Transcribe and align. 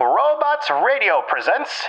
Robots 0.00 0.70
Radio 0.70 1.22
presents. 1.26 1.86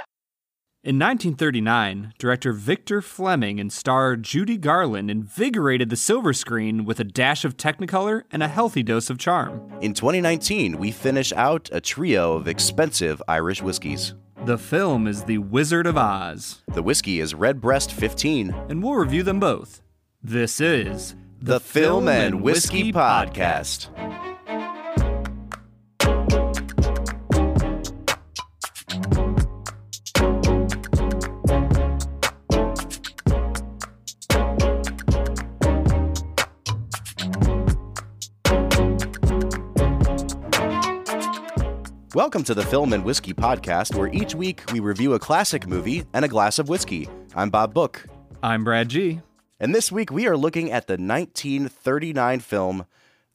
In 0.83 0.97
1939, 0.97 2.13
director 2.17 2.53
Victor 2.53 3.01
Fleming 3.01 3.59
and 3.59 3.71
star 3.71 4.15
Judy 4.15 4.57
Garland 4.57 5.11
invigorated 5.11 5.89
the 5.89 5.95
silver 5.95 6.31
screen 6.33 6.85
with 6.85 6.99
a 6.99 7.03
dash 7.03 7.43
of 7.43 7.57
Technicolor 7.57 8.23
and 8.31 8.41
a 8.41 8.47
healthy 8.47 8.81
dose 8.81 9.09
of 9.09 9.17
charm. 9.17 9.61
In 9.81 9.93
2019, 9.93 10.77
we 10.77 10.91
finish 10.91 11.33
out 11.33 11.69
a 11.71 11.81
trio 11.81 12.33
of 12.33 12.47
expensive 12.47 13.21
Irish 13.27 13.61
whiskeys. 13.61 14.15
The 14.45 14.57
film 14.57 15.05
is 15.05 15.25
The 15.25 15.39
Wizard 15.39 15.85
of 15.85 15.97
Oz, 15.97 16.61
The 16.73 16.81
whiskey 16.81 17.19
is 17.19 17.35
Redbreast 17.35 17.91
15, 17.91 18.55
and 18.69 18.81
we'll 18.81 18.93
review 18.93 19.23
them 19.23 19.39
both. 19.39 19.81
This 20.23 20.61
is 20.61 21.15
the 21.41 21.59
Film 21.59 22.07
and 22.07 22.41
Whiskey 22.41 22.91
Podcast. 22.93 23.89
Welcome 42.19 42.43
to 42.43 42.53
the 42.53 42.65
Film 42.65 42.91
and 42.91 43.05
Whiskey 43.05 43.33
Podcast, 43.33 43.95
where 43.95 44.09
each 44.11 44.35
week 44.35 44.61
we 44.73 44.81
review 44.81 45.13
a 45.13 45.19
classic 45.19 45.65
movie 45.65 46.03
and 46.13 46.25
a 46.25 46.27
glass 46.27 46.59
of 46.59 46.67
whiskey. 46.67 47.07
I'm 47.33 47.49
Bob 47.49 47.73
Book, 47.73 48.05
I'm 48.43 48.65
Brad 48.65 48.89
G. 48.89 49.21
and 49.57 49.73
this 49.73 49.89
week 49.89 50.11
we 50.11 50.27
are 50.27 50.35
looking 50.35 50.69
at 50.69 50.87
the 50.87 50.97
1939 50.97 52.41
film 52.41 52.85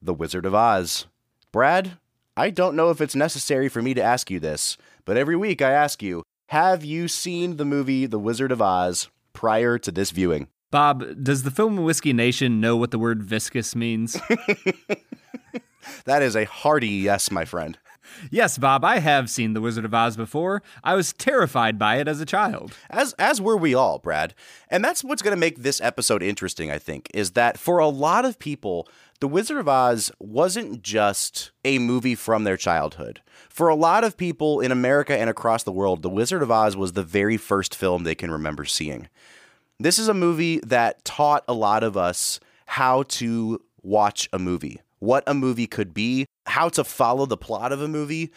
The 0.03 0.13
Wizard 0.13 0.45
of 0.45 0.55
Oz. 0.55 1.07
Brad, 1.51 1.97
I 2.37 2.51
don't 2.51 2.77
know 2.77 2.91
if 2.91 3.01
it's 3.01 3.15
necessary 3.15 3.71
for 3.71 3.81
me 3.81 3.95
to 3.95 4.03
ask 4.03 4.31
you 4.31 4.39
this, 4.39 4.77
but 5.07 5.17
every 5.17 5.35
week 5.35 5.63
I 5.63 5.71
ask 5.71 6.03
you, 6.03 6.23
have 6.49 6.85
you 6.85 7.09
seen 7.09 7.57
the 7.57 7.65
movie 7.65 8.05
The 8.05 8.19
Wizard 8.19 8.53
of 8.53 8.61
Oz 8.61 9.09
prior 9.33 9.79
to 9.79 9.91
this 9.91 10.11
viewing? 10.11 10.49
Bob, 10.71 11.25
does 11.25 11.43
the 11.43 11.51
Film 11.51 11.79
and 11.79 11.87
Whiskey 11.87 12.13
Nation 12.13 12.61
know 12.61 12.77
what 12.77 12.91
the 12.91 12.99
word 12.99 13.23
viscous 13.23 13.75
means? 13.75 14.21
That 16.05 16.23
is 16.23 16.37
a 16.37 16.45
hearty 16.45 16.89
yes, 16.89 17.31
my 17.31 17.45
friend. 17.45 17.79
Yes, 18.31 18.59
Bob, 18.59 18.85
I 18.85 18.99
have 18.99 19.31
seen 19.31 19.55
The 19.55 19.61
Wizard 19.61 19.85
of 19.85 19.95
Oz 19.95 20.17
before. 20.17 20.63
I 20.83 20.95
was 20.95 21.13
terrified 21.13 21.79
by 21.79 21.97
it 21.97 22.09
as 22.09 22.21
a 22.21 22.27
child. 22.27 22.77
As 22.91 23.13
as 23.15 23.41
were 23.41 23.57
we 23.57 23.75
all, 23.75 23.99
Brad. 23.99 24.35
And 24.69 24.85
that's 24.85 25.05
what's 25.05 25.23
going 25.23 25.35
to 25.35 25.41
make 25.41 25.59
this 25.59 25.81
episode 25.81 26.23
interesting, 26.23 26.71
I 26.71 26.79
think, 26.79 27.11
is 27.15 27.33
that 27.33 27.59
for 27.59 27.79
a 27.79 27.89
lot 27.89 28.25
of 28.25 28.39
people, 28.39 28.89
The 29.21 29.29
Wizard 29.29 29.59
of 29.59 29.69
Oz 29.69 30.11
wasn't 30.19 30.83
just 30.83 31.53
a 31.65 31.79
movie 31.79 32.15
from 32.15 32.45
their 32.45 32.57
childhood. 32.57 33.23
For 33.49 33.69
a 33.69 33.75
lot 33.75 34.05
of 34.05 34.17
people 34.17 34.61
in 34.61 34.73
America 34.73 35.17
and 35.17 35.31
across 35.31 35.63
the 35.63 35.73
world, 35.73 36.03
The 36.03 36.11
Wizard 36.11 36.43
of 36.43 36.51
Oz 36.51 36.77
was 36.77 36.93
the 36.93 37.03
very 37.03 37.37
first 37.37 37.75
film 37.75 38.03
they 38.03 38.15
can 38.15 38.31
remember 38.31 38.65
seeing. 38.65 39.09
This 39.81 39.99
is 39.99 40.09
a 40.09 40.15
movie 40.15 40.61
that 40.61 41.05
taught 41.05 41.45
a 41.49 41.55
lot 41.55 41.83
of 41.83 41.97
us 41.97 42.39
how 42.67 43.03
to 43.05 43.61
watch 43.83 44.29
a 44.33 44.39
movie, 44.39 44.81
what 44.99 45.25
a 45.27 45.35
movie 45.35 45.67
could 45.67 45.93
be, 45.93 46.27
how 46.47 46.69
to 46.71 46.85
follow 46.85 47.27
the 47.27 47.37
plot 47.37 47.73
of 47.73 47.81
a 47.81 47.89
movie. 47.89 48.33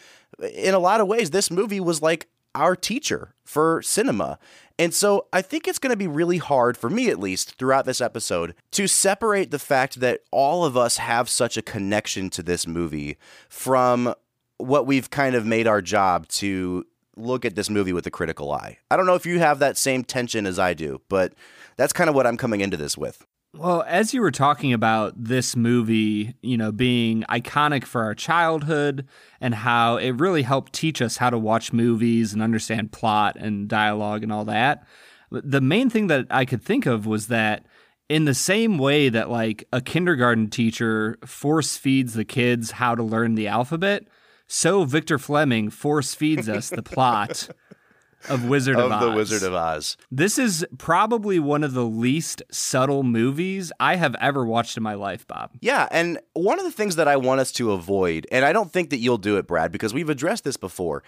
In 0.54 0.74
a 0.74 0.78
lot 0.78 1.00
of 1.00 1.08
ways, 1.08 1.30
this 1.30 1.50
movie 1.50 1.80
was 1.80 2.02
like 2.02 2.28
our 2.54 2.74
teacher 2.74 3.34
for 3.44 3.82
cinema. 3.82 4.38
And 4.78 4.94
so 4.94 5.26
I 5.32 5.42
think 5.42 5.66
it's 5.66 5.78
going 5.78 5.92
to 5.92 5.96
be 5.96 6.06
really 6.06 6.38
hard, 6.38 6.76
for 6.76 6.88
me 6.88 7.08
at 7.10 7.18
least, 7.18 7.56
throughout 7.58 7.84
this 7.84 8.00
episode, 8.00 8.54
to 8.72 8.86
separate 8.86 9.50
the 9.50 9.58
fact 9.58 10.00
that 10.00 10.20
all 10.30 10.64
of 10.64 10.76
us 10.76 10.98
have 10.98 11.28
such 11.28 11.56
a 11.56 11.62
connection 11.62 12.30
to 12.30 12.42
this 12.42 12.66
movie 12.66 13.16
from 13.48 14.14
what 14.58 14.86
we've 14.86 15.10
kind 15.10 15.34
of 15.34 15.46
made 15.46 15.66
our 15.66 15.82
job 15.82 16.28
to 16.28 16.84
look 17.16 17.44
at 17.44 17.56
this 17.56 17.68
movie 17.68 17.92
with 17.92 18.06
a 18.06 18.10
critical 18.10 18.52
eye. 18.52 18.78
I 18.90 18.96
don't 18.96 19.06
know 19.06 19.14
if 19.14 19.26
you 19.26 19.40
have 19.40 19.58
that 19.58 19.76
same 19.76 20.04
tension 20.04 20.46
as 20.46 20.58
I 20.58 20.74
do, 20.74 21.00
but 21.08 21.34
that's 21.76 21.92
kind 21.92 22.08
of 22.08 22.14
what 22.14 22.26
I'm 22.26 22.36
coming 22.36 22.60
into 22.60 22.76
this 22.76 22.96
with. 22.96 23.26
Well, 23.54 23.82
as 23.86 24.12
you 24.12 24.20
were 24.20 24.30
talking 24.30 24.72
about 24.72 25.14
this 25.16 25.56
movie, 25.56 26.34
you 26.42 26.56
know, 26.56 26.70
being 26.70 27.24
iconic 27.30 27.84
for 27.84 28.02
our 28.02 28.14
childhood 28.14 29.06
and 29.40 29.54
how 29.54 29.96
it 29.96 30.10
really 30.12 30.42
helped 30.42 30.74
teach 30.74 31.00
us 31.00 31.16
how 31.16 31.30
to 31.30 31.38
watch 31.38 31.72
movies 31.72 32.34
and 32.34 32.42
understand 32.42 32.92
plot 32.92 33.36
and 33.36 33.66
dialogue 33.66 34.22
and 34.22 34.32
all 34.32 34.44
that, 34.44 34.86
the 35.30 35.60
main 35.60 35.88
thing 35.88 36.08
that 36.08 36.26
I 36.30 36.44
could 36.44 36.62
think 36.62 36.86
of 36.86 37.06
was 37.06 37.28
that 37.28 37.64
in 38.08 38.26
the 38.26 38.34
same 38.34 38.78
way 38.78 39.08
that 39.08 39.30
like 39.30 39.66
a 39.72 39.80
kindergarten 39.80 40.48
teacher 40.48 41.18
force 41.24 41.76
feeds 41.76 42.14
the 42.14 42.24
kids 42.24 42.72
how 42.72 42.94
to 42.94 43.02
learn 43.02 43.34
the 43.34 43.48
alphabet, 43.48 44.04
so 44.46 44.84
Victor 44.84 45.18
Fleming 45.18 45.68
force 45.68 46.14
feeds 46.14 46.48
us 46.48 46.70
the 46.70 46.82
plot 46.82 47.48
of 48.28 48.44
Wizard 48.44 48.76
of, 48.78 48.90
Of 48.90 49.00
the. 49.00 49.10
Wizard 49.12 49.42
of 49.42 49.54
Oz. 49.54 49.96
This 50.10 50.38
is 50.38 50.66
probably 50.76 51.38
one 51.38 51.64
of 51.64 51.72
the 51.72 51.84
least 51.84 52.42
subtle 52.50 53.02
movies 53.02 53.72
I 53.78 53.96
have 53.96 54.14
ever 54.20 54.44
watched 54.44 54.76
in 54.76 54.82
my 54.82 54.94
life, 54.94 55.26
Bob. 55.26 55.52
Yeah, 55.60 55.88
and 55.90 56.18
one 56.34 56.58
of 56.58 56.64
the 56.64 56.72
things 56.72 56.96
that 56.96 57.08
I 57.08 57.16
want 57.16 57.40
us 57.40 57.52
to 57.52 57.72
avoid, 57.72 58.26
and 58.30 58.44
I 58.44 58.52
don't 58.52 58.72
think 58.72 58.90
that 58.90 58.98
you'll 58.98 59.18
do 59.18 59.36
it, 59.36 59.46
Brad, 59.46 59.72
because 59.72 59.94
we've 59.94 60.10
addressed 60.10 60.44
this 60.44 60.56
before. 60.56 61.02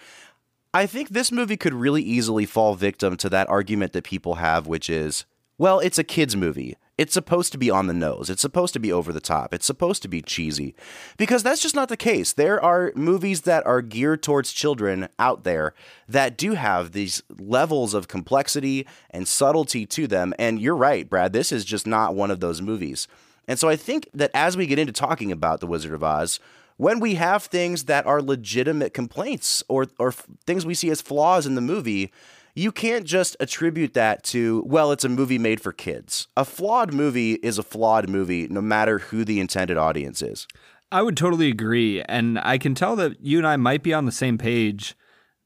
I 0.73 0.85
think 0.85 1.09
this 1.09 1.31
movie 1.31 1.57
could 1.57 1.73
really 1.73 2.01
easily 2.01 2.45
fall 2.45 2.75
victim 2.75 3.17
to 3.17 3.29
that 3.29 3.49
argument 3.49 3.91
that 3.93 4.03
people 4.05 4.35
have, 4.35 4.67
which 4.67 4.89
is, 4.89 5.25
well, 5.57 5.79
it's 5.79 5.99
a 5.99 6.03
kids' 6.03 6.35
movie. 6.35 6.77
It's 6.97 7.13
supposed 7.13 7.51
to 7.53 7.57
be 7.57 7.69
on 7.69 7.87
the 7.87 7.93
nose. 7.93 8.29
It's 8.29 8.41
supposed 8.41 8.73
to 8.73 8.79
be 8.79 8.91
over 8.91 9.11
the 9.11 9.19
top. 9.19 9.53
It's 9.53 9.65
supposed 9.65 10.01
to 10.03 10.07
be 10.07 10.21
cheesy. 10.21 10.75
Because 11.17 11.41
that's 11.41 11.61
just 11.61 11.75
not 11.75 11.89
the 11.89 11.97
case. 11.97 12.33
There 12.33 12.63
are 12.63 12.91
movies 12.95 13.41
that 13.41 13.65
are 13.65 13.81
geared 13.81 14.21
towards 14.21 14.51
children 14.51 15.09
out 15.17 15.43
there 15.43 15.73
that 16.07 16.37
do 16.37 16.53
have 16.53 16.91
these 16.91 17.23
levels 17.39 17.93
of 17.93 18.07
complexity 18.07 18.85
and 19.09 19.27
subtlety 19.27 19.85
to 19.87 20.05
them. 20.05 20.33
And 20.37 20.61
you're 20.61 20.75
right, 20.75 21.09
Brad, 21.09 21.33
this 21.33 21.51
is 21.51 21.65
just 21.65 21.87
not 21.87 22.13
one 22.13 22.29
of 22.29 22.39
those 22.39 22.61
movies. 22.61 23.07
And 23.47 23.57
so 23.57 23.67
I 23.67 23.75
think 23.75 24.07
that 24.13 24.31
as 24.33 24.55
we 24.55 24.67
get 24.67 24.79
into 24.79 24.93
talking 24.93 25.31
about 25.31 25.59
The 25.59 25.67
Wizard 25.67 25.93
of 25.93 26.03
Oz, 26.03 26.39
when 26.77 26.99
we 26.99 27.15
have 27.15 27.43
things 27.43 27.85
that 27.85 28.05
are 28.05 28.21
legitimate 28.21 28.93
complaints 28.93 29.63
or, 29.67 29.87
or 29.97 30.11
things 30.11 30.65
we 30.65 30.73
see 30.73 30.89
as 30.89 31.01
flaws 31.01 31.45
in 31.45 31.55
the 31.55 31.61
movie, 31.61 32.11
you 32.55 32.71
can't 32.71 33.05
just 33.05 33.37
attribute 33.39 33.93
that 33.93 34.23
to, 34.25 34.63
well, 34.65 34.91
it's 34.91 35.03
a 35.03 35.09
movie 35.09 35.39
made 35.39 35.61
for 35.61 35.71
kids. 35.71 36.27
A 36.35 36.45
flawed 36.45 36.93
movie 36.93 37.33
is 37.35 37.57
a 37.57 37.63
flawed 37.63 38.09
movie, 38.09 38.47
no 38.47 38.61
matter 38.61 38.99
who 38.99 39.23
the 39.23 39.39
intended 39.39 39.77
audience 39.77 40.21
is. 40.21 40.47
I 40.91 41.01
would 41.01 41.15
totally 41.15 41.49
agree. 41.49 42.01
And 42.03 42.39
I 42.39 42.57
can 42.57 42.75
tell 42.75 42.95
that 42.97 43.21
you 43.21 43.37
and 43.37 43.47
I 43.47 43.55
might 43.55 43.83
be 43.83 43.93
on 43.93 44.05
the 44.05 44.11
same 44.11 44.37
page 44.37 44.95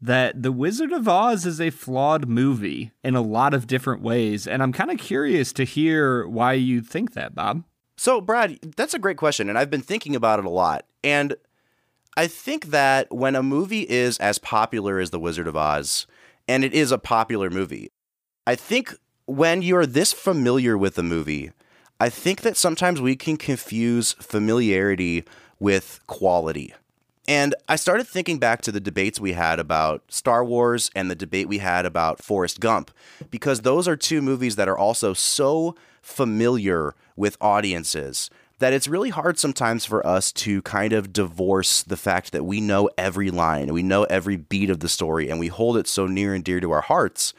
that 0.02 0.42
The 0.42 0.52
Wizard 0.52 0.92
of 0.92 1.08
Oz 1.08 1.46
is 1.46 1.62
a 1.62 1.70
flawed 1.70 2.28
movie 2.28 2.92
in 3.04 3.16
a 3.16 3.22
lot 3.22 3.54
of 3.54 3.68
different 3.68 4.02
ways. 4.02 4.48
And 4.48 4.62
I'm 4.62 4.74
kind 4.74 4.92
of 4.92 4.98
curious 4.98 5.54
to 5.54 5.64
hear 5.64 6.28
why 6.28 6.54
you 6.54 6.82
think 6.82 7.14
that, 7.14 7.34
Bob. 7.34 7.64
So, 7.98 8.20
Brad, 8.20 8.60
that's 8.76 8.94
a 8.94 9.00
great 9.00 9.18
question, 9.18 9.48
and 9.48 9.58
I've 9.58 9.70
been 9.70 9.82
thinking 9.82 10.16
about 10.16 10.40
it 10.40 10.46
a 10.46 10.50
lot. 10.50 10.86
And 11.02 11.36
I 12.18 12.28
think 12.28 12.68
that 12.68 13.12
when 13.12 13.36
a 13.36 13.44
movie 13.44 13.88
is 13.90 14.18
as 14.18 14.38
popular 14.38 15.00
as 15.00 15.12
The 15.12 15.20
Wizard 15.20 15.48
of 15.48 15.56
Oz, 15.56 16.06
and 16.48 16.64
it 16.64 16.74
is 16.74 16.92
a 16.92 16.98
popular 16.98 17.50
movie, 17.50 17.92
I 18.48 18.56
think 18.56 18.96
when 19.26 19.62
you're 19.62 19.86
this 19.86 20.14
familiar 20.14 20.78
with 20.78 20.98
a 20.98 21.04
movie, 21.04 21.52
I 22.00 22.10
think 22.10 22.42
that 22.42 22.58
sometimes 22.58 23.02
we 23.02 23.16
can 23.16 23.38
confuse 23.38 24.14
familiarity 24.14 25.24
with 25.60 26.02
quality. 26.08 26.74
And 27.28 27.56
I 27.68 27.76
started 27.76 28.08
thinking 28.08 28.38
back 28.38 28.62
to 28.62 28.72
the 28.72 28.80
debates 28.80 29.20
we 29.20 29.34
had 29.34 29.60
about 29.60 30.04
Star 30.10 30.46
Wars 30.46 30.92
and 30.96 31.10
the 31.10 31.16
debate 31.16 31.48
we 31.48 31.58
had 31.58 31.86
about 31.86 32.22
Forrest 32.22 32.60
Gump, 32.60 32.92
because 33.32 33.62
those 33.62 33.88
are 33.88 33.96
two 33.96 34.22
movies 34.22 34.58
that 34.58 34.68
are 34.68 34.78
also 34.78 35.14
so 35.14 35.76
familiar 36.04 36.94
with 37.16 37.38
audiences 37.42 38.30
that 38.60 38.74
it's 38.74 38.88
really 38.88 39.10
hard 39.10 39.38
sometimes 39.38 39.86
for 39.86 40.06
us 40.06 40.32
to 40.32 40.62
kind 40.62 40.94
of 40.94 41.12
divorce 41.12 41.84
the 41.84 41.98
fact 41.98 42.32
that 42.32 42.46
we 42.46 42.62
know 42.62 42.90
every 42.98 43.30
line, 43.30 43.74
we 43.74 43.84
know 43.84 44.04
every 44.06 44.38
beat 44.38 44.70
of 44.70 44.80
the 44.80 44.90
story, 44.90 45.30
and 45.30 45.40
we 45.40 45.48
hold 45.48 45.78
it 45.78 45.88
so 45.88 46.08
near 46.08 46.34
and 46.34 46.44
dear 46.44 46.59
to 46.59 46.72
our 46.72 46.82
hearts 46.82 47.34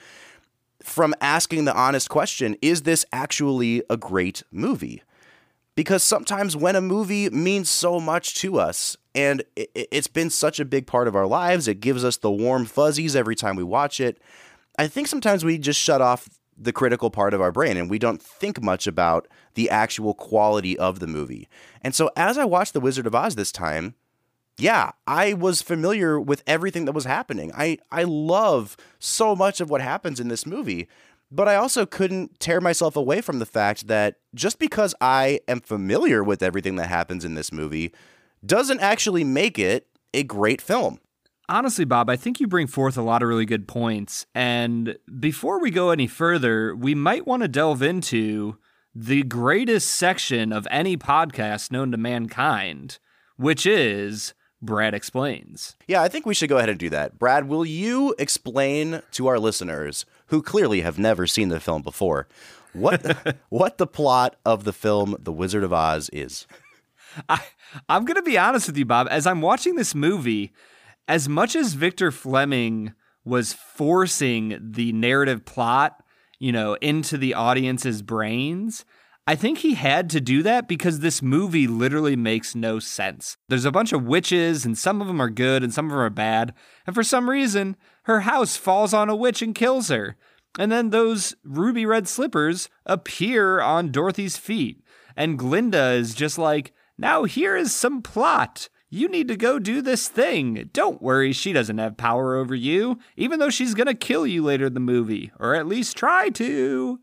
from 0.86 1.12
asking 1.20 1.64
the 1.64 1.74
honest 1.74 2.08
question 2.08 2.56
is 2.62 2.82
this 2.82 3.04
actually 3.12 3.82
a 3.90 3.96
great 3.96 4.44
movie? 4.52 5.02
Because 5.74 6.02
sometimes 6.02 6.56
when 6.56 6.76
a 6.76 6.80
movie 6.80 7.28
means 7.28 7.68
so 7.68 8.00
much 8.00 8.36
to 8.36 8.58
us 8.58 8.96
and 9.14 9.42
it, 9.56 9.68
it's 9.74 10.06
been 10.06 10.30
such 10.30 10.60
a 10.60 10.64
big 10.64 10.86
part 10.86 11.08
of 11.08 11.16
our 11.16 11.26
lives, 11.26 11.66
it 11.66 11.80
gives 11.80 12.04
us 12.04 12.16
the 12.16 12.30
warm 12.30 12.64
fuzzies 12.64 13.16
every 13.16 13.34
time 13.34 13.56
we 13.56 13.64
watch 13.64 14.00
it. 14.00 14.18
I 14.78 14.86
think 14.86 15.08
sometimes 15.08 15.44
we 15.44 15.58
just 15.58 15.80
shut 15.80 16.00
off 16.00 16.28
the 16.56 16.72
critical 16.72 17.10
part 17.10 17.34
of 17.34 17.40
our 17.40 17.52
brain 17.52 17.76
and 17.76 17.90
we 17.90 17.98
don't 17.98 18.22
think 18.22 18.62
much 18.62 18.86
about 18.86 19.26
the 19.56 19.68
actual 19.68 20.14
quality 20.14 20.78
of 20.78 21.00
the 21.00 21.06
movie. 21.06 21.48
And 21.82 21.94
so 21.94 22.10
as 22.16 22.38
I 22.38 22.44
watched 22.44 22.72
The 22.72 22.80
Wizard 22.80 23.06
of 23.06 23.14
Oz 23.14 23.34
this 23.34 23.50
time, 23.50 23.94
yeah, 24.58 24.92
I 25.06 25.34
was 25.34 25.60
familiar 25.60 26.20
with 26.20 26.42
everything 26.46 26.84
that 26.84 26.92
was 26.92 27.04
happening. 27.04 27.52
I, 27.54 27.78
I 27.90 28.04
love 28.04 28.76
so 28.98 29.34
much 29.34 29.60
of 29.60 29.68
what 29.68 29.82
happens 29.82 30.20
in 30.20 30.28
this 30.28 30.46
movie, 30.46 30.88
but 31.30 31.48
I 31.48 31.56
also 31.56 31.84
couldn't 31.84 32.38
tear 32.38 32.60
myself 32.60 32.96
away 32.96 33.20
from 33.20 33.38
the 33.38 33.46
fact 33.46 33.88
that 33.88 34.16
just 34.34 34.58
because 34.58 34.94
I 35.00 35.40
am 35.48 35.60
familiar 35.60 36.22
with 36.22 36.42
everything 36.42 36.76
that 36.76 36.88
happens 36.88 37.24
in 37.24 37.34
this 37.34 37.52
movie 37.52 37.92
doesn't 38.44 38.80
actually 38.80 39.24
make 39.24 39.58
it 39.58 39.88
a 40.14 40.22
great 40.22 40.60
film. 40.60 41.00
Honestly, 41.48 41.84
Bob, 41.84 42.10
I 42.10 42.16
think 42.16 42.40
you 42.40 42.46
bring 42.46 42.66
forth 42.66 42.96
a 42.96 43.02
lot 43.02 43.22
of 43.22 43.28
really 43.28 43.44
good 43.46 43.68
points. 43.68 44.26
And 44.34 44.96
before 45.20 45.60
we 45.60 45.70
go 45.70 45.90
any 45.90 46.06
further, 46.06 46.74
we 46.74 46.94
might 46.94 47.26
want 47.26 47.42
to 47.42 47.48
delve 47.48 47.82
into 47.82 48.56
the 48.98 49.22
greatest 49.24 49.90
section 49.90 50.54
of 50.54 50.66
any 50.70 50.96
podcast 50.96 51.70
known 51.70 51.90
to 51.90 51.98
mankind, 51.98 52.98
which 53.36 53.66
is 53.66 54.32
Brad 54.62 54.94
Explains. 54.94 55.76
Yeah, 55.86 56.00
I 56.00 56.08
think 56.08 56.24
we 56.24 56.32
should 56.32 56.48
go 56.48 56.56
ahead 56.56 56.70
and 56.70 56.78
do 56.78 56.88
that. 56.88 57.18
Brad, 57.18 57.46
will 57.46 57.66
you 57.66 58.14
explain 58.18 59.02
to 59.12 59.26
our 59.26 59.38
listeners 59.38 60.06
who 60.28 60.40
clearly 60.40 60.80
have 60.80 60.98
never 60.98 61.26
seen 61.26 61.50
the 61.50 61.60
film 61.60 61.82
before 61.82 62.26
what 62.72 63.36
what 63.50 63.76
the 63.76 63.86
plot 63.86 64.36
of 64.46 64.64
the 64.64 64.72
film 64.72 65.14
The 65.20 65.32
Wizard 65.32 65.62
of 65.62 65.74
Oz 65.74 66.08
is? 66.10 66.46
I, 67.28 67.42
I'm 67.90 68.06
going 68.06 68.16
to 68.16 68.22
be 68.22 68.38
honest 68.38 68.66
with 68.66 68.78
you, 68.78 68.86
Bob. 68.86 69.08
As 69.10 69.26
I'm 69.26 69.42
watching 69.42 69.74
this 69.74 69.94
movie, 69.94 70.54
as 71.06 71.28
much 71.28 71.54
as 71.54 71.74
Victor 71.74 72.10
Fleming 72.10 72.94
was 73.26 73.52
forcing 73.52 74.58
the 74.58 74.92
narrative 74.92 75.44
plot, 75.44 76.02
you 76.38 76.52
know, 76.52 76.74
into 76.80 77.16
the 77.16 77.34
audience's 77.34 78.02
brains, 78.02 78.84
I 79.28 79.34
think 79.34 79.58
he 79.58 79.74
had 79.74 80.08
to 80.10 80.20
do 80.20 80.44
that 80.44 80.68
because 80.68 81.00
this 81.00 81.20
movie 81.20 81.66
literally 81.66 82.14
makes 82.14 82.54
no 82.54 82.78
sense. 82.78 83.36
There's 83.48 83.64
a 83.64 83.72
bunch 83.72 83.92
of 83.92 84.04
witches, 84.04 84.64
and 84.64 84.78
some 84.78 85.00
of 85.00 85.08
them 85.08 85.20
are 85.20 85.30
good 85.30 85.64
and 85.64 85.74
some 85.74 85.86
of 85.86 85.90
them 85.90 86.00
are 86.00 86.10
bad. 86.10 86.54
And 86.86 86.94
for 86.94 87.02
some 87.02 87.28
reason, 87.28 87.76
her 88.04 88.20
house 88.20 88.56
falls 88.56 88.94
on 88.94 89.08
a 89.08 89.16
witch 89.16 89.42
and 89.42 89.54
kills 89.54 89.88
her. 89.88 90.16
And 90.58 90.70
then 90.70 90.90
those 90.90 91.34
ruby 91.42 91.84
red 91.84 92.06
slippers 92.06 92.68
appear 92.86 93.60
on 93.60 93.90
Dorothy's 93.90 94.36
feet. 94.36 94.80
And 95.16 95.38
Glinda 95.38 95.92
is 95.92 96.14
just 96.14 96.38
like, 96.38 96.72
now 96.96 97.24
here 97.24 97.56
is 97.56 97.74
some 97.74 98.02
plot. 98.02 98.68
You 98.88 99.08
need 99.08 99.26
to 99.28 99.36
go 99.36 99.58
do 99.58 99.82
this 99.82 100.08
thing. 100.08 100.70
Don't 100.72 101.02
worry, 101.02 101.32
she 101.32 101.52
doesn't 101.52 101.78
have 101.78 101.96
power 101.96 102.36
over 102.36 102.54
you, 102.54 102.98
even 103.16 103.40
though 103.40 103.50
she's 103.50 103.74
gonna 103.74 103.94
kill 103.94 104.26
you 104.26 104.44
later 104.44 104.66
in 104.66 104.74
the 104.74 104.80
movie, 104.80 105.32
or 105.40 105.54
at 105.54 105.66
least 105.66 105.96
try 105.96 106.28
to. 106.30 107.00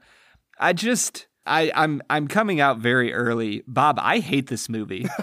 I 0.60 0.74
just. 0.74 1.28
I, 1.46 1.74
I'm 1.76 2.02
I'm 2.10 2.30
coming 2.30 2.62
out 2.62 2.78
very 2.78 3.14
early. 3.14 3.64
Bob, 3.68 4.00
I 4.02 4.20
hate 4.20 4.48
this 4.48 4.70
movie. 4.70 5.08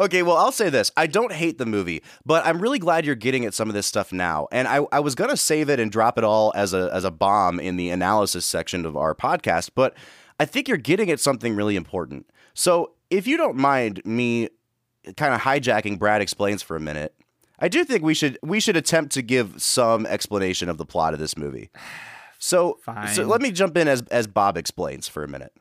okay, 0.00 0.22
well, 0.22 0.38
I'll 0.38 0.52
say 0.52 0.70
this. 0.70 0.90
I 0.96 1.06
don't 1.06 1.32
hate 1.32 1.58
the 1.58 1.66
movie, 1.66 2.02
but 2.24 2.46
I'm 2.46 2.62
really 2.62 2.78
glad 2.78 3.04
you're 3.04 3.14
getting 3.14 3.44
at 3.44 3.52
some 3.52 3.68
of 3.68 3.74
this 3.74 3.86
stuff 3.86 4.10
now. 4.10 4.48
And 4.52 4.66
I, 4.66 4.86
I 4.90 5.00
was 5.00 5.14
gonna 5.14 5.36
save 5.36 5.68
it 5.68 5.78
and 5.78 5.92
drop 5.92 6.16
it 6.16 6.24
all 6.24 6.50
as 6.54 6.72
a 6.72 6.88
as 6.94 7.04
a 7.04 7.10
bomb 7.10 7.60
in 7.60 7.76
the 7.76 7.90
analysis 7.90 8.46
section 8.46 8.86
of 8.86 8.96
our 8.96 9.14
podcast, 9.14 9.72
but 9.74 9.94
I 10.40 10.46
think 10.46 10.66
you're 10.66 10.78
getting 10.78 11.10
at 11.10 11.20
something 11.20 11.54
really 11.54 11.76
important. 11.76 12.24
So 12.54 12.92
if 13.12 13.26
you 13.26 13.36
don't 13.36 13.56
mind 13.56 14.00
me 14.04 14.48
kind 15.16 15.34
of 15.34 15.42
hijacking 15.42 15.98
Brad 15.98 16.22
explains 16.22 16.62
for 16.62 16.76
a 16.76 16.80
minute, 16.80 17.14
I 17.58 17.68
do 17.68 17.84
think 17.84 18.02
we 18.02 18.14
should 18.14 18.38
we 18.42 18.58
should 18.58 18.76
attempt 18.76 19.12
to 19.12 19.22
give 19.22 19.60
some 19.62 20.06
explanation 20.06 20.68
of 20.68 20.78
the 20.78 20.86
plot 20.86 21.12
of 21.12 21.20
this 21.20 21.36
movie. 21.36 21.70
So, 22.44 22.80
so 23.12 23.22
let 23.22 23.40
me 23.40 23.52
jump 23.52 23.76
in 23.76 23.86
as 23.86 24.02
as 24.10 24.26
Bob 24.26 24.56
explains 24.56 25.06
for 25.06 25.22
a 25.22 25.28
minute. 25.28 25.52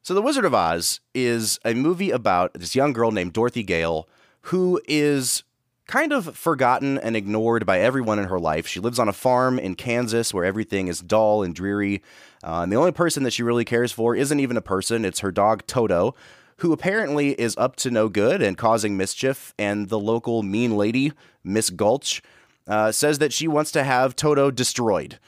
So, 0.00 0.14
The 0.14 0.22
Wizard 0.22 0.44
of 0.44 0.54
Oz 0.54 1.00
is 1.12 1.58
a 1.64 1.74
movie 1.74 2.12
about 2.12 2.54
this 2.54 2.76
young 2.76 2.92
girl 2.92 3.10
named 3.10 3.32
Dorothy 3.32 3.64
Gale 3.64 4.08
who 4.42 4.80
is 4.86 5.42
kind 5.88 6.12
of 6.12 6.36
forgotten 6.36 6.98
and 6.98 7.16
ignored 7.16 7.66
by 7.66 7.80
everyone 7.80 8.20
in 8.20 8.26
her 8.26 8.38
life. 8.38 8.68
She 8.68 8.78
lives 8.78 9.00
on 9.00 9.08
a 9.08 9.12
farm 9.12 9.58
in 9.58 9.74
Kansas 9.74 10.32
where 10.32 10.44
everything 10.44 10.86
is 10.86 11.00
dull 11.00 11.42
and 11.42 11.52
dreary. 11.52 12.00
Uh, 12.44 12.60
and 12.62 12.70
the 12.70 12.76
only 12.76 12.92
person 12.92 13.24
that 13.24 13.32
she 13.32 13.42
really 13.42 13.64
cares 13.64 13.90
for 13.90 14.14
isn't 14.14 14.38
even 14.38 14.56
a 14.56 14.62
person, 14.62 15.04
it's 15.04 15.18
her 15.18 15.32
dog 15.32 15.66
Toto, 15.66 16.14
who 16.60 16.72
apparently 16.72 17.32
is 17.32 17.54
up 17.56 17.76
to 17.76 17.90
no 17.90 18.08
good 18.08 18.42
and 18.42 18.56
causing 18.56 18.96
mischief. 18.96 19.54
And 19.58 19.88
the 19.88 19.98
local 19.98 20.42
mean 20.42 20.76
lady, 20.76 21.12
Miss 21.42 21.70
Gulch, 21.70 22.22
uh, 22.66 22.92
says 22.92 23.18
that 23.18 23.32
she 23.32 23.48
wants 23.48 23.72
to 23.72 23.82
have 23.82 24.14
Toto 24.14 24.50
destroyed. 24.50 25.18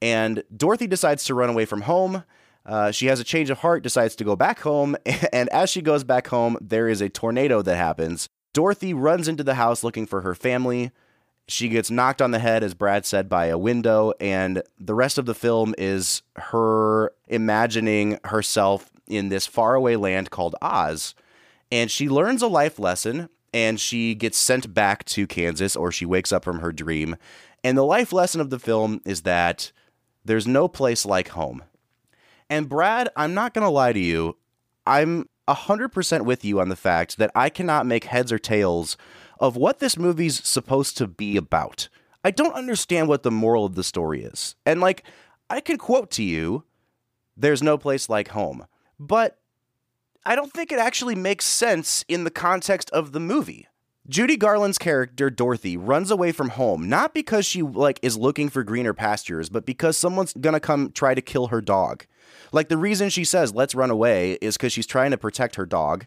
And 0.00 0.42
Dorothy 0.54 0.86
decides 0.86 1.24
to 1.24 1.34
run 1.34 1.50
away 1.50 1.64
from 1.64 1.82
home. 1.82 2.24
Uh, 2.64 2.90
she 2.90 3.06
has 3.06 3.20
a 3.20 3.24
change 3.24 3.50
of 3.50 3.58
heart, 3.58 3.82
decides 3.82 4.14
to 4.16 4.24
go 4.24 4.36
back 4.36 4.60
home, 4.60 4.96
and 5.32 5.48
as 5.48 5.70
she 5.70 5.80
goes 5.80 6.04
back 6.04 6.26
home, 6.26 6.56
there 6.60 6.88
is 6.88 7.00
a 7.00 7.08
tornado 7.08 7.62
that 7.62 7.76
happens. 7.76 8.28
Dorothy 8.52 8.92
runs 8.92 9.28
into 9.28 9.44
the 9.44 9.54
house 9.54 9.82
looking 9.82 10.06
for 10.06 10.20
her 10.20 10.34
family. 10.34 10.90
She 11.46 11.70
gets 11.70 11.90
knocked 11.90 12.20
on 12.20 12.30
the 12.30 12.38
head, 12.38 12.62
as 12.62 12.74
Brad 12.74 13.06
said, 13.06 13.28
by 13.28 13.46
a 13.46 13.56
window, 13.56 14.12
and 14.20 14.62
the 14.78 14.94
rest 14.94 15.16
of 15.16 15.24
the 15.24 15.34
film 15.34 15.74
is 15.78 16.22
her 16.36 17.12
imagining 17.26 18.18
herself 18.24 18.90
in 19.08 19.28
this 19.28 19.46
faraway 19.46 19.96
land 19.96 20.30
called 20.30 20.54
Oz. 20.62 21.14
And 21.70 21.90
she 21.90 22.08
learns 22.08 22.42
a 22.42 22.48
life 22.48 22.78
lesson 22.78 23.28
and 23.52 23.80
she 23.80 24.14
gets 24.14 24.38
sent 24.38 24.74
back 24.74 25.04
to 25.06 25.26
Kansas, 25.26 25.74
or 25.74 25.90
she 25.90 26.04
wakes 26.04 26.32
up 26.32 26.44
from 26.44 26.60
her 26.60 26.72
dream. 26.72 27.16
And 27.64 27.76
the 27.76 27.84
life 27.84 28.12
lesson 28.12 28.40
of 28.40 28.50
the 28.50 28.58
film 28.58 29.00
is 29.04 29.22
that 29.22 29.72
there's 30.24 30.46
no 30.46 30.68
place 30.68 31.06
like 31.06 31.28
home. 31.28 31.64
And 32.50 32.68
Brad, 32.68 33.08
I'm 33.16 33.34
not 33.34 33.54
going 33.54 33.64
to 33.64 33.70
lie 33.70 33.92
to 33.92 33.98
you. 33.98 34.36
I'm 34.86 35.28
100% 35.48 36.24
with 36.24 36.44
you 36.44 36.60
on 36.60 36.68
the 36.68 36.76
fact 36.76 37.16
that 37.18 37.30
I 37.34 37.48
cannot 37.48 37.86
make 37.86 38.04
heads 38.04 38.32
or 38.32 38.38
tails 38.38 38.96
of 39.40 39.56
what 39.56 39.78
this 39.78 39.98
movie's 39.98 40.46
supposed 40.46 40.96
to 40.98 41.06
be 41.06 41.36
about. 41.36 41.88
I 42.24 42.30
don't 42.30 42.54
understand 42.54 43.08
what 43.08 43.22
the 43.22 43.30
moral 43.30 43.64
of 43.64 43.74
the 43.74 43.84
story 43.84 44.22
is. 44.22 44.56
And 44.66 44.80
like, 44.80 45.04
I 45.48 45.60
can 45.60 45.78
quote 45.78 46.10
to 46.12 46.22
you, 46.22 46.64
there's 47.36 47.62
no 47.62 47.78
place 47.78 48.08
like 48.08 48.28
home. 48.28 48.66
But 48.98 49.38
I 50.24 50.34
don't 50.34 50.52
think 50.52 50.72
it 50.72 50.78
actually 50.78 51.14
makes 51.14 51.44
sense 51.44 52.04
in 52.08 52.24
the 52.24 52.30
context 52.30 52.90
of 52.90 53.12
the 53.12 53.20
movie. 53.20 53.66
Judy 54.08 54.38
Garland's 54.38 54.78
character 54.78 55.28
Dorothy 55.28 55.76
runs 55.76 56.10
away 56.10 56.32
from 56.32 56.50
home 56.50 56.88
not 56.88 57.12
because 57.12 57.44
she 57.44 57.60
like 57.60 57.98
is 58.02 58.16
looking 58.16 58.48
for 58.48 58.64
greener 58.64 58.94
pastures, 58.94 59.50
but 59.50 59.66
because 59.66 59.98
someone's 59.98 60.32
going 60.32 60.54
to 60.54 60.60
come 60.60 60.92
try 60.92 61.14
to 61.14 61.20
kill 61.20 61.48
her 61.48 61.60
dog. 61.60 62.06
Like 62.50 62.68
the 62.68 62.78
reason 62.78 63.10
she 63.10 63.24
says 63.24 63.54
let's 63.54 63.74
run 63.74 63.90
away 63.90 64.38
is 64.40 64.56
cuz 64.56 64.72
she's 64.72 64.86
trying 64.86 65.10
to 65.10 65.18
protect 65.18 65.56
her 65.56 65.66
dog. 65.66 66.06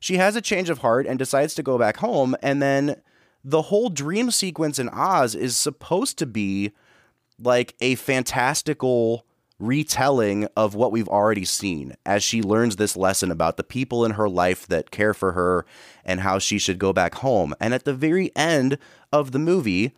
She 0.00 0.16
has 0.16 0.36
a 0.36 0.40
change 0.40 0.70
of 0.70 0.78
heart 0.78 1.06
and 1.06 1.18
decides 1.18 1.54
to 1.54 1.62
go 1.62 1.76
back 1.76 1.98
home 1.98 2.34
and 2.42 2.62
then 2.62 3.02
the 3.44 3.62
whole 3.62 3.90
dream 3.90 4.30
sequence 4.30 4.78
in 4.78 4.88
Oz 4.88 5.34
is 5.34 5.56
supposed 5.56 6.18
to 6.18 6.26
be 6.26 6.72
like 7.38 7.74
a 7.80 7.94
fantastical 7.96 9.24
retelling 9.58 10.46
of 10.56 10.74
what 10.74 10.92
we've 10.92 11.08
already 11.08 11.44
seen 11.44 11.96
as 12.06 12.22
she 12.22 12.42
learns 12.42 12.76
this 12.76 12.96
lesson 12.96 13.30
about 13.30 13.56
the 13.56 13.64
people 13.64 14.04
in 14.04 14.12
her 14.12 14.28
life 14.28 14.66
that 14.68 14.90
care 14.90 15.12
for 15.12 15.32
her 15.32 15.66
and 16.04 16.20
how 16.20 16.38
she 16.38 16.58
should 16.58 16.78
go 16.78 16.92
back 16.92 17.16
home. 17.16 17.54
And 17.60 17.74
at 17.74 17.84
the 17.84 17.94
very 17.94 18.30
end 18.36 18.78
of 19.12 19.32
the 19.32 19.38
movie, 19.38 19.92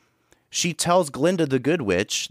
she 0.49 0.73
tells 0.73 1.11
Glinda 1.11 1.47
the 1.47 1.59
Good 1.59 1.83
Witch, 1.83 2.31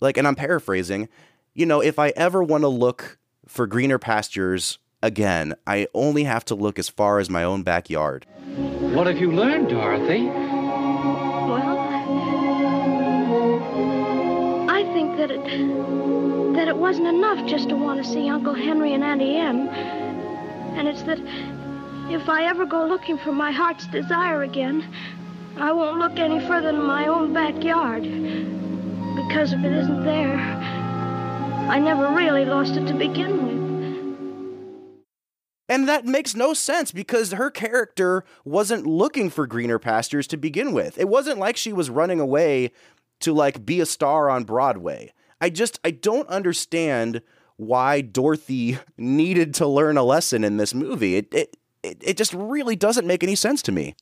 like, 0.00 0.16
and 0.16 0.26
I'm 0.26 0.36
paraphrasing, 0.36 1.08
you 1.52 1.66
know, 1.66 1.80
if 1.80 1.98
I 1.98 2.08
ever 2.16 2.42
want 2.42 2.62
to 2.62 2.68
look 2.68 3.18
for 3.46 3.66
greener 3.66 3.98
pastures 3.98 4.78
again, 5.02 5.54
I 5.66 5.86
only 5.92 6.24
have 6.24 6.44
to 6.46 6.54
look 6.54 6.78
as 6.78 6.88
far 6.88 7.18
as 7.18 7.28
my 7.28 7.44
own 7.44 7.62
backyard. 7.62 8.26
What 8.94 9.06
have 9.06 9.18
you 9.18 9.30
learned, 9.32 9.68
Dorothy? 9.68 10.53
Wasn't 16.84 17.06
enough 17.06 17.46
just 17.46 17.70
to 17.70 17.76
want 17.76 18.04
to 18.04 18.06
see 18.06 18.28
Uncle 18.28 18.52
Henry 18.52 18.92
and 18.92 19.02
Auntie 19.02 19.38
Em. 19.38 19.68
And 20.76 20.86
it's 20.86 21.02
that 21.04 21.18
if 22.12 22.28
I 22.28 22.44
ever 22.44 22.66
go 22.66 22.86
looking 22.86 23.16
for 23.16 23.32
my 23.32 23.50
heart's 23.50 23.86
desire 23.86 24.42
again, 24.42 24.86
I 25.56 25.72
won't 25.72 25.98
look 25.98 26.18
any 26.18 26.40
further 26.46 26.72
than 26.72 26.82
my 26.82 27.06
own 27.06 27.32
backyard. 27.32 28.02
Because 28.02 29.54
if 29.54 29.64
it 29.64 29.72
isn't 29.72 30.04
there, 30.04 30.36
I 30.36 31.78
never 31.78 32.14
really 32.14 32.44
lost 32.44 32.76
it 32.76 32.86
to 32.88 32.92
begin 32.92 33.32
with. 33.46 34.84
And 35.70 35.88
that 35.88 36.04
makes 36.04 36.34
no 36.34 36.52
sense 36.52 36.92
because 36.92 37.32
her 37.32 37.50
character 37.50 38.26
wasn't 38.44 38.86
looking 38.86 39.30
for 39.30 39.46
greener 39.46 39.78
pastures 39.78 40.26
to 40.26 40.36
begin 40.36 40.74
with. 40.74 40.98
It 40.98 41.08
wasn't 41.08 41.38
like 41.38 41.56
she 41.56 41.72
was 41.72 41.88
running 41.88 42.20
away 42.20 42.72
to 43.20 43.32
like 43.32 43.64
be 43.64 43.80
a 43.80 43.86
star 43.86 44.28
on 44.28 44.44
Broadway. 44.44 45.14
I 45.40 45.50
just 45.50 45.80
I 45.84 45.90
don't 45.90 46.28
understand 46.28 47.22
why 47.56 48.00
Dorothy 48.00 48.78
needed 48.98 49.54
to 49.54 49.66
learn 49.66 49.96
a 49.96 50.02
lesson 50.02 50.44
in 50.44 50.56
this 50.56 50.74
movie. 50.74 51.16
It 51.16 51.32
it 51.32 51.56
it, 51.84 51.98
it 52.00 52.16
just 52.16 52.32
really 52.32 52.76
doesn't 52.76 53.06
make 53.06 53.22
any 53.22 53.34
sense 53.34 53.60
to 53.62 53.72
me. 53.72 53.94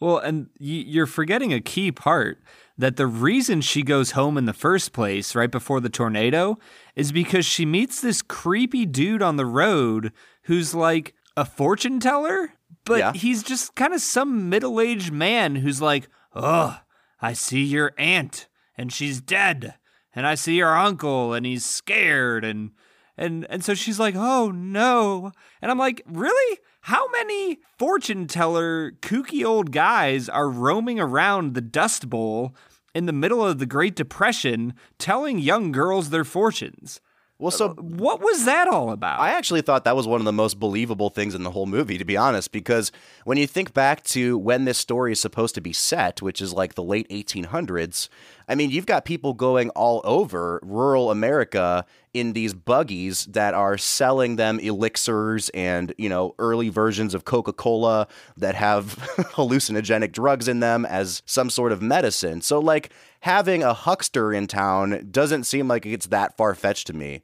Well, 0.00 0.18
and 0.18 0.48
you're 0.58 1.06
forgetting 1.06 1.52
a 1.52 1.60
key 1.60 1.92
part 1.92 2.42
that 2.78 2.96
the 2.96 3.06
reason 3.06 3.60
she 3.60 3.82
goes 3.82 4.12
home 4.12 4.38
in 4.38 4.46
the 4.46 4.52
first 4.52 4.92
place, 4.92 5.34
right 5.34 5.50
before 5.50 5.80
the 5.80 5.90
tornado, 5.90 6.58
is 6.94 7.12
because 7.12 7.44
she 7.44 7.66
meets 7.66 8.00
this 8.00 8.22
creepy 8.22 8.86
dude 8.86 9.22
on 9.22 9.36
the 9.36 9.46
road 9.46 10.12
who's 10.44 10.74
like 10.74 11.14
a 11.36 11.44
fortune 11.44 12.00
teller, 12.00 12.54
but 12.84 12.98
yeah. 12.98 13.12
he's 13.12 13.42
just 13.42 13.74
kind 13.74 13.92
of 13.92 14.00
some 14.00 14.48
middle 14.48 14.80
aged 14.80 15.12
man 15.12 15.56
who's 15.56 15.82
like, 15.82 16.08
Oh, 16.34 16.80
I 17.20 17.32
see 17.32 17.64
your 17.64 17.92
aunt, 17.96 18.46
and 18.76 18.92
she's 18.92 19.20
dead. 19.20 19.74
And 20.16 20.26
I 20.26 20.34
see 20.34 20.56
your 20.56 20.76
uncle, 20.76 21.34
and 21.34 21.44
he's 21.46 21.64
scared. 21.64 22.44
And 22.44 22.70
and 23.16 23.46
and 23.50 23.62
so 23.62 23.74
she's 23.74 24.00
like, 24.00 24.14
"Oh 24.16 24.50
no!" 24.50 25.30
And 25.62 25.70
I'm 25.70 25.78
like, 25.78 26.02
"Really? 26.06 26.58
How 26.80 27.08
many 27.10 27.58
fortune 27.78 28.26
teller, 28.26 28.92
kooky 29.02 29.44
old 29.44 29.72
guys 29.72 30.28
are 30.28 30.48
roaming 30.48 31.00
around 31.00 31.54
the 31.54 31.60
Dust 31.60 32.08
Bowl 32.08 32.54
in 32.94 33.06
the 33.06 33.12
middle 33.12 33.44
of 33.44 33.58
the 33.58 33.66
Great 33.66 33.96
Depression 33.96 34.72
telling 34.96 35.38
young 35.38 35.72
girls 35.72 36.10
their 36.10 36.24
fortunes? 36.24 37.00
Well, 37.38 37.50
so 37.50 37.70
uh, 37.70 37.74
What 37.74 38.20
was 38.20 38.46
that 38.46 38.66
all 38.66 38.90
about? 38.90 39.20
I 39.20 39.30
actually 39.30 39.60
thought 39.60 39.84
that 39.84 39.96
was 39.96 40.06
one 40.06 40.20
of 40.20 40.24
the 40.24 40.32
most 40.32 40.58
believable 40.58 41.10
things 41.10 41.34
in 41.34 41.42
the 41.42 41.50
whole 41.50 41.66
movie, 41.66 41.98
to 41.98 42.04
be 42.04 42.16
honest, 42.16 42.50
because 42.50 42.92
when 43.24 43.36
you 43.36 43.46
think 43.46 43.74
back 43.74 44.02
to 44.04 44.38
when 44.38 44.64
this 44.64 44.78
story 44.78 45.12
is 45.12 45.20
supposed 45.20 45.54
to 45.56 45.60
be 45.60 45.72
set, 45.72 46.22
which 46.22 46.40
is 46.40 46.54
like 46.54 46.74
the 46.74 46.82
late 46.82 47.08
1800s, 47.10 48.08
I 48.48 48.54
mean, 48.54 48.70
you've 48.70 48.86
got 48.86 49.04
people 49.04 49.34
going 49.34 49.70
all 49.70 50.00
over 50.04 50.60
rural 50.62 51.10
America 51.10 51.84
in 52.14 52.32
these 52.32 52.54
buggies 52.54 53.26
that 53.26 53.54
are 53.54 53.76
selling 53.76 54.36
them 54.36 54.60
elixirs 54.60 55.48
and, 55.50 55.92
you 55.98 56.08
know, 56.08 56.34
early 56.38 56.68
versions 56.68 57.12
of 57.12 57.24
Coca 57.24 57.52
Cola 57.52 58.06
that 58.36 58.54
have 58.54 58.84
hallucinogenic 59.34 60.12
drugs 60.12 60.46
in 60.46 60.60
them 60.60 60.86
as 60.86 61.22
some 61.26 61.50
sort 61.50 61.72
of 61.72 61.82
medicine. 61.82 62.40
So, 62.40 62.60
like, 62.60 62.90
having 63.20 63.62
a 63.62 63.74
huckster 63.74 64.32
in 64.32 64.46
town 64.46 65.08
doesn't 65.10 65.44
seem 65.44 65.66
like 65.66 65.84
it's 65.84 66.06
that 66.06 66.36
far 66.36 66.54
fetched 66.54 66.86
to 66.86 66.92
me. 66.92 67.22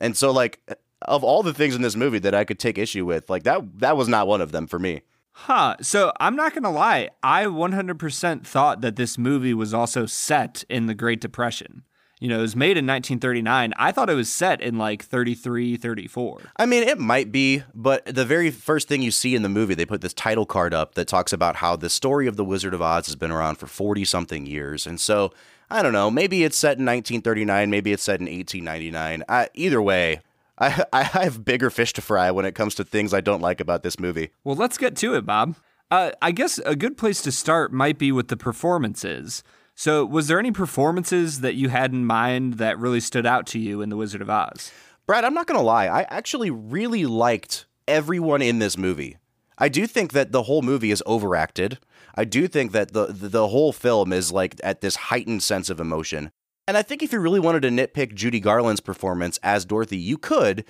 And 0.00 0.16
so, 0.16 0.30
like, 0.30 0.58
of 1.02 1.24
all 1.24 1.42
the 1.42 1.54
things 1.54 1.74
in 1.74 1.82
this 1.82 1.96
movie 1.96 2.18
that 2.20 2.34
I 2.34 2.44
could 2.44 2.58
take 2.58 2.78
issue 2.78 3.04
with, 3.04 3.28
like 3.28 3.42
that 3.44 3.78
that 3.80 3.96
was 3.96 4.08
not 4.08 4.26
one 4.26 4.40
of 4.40 4.52
them 4.52 4.66
for 4.66 4.78
me. 4.78 5.02
Huh. 5.32 5.76
So 5.80 6.12
I'm 6.20 6.36
not 6.36 6.52
going 6.52 6.62
to 6.64 6.70
lie. 6.70 7.08
I 7.22 7.44
100% 7.44 8.46
thought 8.46 8.80
that 8.82 8.96
this 8.96 9.18
movie 9.18 9.54
was 9.54 9.72
also 9.74 10.06
set 10.06 10.64
in 10.68 10.86
the 10.86 10.94
Great 10.94 11.20
Depression. 11.20 11.84
You 12.20 12.28
know, 12.28 12.38
it 12.38 12.42
was 12.42 12.54
made 12.54 12.76
in 12.76 12.86
1939. 12.86 13.72
I 13.76 13.90
thought 13.90 14.08
it 14.08 14.14
was 14.14 14.30
set 14.30 14.60
in 14.60 14.78
like 14.78 15.02
33, 15.02 15.76
34. 15.76 16.52
I 16.56 16.66
mean, 16.66 16.84
it 16.84 17.00
might 17.00 17.32
be, 17.32 17.64
but 17.74 18.04
the 18.06 18.24
very 18.24 18.52
first 18.52 18.86
thing 18.86 19.02
you 19.02 19.10
see 19.10 19.34
in 19.34 19.42
the 19.42 19.48
movie, 19.48 19.74
they 19.74 19.84
put 19.84 20.02
this 20.02 20.14
title 20.14 20.46
card 20.46 20.72
up 20.72 20.94
that 20.94 21.08
talks 21.08 21.32
about 21.32 21.56
how 21.56 21.74
the 21.74 21.90
story 21.90 22.28
of 22.28 22.36
the 22.36 22.44
Wizard 22.44 22.74
of 22.74 22.82
Oz 22.82 23.06
has 23.06 23.16
been 23.16 23.32
around 23.32 23.56
for 23.56 23.66
40 23.66 24.04
something 24.04 24.46
years. 24.46 24.86
And 24.86 25.00
so, 25.00 25.32
I 25.68 25.82
don't 25.82 25.92
know, 25.92 26.12
maybe 26.12 26.44
it's 26.44 26.56
set 26.56 26.78
in 26.78 26.84
1939, 26.84 27.70
maybe 27.70 27.92
it's 27.92 28.04
set 28.04 28.20
in 28.20 28.26
1899. 28.26 29.24
I, 29.28 29.48
either 29.54 29.82
way, 29.82 30.20
I, 30.58 30.84
I 30.92 31.02
have 31.02 31.44
bigger 31.44 31.70
fish 31.70 31.92
to 31.94 32.02
fry 32.02 32.30
when 32.30 32.44
it 32.44 32.54
comes 32.54 32.74
to 32.76 32.84
things 32.84 33.12
I 33.14 33.20
don't 33.20 33.40
like 33.40 33.60
about 33.60 33.82
this 33.82 33.98
movie. 33.98 34.30
Well, 34.44 34.56
let's 34.56 34.78
get 34.78 34.96
to 34.96 35.14
it, 35.14 35.26
Bob. 35.26 35.56
Uh, 35.90 36.12
I 36.22 36.32
guess 36.32 36.58
a 36.64 36.74
good 36.74 36.96
place 36.96 37.20
to 37.22 37.32
start 37.32 37.72
might 37.72 37.98
be 37.98 38.12
with 38.12 38.28
the 38.28 38.36
performances. 38.36 39.42
So, 39.74 40.04
was 40.04 40.28
there 40.28 40.38
any 40.38 40.52
performances 40.52 41.40
that 41.40 41.54
you 41.54 41.68
had 41.68 41.92
in 41.92 42.04
mind 42.06 42.54
that 42.54 42.78
really 42.78 43.00
stood 43.00 43.26
out 43.26 43.46
to 43.48 43.58
you 43.58 43.80
in 43.82 43.88
The 43.88 43.96
Wizard 43.96 44.22
of 44.22 44.30
Oz? 44.30 44.70
Brad, 45.06 45.24
I'm 45.24 45.34
not 45.34 45.46
going 45.46 45.58
to 45.58 45.64
lie. 45.64 45.86
I 45.86 46.02
actually 46.04 46.50
really 46.50 47.04
liked 47.04 47.66
everyone 47.88 48.42
in 48.42 48.58
this 48.58 48.78
movie. 48.78 49.16
I 49.58 49.68
do 49.68 49.86
think 49.86 50.12
that 50.12 50.32
the 50.32 50.44
whole 50.44 50.62
movie 50.62 50.90
is 50.90 51.02
overacted. 51.06 51.78
I 52.14 52.24
do 52.24 52.48
think 52.48 52.72
that 52.72 52.92
the, 52.92 53.06
the 53.06 53.28
the 53.28 53.48
whole 53.48 53.72
film 53.72 54.12
is 54.12 54.32
like 54.32 54.56
at 54.62 54.80
this 54.80 54.96
heightened 54.96 55.42
sense 55.42 55.70
of 55.70 55.80
emotion. 55.80 56.30
And 56.72 56.78
I 56.78 56.82
think 56.82 57.02
if 57.02 57.12
you 57.12 57.20
really 57.20 57.38
wanted 57.38 57.60
to 57.64 57.68
nitpick 57.68 58.14
Judy 58.14 58.40
Garland's 58.40 58.80
performance 58.80 59.38
as 59.42 59.66
Dorothy, 59.66 59.98
you 59.98 60.16
could, 60.16 60.64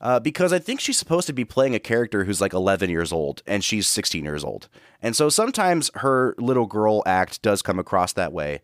uh, 0.00 0.20
because 0.20 0.52
I 0.52 0.60
think 0.60 0.78
she's 0.78 0.96
supposed 0.96 1.26
to 1.26 1.32
be 1.32 1.44
playing 1.44 1.74
a 1.74 1.80
character 1.80 2.22
who's 2.22 2.40
like 2.40 2.52
11 2.52 2.90
years 2.90 3.12
old 3.12 3.42
and 3.44 3.64
she's 3.64 3.88
16 3.88 4.22
years 4.22 4.44
old. 4.44 4.68
And 5.02 5.16
so 5.16 5.28
sometimes 5.28 5.90
her 5.94 6.36
little 6.38 6.66
girl 6.66 7.02
act 7.06 7.42
does 7.42 7.60
come 7.60 7.80
across 7.80 8.12
that 8.12 8.32
way. 8.32 8.60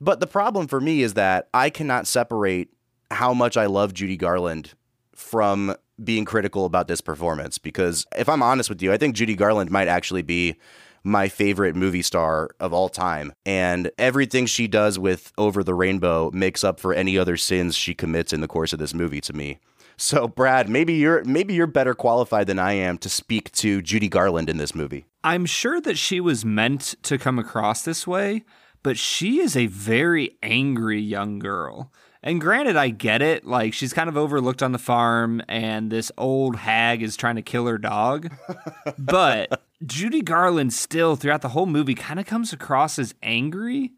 But 0.00 0.20
the 0.20 0.26
problem 0.26 0.66
for 0.66 0.80
me 0.80 1.02
is 1.02 1.12
that 1.12 1.50
I 1.52 1.68
cannot 1.68 2.06
separate 2.06 2.70
how 3.10 3.34
much 3.34 3.58
I 3.58 3.66
love 3.66 3.92
Judy 3.92 4.16
Garland 4.16 4.72
from 5.14 5.74
being 6.02 6.24
critical 6.24 6.64
about 6.64 6.88
this 6.88 7.02
performance 7.02 7.58
because 7.58 8.06
if 8.16 8.30
I'm 8.30 8.42
honest 8.42 8.70
with 8.70 8.80
you, 8.80 8.94
I 8.94 8.96
think 8.96 9.14
Judy 9.14 9.34
Garland 9.34 9.70
might 9.70 9.88
actually 9.88 10.22
be 10.22 10.56
my 11.04 11.28
favorite 11.28 11.76
movie 11.76 12.02
star 12.02 12.50
of 12.58 12.72
all 12.72 12.88
time. 12.88 13.32
And 13.44 13.90
everything 13.98 14.46
she 14.46 14.66
does 14.66 14.98
with 14.98 15.32
Over 15.36 15.62
the 15.62 15.74
Rainbow 15.74 16.30
makes 16.32 16.64
up 16.64 16.80
for 16.80 16.94
any 16.94 17.18
other 17.18 17.36
sins 17.36 17.76
she 17.76 17.94
commits 17.94 18.32
in 18.32 18.40
the 18.40 18.48
course 18.48 18.72
of 18.72 18.78
this 18.78 18.94
movie 18.94 19.20
to 19.20 19.32
me. 19.34 19.58
So 19.96 20.26
Brad, 20.26 20.68
maybe 20.68 20.94
you're 20.94 21.22
maybe 21.24 21.54
you're 21.54 21.68
better 21.68 21.94
qualified 21.94 22.48
than 22.48 22.58
I 22.58 22.72
am 22.72 22.98
to 22.98 23.08
speak 23.08 23.52
to 23.52 23.80
Judy 23.80 24.08
Garland 24.08 24.50
in 24.50 24.56
this 24.56 24.74
movie. 24.74 25.04
I'm 25.22 25.46
sure 25.46 25.80
that 25.82 25.98
she 25.98 26.20
was 26.20 26.44
meant 26.44 26.96
to 27.04 27.16
come 27.16 27.38
across 27.38 27.82
this 27.82 28.06
way, 28.06 28.44
but 28.82 28.98
she 28.98 29.38
is 29.38 29.56
a 29.56 29.66
very 29.66 30.36
angry 30.42 31.00
young 31.00 31.38
girl. 31.38 31.92
And 32.26 32.40
granted, 32.40 32.74
I 32.74 32.88
get 32.88 33.20
it. 33.20 33.44
Like, 33.44 33.74
she's 33.74 33.92
kind 33.92 34.08
of 34.08 34.16
overlooked 34.16 34.62
on 34.62 34.72
the 34.72 34.78
farm, 34.78 35.42
and 35.46 35.92
this 35.92 36.10
old 36.16 36.56
hag 36.56 37.02
is 37.02 37.18
trying 37.18 37.36
to 37.36 37.42
kill 37.42 37.66
her 37.66 37.76
dog. 37.76 38.32
but 38.98 39.60
Judy 39.84 40.22
Garland 40.22 40.72
still, 40.72 41.16
throughout 41.16 41.42
the 41.42 41.50
whole 41.50 41.66
movie, 41.66 41.94
kind 41.94 42.18
of 42.18 42.24
comes 42.24 42.50
across 42.50 42.98
as 42.98 43.14
angry. 43.22 43.92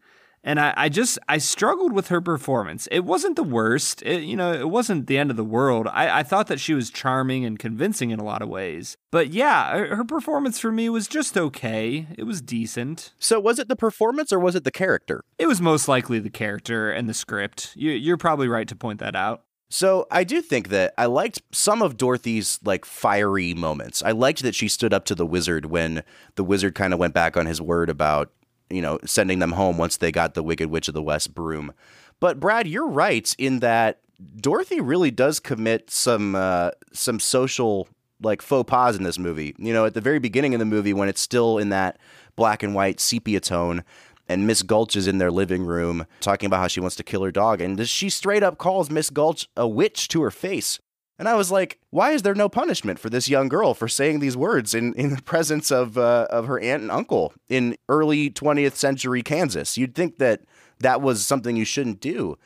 And 0.47 0.61
I, 0.61 0.73
I 0.77 0.87
just 0.87 1.19
I 1.27 1.39
struggled 1.39 1.91
with 1.91 2.07
her 2.07 2.21
performance. 2.21 2.87
It 2.89 3.01
wasn't 3.01 3.35
the 3.35 3.43
worst. 3.43 4.01
It, 4.03 4.23
you 4.23 4.37
know, 4.37 4.53
it 4.53 4.69
wasn't 4.69 5.07
the 5.07 5.17
end 5.17 5.29
of 5.29 5.35
the 5.35 5.43
world. 5.43 5.89
I, 5.91 6.19
I 6.19 6.23
thought 6.23 6.47
that 6.47 6.61
she 6.61 6.73
was 6.73 6.89
charming 6.89 7.43
and 7.43 7.59
convincing 7.59 8.11
in 8.11 8.19
a 8.19 8.23
lot 8.23 8.41
of 8.41 8.47
ways. 8.47 8.95
But 9.11 9.27
yeah, 9.27 9.77
her, 9.77 9.97
her 9.97 10.05
performance 10.05 10.57
for 10.57 10.71
me 10.71 10.87
was 10.87 11.09
just 11.09 11.37
okay. 11.37 12.07
It 12.17 12.23
was 12.23 12.41
decent. 12.41 13.11
So 13.19 13.41
was 13.41 13.59
it 13.59 13.67
the 13.67 13.75
performance 13.75 14.31
or 14.31 14.39
was 14.39 14.55
it 14.55 14.63
the 14.63 14.71
character? 14.71 15.21
It 15.37 15.47
was 15.47 15.59
most 15.59 15.89
likely 15.89 16.19
the 16.19 16.29
character 16.29 16.91
and 16.91 17.09
the 17.09 17.13
script. 17.13 17.73
You, 17.75 17.91
you're 17.91 18.15
probably 18.15 18.47
right 18.47 18.69
to 18.69 18.75
point 18.75 19.01
that 19.01 19.17
out. 19.17 19.43
So 19.69 20.07
I 20.09 20.23
do 20.23 20.41
think 20.41 20.69
that 20.69 20.93
I 20.97 21.07
liked 21.07 21.41
some 21.51 21.81
of 21.81 21.97
Dorothy's 21.97 22.57
like 22.63 22.85
fiery 22.85 23.53
moments. 23.53 24.01
I 24.01 24.11
liked 24.11 24.43
that 24.43 24.55
she 24.55 24.69
stood 24.69 24.93
up 24.93 25.03
to 25.05 25.15
the 25.15 25.25
wizard 25.25 25.65
when 25.65 26.03
the 26.35 26.45
wizard 26.45 26.73
kind 26.73 26.93
of 26.93 26.99
went 26.99 27.13
back 27.13 27.35
on 27.35 27.47
his 27.47 27.61
word 27.61 27.89
about, 27.89 28.31
you 28.69 28.81
know, 28.81 28.99
sending 29.05 29.39
them 29.39 29.53
home 29.53 29.77
once 29.77 29.97
they 29.97 30.11
got 30.11 30.33
the 30.33 30.43
Wicked 30.43 30.69
Witch 30.69 30.87
of 30.87 30.93
the 30.93 31.01
West 31.01 31.33
broom. 31.33 31.73
But 32.19 32.39
Brad, 32.39 32.67
you're 32.67 32.87
right 32.87 33.33
in 33.37 33.59
that 33.59 33.99
Dorothy 34.35 34.81
really 34.81 35.11
does 35.11 35.39
commit 35.39 35.91
some 35.91 36.35
uh, 36.35 36.71
some 36.91 37.19
social 37.19 37.87
like 38.21 38.41
faux 38.41 38.67
pas 38.69 38.95
in 38.95 39.03
this 39.03 39.19
movie. 39.19 39.55
You 39.57 39.73
know, 39.73 39.85
at 39.85 39.93
the 39.93 40.01
very 40.01 40.19
beginning 40.19 40.53
of 40.55 40.59
the 40.59 40.65
movie 40.65 40.93
when 40.93 41.09
it's 41.09 41.21
still 41.21 41.57
in 41.57 41.69
that 41.69 41.99
black 42.35 42.63
and 42.63 42.73
white 42.73 42.99
sepia 42.99 43.39
tone, 43.39 43.83
and 44.27 44.47
Miss 44.47 44.63
Gulch 44.63 44.95
is 44.95 45.07
in 45.07 45.19
their 45.19 45.31
living 45.31 45.63
room 45.65 46.05
talking 46.19 46.47
about 46.47 46.59
how 46.59 46.67
she 46.67 46.79
wants 46.79 46.95
to 46.97 47.03
kill 47.03 47.23
her 47.23 47.31
dog, 47.31 47.61
and 47.61 47.87
she 47.87 48.09
straight 48.09 48.43
up 48.43 48.57
calls 48.57 48.89
Miss 48.89 49.09
Gulch 49.09 49.47
a 49.55 49.67
witch 49.67 50.07
to 50.09 50.21
her 50.23 50.31
face. 50.31 50.79
And 51.19 51.27
I 51.27 51.33
was 51.33 51.51
like, 51.51 51.79
why 51.89 52.11
is 52.11 52.21
there 52.21 52.35
no 52.35 52.47
punishment 52.47 52.99
for 52.99 53.09
this 53.09 53.27
young 53.27 53.49
girl 53.49 53.73
for 53.73 53.87
saying 53.87 54.19
these 54.19 54.37
words 54.37 54.75
in, 54.75 54.93
in 54.93 55.09
the 55.09 55.21
presence 55.21 55.71
of 55.71 55.97
uh, 55.97 56.27
of 56.29 56.45
her 56.45 56.59
aunt 56.59 56.83
and 56.83 56.91
uncle 56.91 57.33
in 57.49 57.75
early 57.89 58.29
20th 58.29 58.75
century 58.75 59.23
Kansas? 59.23 59.77
You'd 59.77 59.95
think 59.95 60.17
that 60.17 60.41
that 60.79 61.01
was 61.01 61.25
something 61.25 61.55
you 61.55 61.65
shouldn't 61.65 61.99
do. 61.99 62.37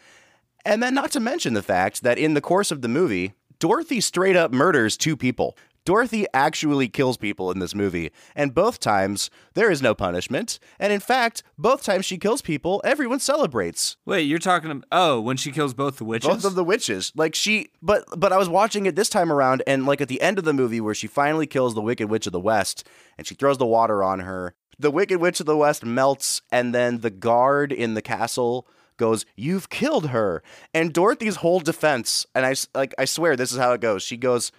And 0.63 0.81
then, 0.81 0.93
not 0.93 1.11
to 1.11 1.19
mention 1.19 1.53
the 1.53 1.63
fact 1.63 2.03
that 2.03 2.17
in 2.17 2.33
the 2.33 2.41
course 2.41 2.71
of 2.71 2.81
the 2.81 2.87
movie, 2.87 3.33
Dorothy 3.59 3.99
straight 3.99 4.35
up 4.35 4.51
murders 4.51 4.95
two 4.95 5.17
people. 5.17 5.57
Dorothy 5.83 6.27
actually 6.33 6.89
kills 6.89 7.17
people 7.17 7.49
in 7.49 7.57
this 7.57 7.73
movie, 7.73 8.11
and 8.35 8.53
both 8.53 8.79
times 8.79 9.31
there 9.55 9.71
is 9.71 9.81
no 9.81 9.95
punishment. 9.95 10.59
And 10.79 10.93
in 10.93 10.99
fact, 10.99 11.41
both 11.57 11.83
times 11.83 12.05
she 12.05 12.19
kills 12.19 12.41
people, 12.43 12.81
everyone 12.83 13.19
celebrates. 13.19 13.97
Wait, 14.05 14.21
you're 14.21 14.37
talking 14.37 14.69
about 14.69 14.85
oh, 14.91 15.19
when 15.19 15.37
she 15.37 15.51
kills 15.51 15.73
both 15.73 15.97
the 15.97 16.05
witches? 16.05 16.29
Both 16.29 16.45
of 16.45 16.55
the 16.55 16.63
witches. 16.63 17.11
Like 17.15 17.33
she 17.33 17.71
but 17.81 18.03
but 18.15 18.31
I 18.31 18.37
was 18.37 18.49
watching 18.49 18.85
it 18.85 18.95
this 18.95 19.09
time 19.09 19.31
around 19.31 19.63
and 19.65 19.85
like 19.87 20.01
at 20.01 20.07
the 20.07 20.21
end 20.21 20.37
of 20.37 20.45
the 20.45 20.53
movie 20.53 20.81
where 20.81 20.93
she 20.93 21.07
finally 21.07 21.47
kills 21.47 21.73
the 21.73 21.81
Wicked 21.81 22.09
Witch 22.09 22.27
of 22.27 22.33
the 22.33 22.39
West 22.39 22.87
and 23.17 23.25
she 23.25 23.33
throws 23.33 23.57
the 23.57 23.65
water 23.65 24.03
on 24.03 24.19
her. 24.19 24.53
The 24.77 24.91
Wicked 24.91 25.19
Witch 25.19 25.39
of 25.39 25.47
the 25.47 25.57
West 25.57 25.83
melts 25.83 26.41
and 26.51 26.75
then 26.75 26.99
the 26.99 27.09
guard 27.09 27.71
in 27.71 27.95
the 27.95 28.01
castle 28.03 28.67
goes, 28.97 29.25
"You've 29.35 29.69
killed 29.69 30.09
her." 30.09 30.43
And 30.75 30.93
Dorothy's 30.93 31.37
whole 31.37 31.59
defense, 31.59 32.27
and 32.35 32.45
I 32.45 32.53
like 32.75 32.93
I 32.99 33.05
swear 33.05 33.35
this 33.35 33.51
is 33.51 33.57
how 33.57 33.73
it 33.73 33.81
goes. 33.81 34.03
She 34.03 34.17
goes, 34.17 34.51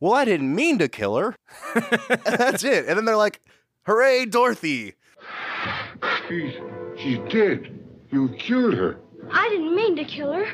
"Well, 0.00 0.14
I 0.14 0.24
didn't 0.24 0.54
mean 0.54 0.78
to 0.78 0.88
kill 0.88 1.16
her." 1.16 1.36
and 1.74 1.84
that's 2.24 2.64
it. 2.64 2.86
And 2.88 2.96
then 2.96 3.04
they're 3.04 3.16
like, 3.16 3.40
"Hooray, 3.86 4.26
Dorothy!" 4.26 4.94
She's, 6.28 6.54
she's 6.96 7.18
dead. 7.30 7.78
You 8.10 8.30
killed 8.38 8.74
her. 8.74 9.00
I 9.32 9.48
didn't 9.48 9.74
mean 9.74 9.96
to 9.96 10.04
kill 10.04 10.32
her. 10.32 10.46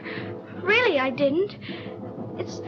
Really, 0.62 0.98
I 0.98 1.10
didn't. 1.10 1.56
It's 2.38 2.60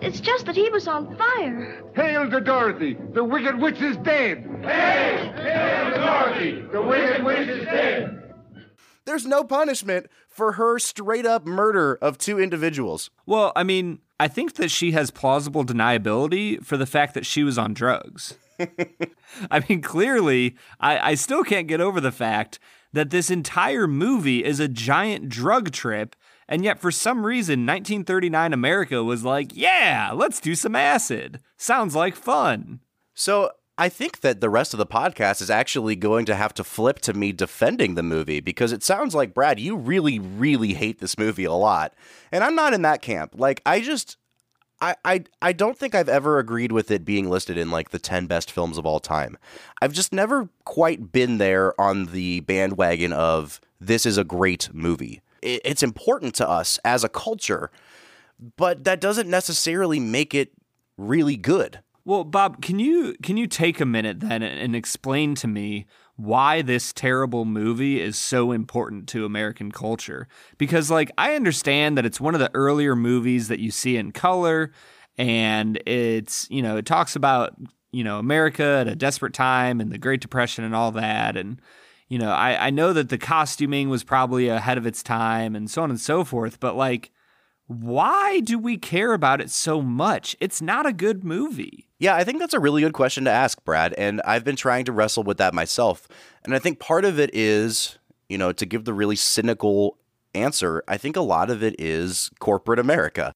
it's 0.00 0.20
just 0.20 0.46
that 0.46 0.56
he 0.56 0.68
was 0.70 0.88
on 0.88 1.16
fire. 1.16 1.84
Hail 1.94 2.28
to 2.28 2.40
Dorothy! 2.40 2.96
The 3.12 3.22
Wicked 3.22 3.60
Witch 3.60 3.80
is 3.80 3.96
dead! 3.98 4.38
Hail! 4.62 5.32
Hail 5.34 5.90
to 5.90 5.96
Dorothy! 5.96 6.62
The 6.72 6.82
Wicked 6.82 7.24
Witch 7.24 7.48
is 7.48 7.64
dead! 7.64 8.34
There's 9.04 9.26
no 9.26 9.44
punishment 9.44 10.06
for 10.28 10.52
her 10.52 10.78
straight 10.80 11.26
up 11.26 11.46
murder 11.46 11.98
of 12.02 12.18
two 12.18 12.40
individuals. 12.40 13.10
Well, 13.26 13.52
I 13.54 13.62
mean, 13.62 14.00
I 14.22 14.28
think 14.28 14.54
that 14.54 14.70
she 14.70 14.92
has 14.92 15.10
plausible 15.10 15.64
deniability 15.64 16.64
for 16.64 16.76
the 16.76 16.86
fact 16.86 17.14
that 17.14 17.26
she 17.26 17.42
was 17.42 17.58
on 17.58 17.74
drugs. 17.74 18.34
I 19.50 19.64
mean, 19.68 19.82
clearly, 19.82 20.54
I, 20.78 21.10
I 21.10 21.14
still 21.16 21.42
can't 21.42 21.66
get 21.66 21.80
over 21.80 22.00
the 22.00 22.12
fact 22.12 22.60
that 22.92 23.10
this 23.10 23.32
entire 23.32 23.88
movie 23.88 24.44
is 24.44 24.60
a 24.60 24.68
giant 24.68 25.28
drug 25.28 25.72
trip, 25.72 26.14
and 26.46 26.62
yet 26.62 26.78
for 26.78 26.92
some 26.92 27.26
reason, 27.26 27.66
1939 27.66 28.52
America 28.52 29.02
was 29.02 29.24
like, 29.24 29.56
yeah, 29.56 30.12
let's 30.14 30.38
do 30.38 30.54
some 30.54 30.76
acid. 30.76 31.40
Sounds 31.56 31.96
like 31.96 32.14
fun. 32.14 32.78
So 33.14 33.50
I 33.78 33.88
think 33.88 34.20
that 34.20 34.40
the 34.40 34.50
rest 34.50 34.74
of 34.74 34.78
the 34.78 34.86
podcast 34.86 35.40
is 35.40 35.50
actually 35.50 35.96
going 35.96 36.26
to 36.26 36.34
have 36.34 36.52
to 36.54 36.64
flip 36.64 36.98
to 37.00 37.14
me 37.14 37.32
defending 37.32 37.94
the 37.94 38.02
movie 38.02 38.40
because 38.40 38.70
it 38.70 38.82
sounds 38.82 39.14
like, 39.14 39.32
Brad, 39.32 39.58
you 39.58 39.76
really, 39.76 40.18
really 40.18 40.74
hate 40.74 40.98
this 40.98 41.16
movie 41.16 41.44
a 41.44 41.52
lot. 41.52 41.94
And 42.30 42.44
I'm 42.44 42.54
not 42.54 42.74
in 42.74 42.82
that 42.82 43.02
camp. 43.02 43.34
Like, 43.36 43.62
I 43.64 43.80
just. 43.80 44.16
I, 44.80 44.96
I, 45.04 45.24
I 45.40 45.52
don't 45.52 45.78
think 45.78 45.94
I've 45.94 46.08
ever 46.08 46.40
agreed 46.40 46.72
with 46.72 46.90
it 46.90 47.04
being 47.04 47.30
listed 47.30 47.56
in 47.56 47.70
like 47.70 47.90
the 47.90 48.00
10 48.00 48.26
best 48.26 48.50
films 48.50 48.76
of 48.76 48.84
all 48.84 48.98
time. 48.98 49.38
I've 49.80 49.92
just 49.92 50.12
never 50.12 50.48
quite 50.64 51.12
been 51.12 51.38
there 51.38 51.80
on 51.80 52.06
the 52.06 52.40
bandwagon 52.40 53.12
of 53.12 53.60
this 53.80 54.04
is 54.04 54.18
a 54.18 54.24
great 54.24 54.70
movie. 54.72 55.22
It, 55.40 55.60
it's 55.64 55.84
important 55.84 56.34
to 56.36 56.48
us 56.48 56.80
as 56.84 57.04
a 57.04 57.08
culture, 57.08 57.70
but 58.56 58.82
that 58.82 59.00
doesn't 59.00 59.30
necessarily 59.30 60.00
make 60.00 60.34
it 60.34 60.50
really 60.98 61.36
good. 61.36 61.78
Well, 62.04 62.24
Bob, 62.24 62.60
can 62.60 62.78
you 62.80 63.14
can 63.22 63.36
you 63.36 63.46
take 63.46 63.80
a 63.80 63.86
minute 63.86 64.20
then 64.20 64.42
and 64.42 64.74
explain 64.74 65.36
to 65.36 65.46
me 65.46 65.86
why 66.16 66.60
this 66.60 66.92
terrible 66.92 67.44
movie 67.44 68.00
is 68.00 68.18
so 68.18 68.50
important 68.50 69.08
to 69.10 69.24
American 69.24 69.70
culture? 69.70 70.26
Because 70.58 70.90
like 70.90 71.12
I 71.16 71.34
understand 71.34 71.96
that 71.96 72.06
it's 72.06 72.20
one 72.20 72.34
of 72.34 72.40
the 72.40 72.50
earlier 72.54 72.96
movies 72.96 73.48
that 73.48 73.60
you 73.60 73.70
see 73.70 73.96
in 73.96 74.10
color 74.10 74.72
and 75.16 75.80
it's, 75.86 76.48
you 76.50 76.62
know, 76.62 76.76
it 76.76 76.86
talks 76.86 77.14
about, 77.14 77.54
you 77.92 78.02
know, 78.02 78.18
America 78.18 78.78
at 78.80 78.88
a 78.88 78.96
desperate 78.96 79.34
time 79.34 79.80
and 79.80 79.92
the 79.92 79.98
Great 79.98 80.20
Depression 80.20 80.64
and 80.64 80.74
all 80.74 80.90
that 80.92 81.36
and 81.36 81.60
you 82.08 82.18
know, 82.18 82.30
I, 82.30 82.66
I 82.66 82.70
know 82.70 82.92
that 82.92 83.08
the 83.08 83.16
costuming 83.16 83.88
was 83.88 84.04
probably 84.04 84.48
ahead 84.48 84.76
of 84.76 84.84
its 84.84 85.02
time 85.02 85.56
and 85.56 85.70
so 85.70 85.82
on 85.82 85.88
and 85.88 86.00
so 86.00 86.24
forth, 86.24 86.60
but 86.60 86.76
like 86.76 87.10
why 87.66 88.40
do 88.40 88.58
we 88.58 88.76
care 88.76 89.12
about 89.12 89.40
it 89.40 89.50
so 89.50 89.80
much? 89.80 90.36
It's 90.40 90.60
not 90.60 90.84
a 90.84 90.92
good 90.92 91.24
movie. 91.24 91.88
Yeah, 92.02 92.16
I 92.16 92.24
think 92.24 92.40
that's 92.40 92.52
a 92.52 92.58
really 92.58 92.82
good 92.82 92.94
question 92.94 93.26
to 93.26 93.30
ask, 93.30 93.62
Brad. 93.64 93.92
And 93.92 94.20
I've 94.24 94.42
been 94.42 94.56
trying 94.56 94.86
to 94.86 94.92
wrestle 94.92 95.22
with 95.22 95.36
that 95.36 95.54
myself. 95.54 96.08
And 96.42 96.52
I 96.52 96.58
think 96.58 96.80
part 96.80 97.04
of 97.04 97.20
it 97.20 97.30
is, 97.32 97.96
you 98.28 98.36
know, 98.36 98.50
to 98.50 98.66
give 98.66 98.84
the 98.84 98.92
really 98.92 99.14
cynical 99.14 99.98
answer, 100.34 100.82
I 100.88 100.96
think 100.96 101.14
a 101.14 101.20
lot 101.20 101.48
of 101.48 101.62
it 101.62 101.76
is 101.78 102.28
corporate 102.40 102.80
America. 102.80 103.32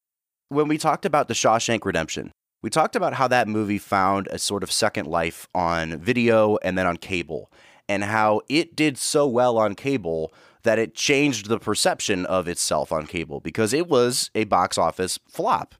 When 0.48 0.66
we 0.66 0.78
talked 0.78 1.04
about 1.04 1.28
The 1.28 1.34
Shawshank 1.34 1.84
Redemption, 1.84 2.32
we 2.60 2.68
talked 2.68 2.96
about 2.96 3.14
how 3.14 3.28
that 3.28 3.46
movie 3.46 3.78
found 3.78 4.26
a 4.32 4.38
sort 4.38 4.64
of 4.64 4.72
second 4.72 5.06
life 5.06 5.46
on 5.54 6.00
video 6.00 6.56
and 6.56 6.76
then 6.76 6.88
on 6.88 6.96
cable, 6.96 7.52
and 7.88 8.02
how 8.02 8.40
it 8.48 8.74
did 8.74 8.98
so 8.98 9.28
well 9.28 9.58
on 9.58 9.76
cable 9.76 10.34
that 10.64 10.80
it 10.80 10.96
changed 10.96 11.46
the 11.46 11.60
perception 11.60 12.26
of 12.26 12.48
itself 12.48 12.90
on 12.90 13.06
cable 13.06 13.38
because 13.38 13.72
it 13.72 13.86
was 13.86 14.28
a 14.34 14.42
box 14.42 14.76
office 14.76 15.20
flop. 15.28 15.76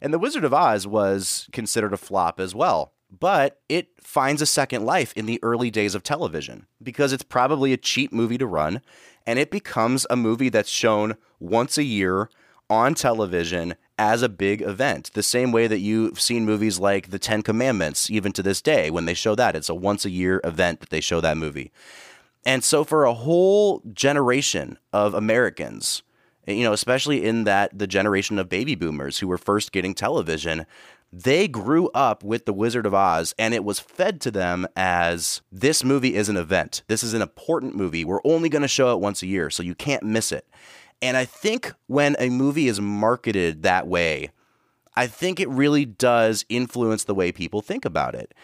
And 0.00 0.12
The 0.12 0.18
Wizard 0.18 0.44
of 0.44 0.54
Oz 0.54 0.86
was 0.86 1.48
considered 1.52 1.92
a 1.92 1.98
flop 1.98 2.40
as 2.40 2.54
well. 2.54 2.92
But 3.10 3.60
it 3.68 3.88
finds 4.00 4.40
a 4.40 4.46
second 4.46 4.84
life 4.84 5.12
in 5.16 5.26
the 5.26 5.40
early 5.42 5.70
days 5.70 5.94
of 5.96 6.04
television 6.04 6.66
because 6.80 7.12
it's 7.12 7.24
probably 7.24 7.72
a 7.72 7.76
cheap 7.76 8.12
movie 8.12 8.38
to 8.38 8.46
run 8.46 8.82
and 9.26 9.38
it 9.38 9.50
becomes 9.50 10.06
a 10.08 10.16
movie 10.16 10.48
that's 10.48 10.70
shown 10.70 11.16
once 11.40 11.76
a 11.76 11.82
year 11.82 12.30
on 12.68 12.94
television 12.94 13.74
as 13.98 14.22
a 14.22 14.28
big 14.28 14.62
event. 14.62 15.10
The 15.12 15.22
same 15.22 15.52
way 15.52 15.66
that 15.66 15.80
you've 15.80 16.20
seen 16.20 16.46
movies 16.46 16.78
like 16.78 17.10
The 17.10 17.18
Ten 17.18 17.42
Commandments, 17.42 18.08
even 18.10 18.32
to 18.32 18.42
this 18.42 18.62
day, 18.62 18.90
when 18.90 19.04
they 19.04 19.14
show 19.14 19.34
that, 19.34 19.56
it's 19.56 19.68
a 19.68 19.74
once 19.74 20.04
a 20.04 20.10
year 20.10 20.40
event 20.44 20.80
that 20.80 20.90
they 20.90 21.00
show 21.00 21.20
that 21.20 21.36
movie. 21.36 21.72
And 22.46 22.64
so 22.64 22.84
for 22.84 23.04
a 23.04 23.12
whole 23.12 23.82
generation 23.92 24.78
of 24.92 25.14
Americans, 25.14 26.02
you 26.58 26.64
know, 26.64 26.72
especially 26.72 27.24
in 27.24 27.44
that 27.44 27.78
the 27.78 27.86
generation 27.86 28.38
of 28.38 28.48
baby 28.48 28.74
boomers 28.74 29.18
who 29.18 29.28
were 29.28 29.38
first 29.38 29.72
getting 29.72 29.94
television, 29.94 30.66
they 31.12 31.48
grew 31.48 31.88
up 31.90 32.22
with 32.22 32.46
The 32.46 32.52
Wizard 32.52 32.86
of 32.86 32.94
Oz 32.94 33.34
and 33.38 33.52
it 33.52 33.64
was 33.64 33.80
fed 33.80 34.20
to 34.22 34.30
them 34.30 34.66
as 34.76 35.42
this 35.50 35.82
movie 35.82 36.14
is 36.14 36.28
an 36.28 36.36
event. 36.36 36.82
This 36.86 37.02
is 37.02 37.14
an 37.14 37.22
important 37.22 37.74
movie. 37.74 38.04
We're 38.04 38.20
only 38.24 38.48
going 38.48 38.62
to 38.62 38.68
show 38.68 38.92
it 38.92 39.00
once 39.00 39.22
a 39.22 39.26
year, 39.26 39.50
so 39.50 39.62
you 39.62 39.74
can't 39.74 40.02
miss 40.02 40.32
it. 40.32 40.46
And 41.02 41.16
I 41.16 41.24
think 41.24 41.72
when 41.86 42.14
a 42.18 42.28
movie 42.28 42.68
is 42.68 42.80
marketed 42.80 43.62
that 43.62 43.86
way, 43.86 44.30
I 44.94 45.06
think 45.06 45.40
it 45.40 45.48
really 45.48 45.84
does 45.84 46.44
influence 46.48 47.04
the 47.04 47.14
way 47.14 47.32
people 47.32 47.62
think 47.62 47.84
about 47.84 48.14
it. 48.14 48.34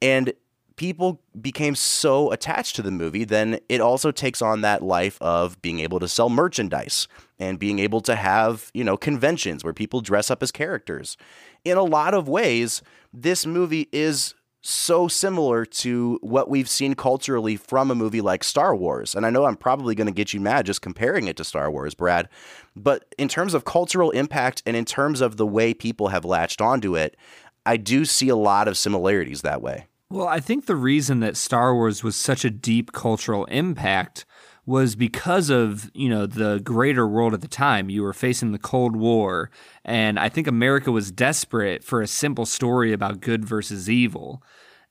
And 0.00 0.32
people 0.76 1.20
became 1.40 1.74
so 1.74 2.30
attached 2.30 2.76
to 2.76 2.82
the 2.82 2.90
movie, 2.90 3.24
then 3.24 3.58
it 3.68 3.80
also 3.80 4.10
takes 4.10 4.40
on 4.40 4.60
that 4.60 4.82
life 4.82 5.20
of 5.20 5.60
being 5.62 5.80
able 5.80 5.98
to 5.98 6.08
sell 6.08 6.28
merchandise 6.28 7.08
and 7.38 7.58
being 7.58 7.78
able 7.78 8.00
to 8.02 8.14
have, 8.14 8.70
you 8.74 8.84
know, 8.84 8.96
conventions 8.96 9.64
where 9.64 9.72
people 9.72 10.00
dress 10.00 10.30
up 10.30 10.42
as 10.42 10.52
characters. 10.52 11.16
In 11.64 11.76
a 11.76 11.82
lot 11.82 12.14
of 12.14 12.28
ways, 12.28 12.82
this 13.12 13.46
movie 13.46 13.88
is 13.90 14.34
so 14.62 15.06
similar 15.06 15.64
to 15.64 16.18
what 16.22 16.50
we've 16.50 16.68
seen 16.68 16.94
culturally 16.94 17.56
from 17.56 17.90
a 17.90 17.94
movie 17.94 18.20
like 18.20 18.42
Star 18.42 18.74
Wars. 18.74 19.14
And 19.14 19.24
I 19.24 19.30
know 19.30 19.44
I'm 19.44 19.56
probably 19.56 19.94
going 19.94 20.08
to 20.08 20.12
get 20.12 20.34
you 20.34 20.40
mad 20.40 20.66
just 20.66 20.82
comparing 20.82 21.28
it 21.28 21.36
to 21.36 21.44
Star 21.44 21.70
Wars, 21.70 21.94
Brad. 21.94 22.28
But 22.74 23.14
in 23.16 23.28
terms 23.28 23.54
of 23.54 23.64
cultural 23.64 24.10
impact 24.10 24.62
and 24.66 24.76
in 24.76 24.84
terms 24.84 25.20
of 25.20 25.36
the 25.36 25.46
way 25.46 25.72
people 25.72 26.08
have 26.08 26.24
latched 26.24 26.60
onto 26.60 26.96
it, 26.96 27.16
I 27.64 27.76
do 27.76 28.04
see 28.04 28.28
a 28.28 28.36
lot 28.36 28.66
of 28.66 28.76
similarities 28.76 29.42
that 29.42 29.62
way. 29.62 29.86
Well, 30.08 30.28
I 30.28 30.38
think 30.40 30.66
the 30.66 30.76
reason 30.76 31.20
that 31.20 31.36
Star 31.36 31.74
Wars 31.74 32.04
was 32.04 32.14
such 32.16 32.44
a 32.44 32.50
deep 32.50 32.92
cultural 32.92 33.44
impact 33.46 34.24
was 34.64 34.94
because 34.96 35.50
of, 35.50 35.90
you 35.94 36.08
know, 36.08 36.26
the 36.26 36.60
greater 36.60 37.06
world 37.06 37.34
at 37.34 37.40
the 37.40 37.48
time. 37.48 37.90
You 37.90 38.02
were 38.02 38.12
facing 38.12 38.52
the 38.52 38.58
Cold 38.58 38.96
War, 38.96 39.50
and 39.84 40.18
I 40.18 40.28
think 40.28 40.46
America 40.46 40.92
was 40.92 41.10
desperate 41.10 41.84
for 41.84 42.02
a 42.02 42.06
simple 42.06 42.46
story 42.46 42.92
about 42.92 43.20
good 43.20 43.44
versus 43.44 43.90
evil. 43.90 44.42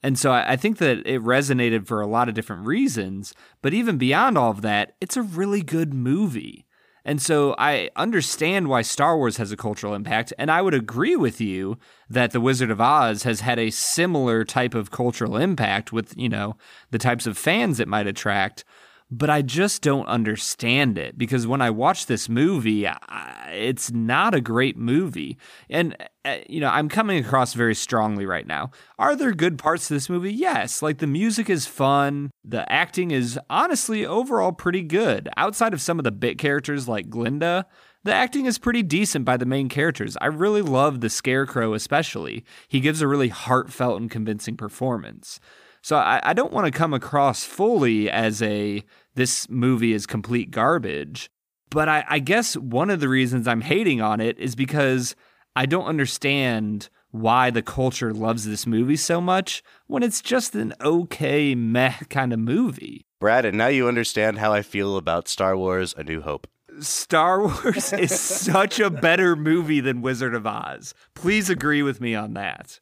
And 0.03 0.19
so 0.19 0.31
I 0.31 0.55
think 0.55 0.77
that 0.77 0.99
it 1.07 1.21
resonated 1.23 1.87
for 1.87 1.99
a 1.99 2.07
lot 2.07 2.29
of 2.29 2.35
different 2.35 2.65
reasons, 2.67 3.33
but 3.61 3.73
even 3.73 3.97
beyond 3.97 4.37
all 4.37 4.51
of 4.51 4.61
that, 4.61 4.95
it's 5.01 5.17
a 5.17 5.21
really 5.23 5.61
good 5.61 5.93
movie. 5.93 6.64
And 7.05 7.21
so 7.21 7.55
I 7.59 7.91
understand 7.95 8.67
why 8.67 8.81
Star 8.81 9.15
Wars 9.15 9.37
has 9.37 9.51
a 9.51 9.57
cultural 9.57 9.93
impact. 9.93 10.33
And 10.39 10.49
I 10.49 10.63
would 10.63 10.73
agree 10.73 11.15
with 11.15 11.39
you 11.39 11.77
that 12.09 12.31
The 12.31 12.41
Wizard 12.41 12.71
of 12.71 12.81
Oz 12.81 13.23
has 13.23 13.41
had 13.41 13.59
a 13.59 13.69
similar 13.69 14.43
type 14.43 14.73
of 14.73 14.89
cultural 14.89 15.37
impact 15.37 15.93
with, 15.93 16.17
you 16.17 16.27
know, 16.27 16.57
the 16.89 16.97
types 16.97 17.27
of 17.27 17.37
fans 17.37 17.79
it 17.79 17.87
might 17.87 18.07
attract 18.07 18.65
but 19.11 19.29
I 19.29 19.41
just 19.41 19.81
don't 19.81 20.07
understand 20.07 20.97
it 20.97 21.17
because 21.17 21.45
when 21.45 21.61
I 21.61 21.69
watch 21.69 22.07
this 22.07 22.27
movie, 22.27 22.87
I, 22.87 23.51
it's 23.53 23.91
not 23.91 24.33
a 24.33 24.41
great 24.41 24.77
movie. 24.77 25.37
And, 25.69 25.95
uh, 26.23 26.37
you 26.49 26.59
know, 26.59 26.69
I'm 26.69 26.89
coming 26.89 27.23
across 27.23 27.53
very 27.53 27.75
strongly 27.75 28.25
right 28.25 28.47
now. 28.47 28.71
Are 28.97 29.15
there 29.15 29.31
good 29.31 29.59
parts 29.59 29.87
to 29.87 29.93
this 29.93 30.09
movie? 30.09 30.33
Yes. 30.33 30.81
Like 30.81 30.97
the 30.97 31.07
music 31.07 31.49
is 31.49 31.67
fun, 31.67 32.31
the 32.43 32.69
acting 32.71 33.11
is 33.11 33.39
honestly 33.49 34.05
overall 34.05 34.51
pretty 34.51 34.81
good. 34.81 35.29
Outside 35.37 35.73
of 35.73 35.81
some 35.81 35.99
of 35.99 36.03
the 36.03 36.11
bit 36.11 36.39
characters 36.39 36.87
like 36.87 37.09
Glinda, 37.09 37.67
the 38.03 38.13
acting 38.13 38.45
is 38.45 38.57
pretty 38.57 38.83
decent 38.83 39.25
by 39.25 39.37
the 39.37 39.47
main 39.47 39.69
characters. 39.69 40.17
I 40.21 40.27
really 40.27 40.61
love 40.61 41.01
the 41.01 41.09
Scarecrow, 41.09 41.73
especially. 41.73 42.43
He 42.67 42.79
gives 42.79 43.01
a 43.01 43.07
really 43.07 43.29
heartfelt 43.29 43.99
and 43.99 44.11
convincing 44.11 44.57
performance. 44.57 45.39
So 45.85 45.97
I, 45.97 46.19
I 46.23 46.33
don't 46.33 46.51
want 46.51 46.65
to 46.65 46.71
come 46.75 46.95
across 46.95 47.43
fully 47.43 48.09
as 48.09 48.41
a 48.41 48.83
this 49.13 49.47
movie 49.51 49.93
is 49.93 50.07
complete 50.07 50.49
garbage. 50.49 51.29
But 51.69 51.87
I, 51.87 52.03
I 52.07 52.17
guess 52.17 52.57
one 52.57 52.89
of 52.89 53.01
the 53.01 53.07
reasons 53.07 53.47
I'm 53.47 53.61
hating 53.61 54.01
on 54.01 54.19
it 54.19 54.39
is 54.39 54.55
because 54.55 55.15
I 55.55 55.67
don't 55.67 55.85
understand 55.85 56.89
why 57.11 57.51
the 57.51 57.61
culture 57.61 58.15
loves 58.15 58.45
this 58.45 58.65
movie 58.65 58.95
so 58.95 59.21
much 59.21 59.61
when 59.85 60.01
it's 60.01 60.23
just 60.23 60.55
an 60.55 60.73
okay 60.81 61.53
meh 61.53 61.93
kind 62.09 62.33
of 62.33 62.39
movie. 62.39 63.05
Brad, 63.19 63.45
and 63.45 63.55
now 63.55 63.67
you 63.67 63.87
understand 63.87 64.39
how 64.39 64.51
I 64.51 64.63
feel 64.63 64.97
about 64.97 65.27
Star 65.27 65.55
Wars 65.55 65.93
A 65.95 66.03
New 66.03 66.21
Hope. 66.21 66.47
Star 66.79 67.41
Wars 67.41 67.93
is 67.93 68.19
such 68.19 68.79
a 68.79 68.89
better 68.89 69.35
movie 69.35 69.81
than 69.81 70.01
Wizard 70.01 70.33
of 70.33 70.47
Oz. 70.47 70.95
Please 71.13 71.47
agree 71.51 71.83
with 71.83 72.01
me 72.01 72.15
on 72.15 72.33
that. 72.33 72.79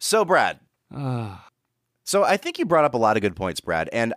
So, 0.00 0.24
Brad, 0.24 0.58
so 2.04 2.22
I 2.22 2.36
think 2.36 2.58
you 2.58 2.66
brought 2.66 2.84
up 2.84 2.94
a 2.94 2.98
lot 2.98 3.16
of 3.16 3.22
good 3.22 3.34
points, 3.34 3.60
Brad. 3.60 3.88
And 3.92 4.14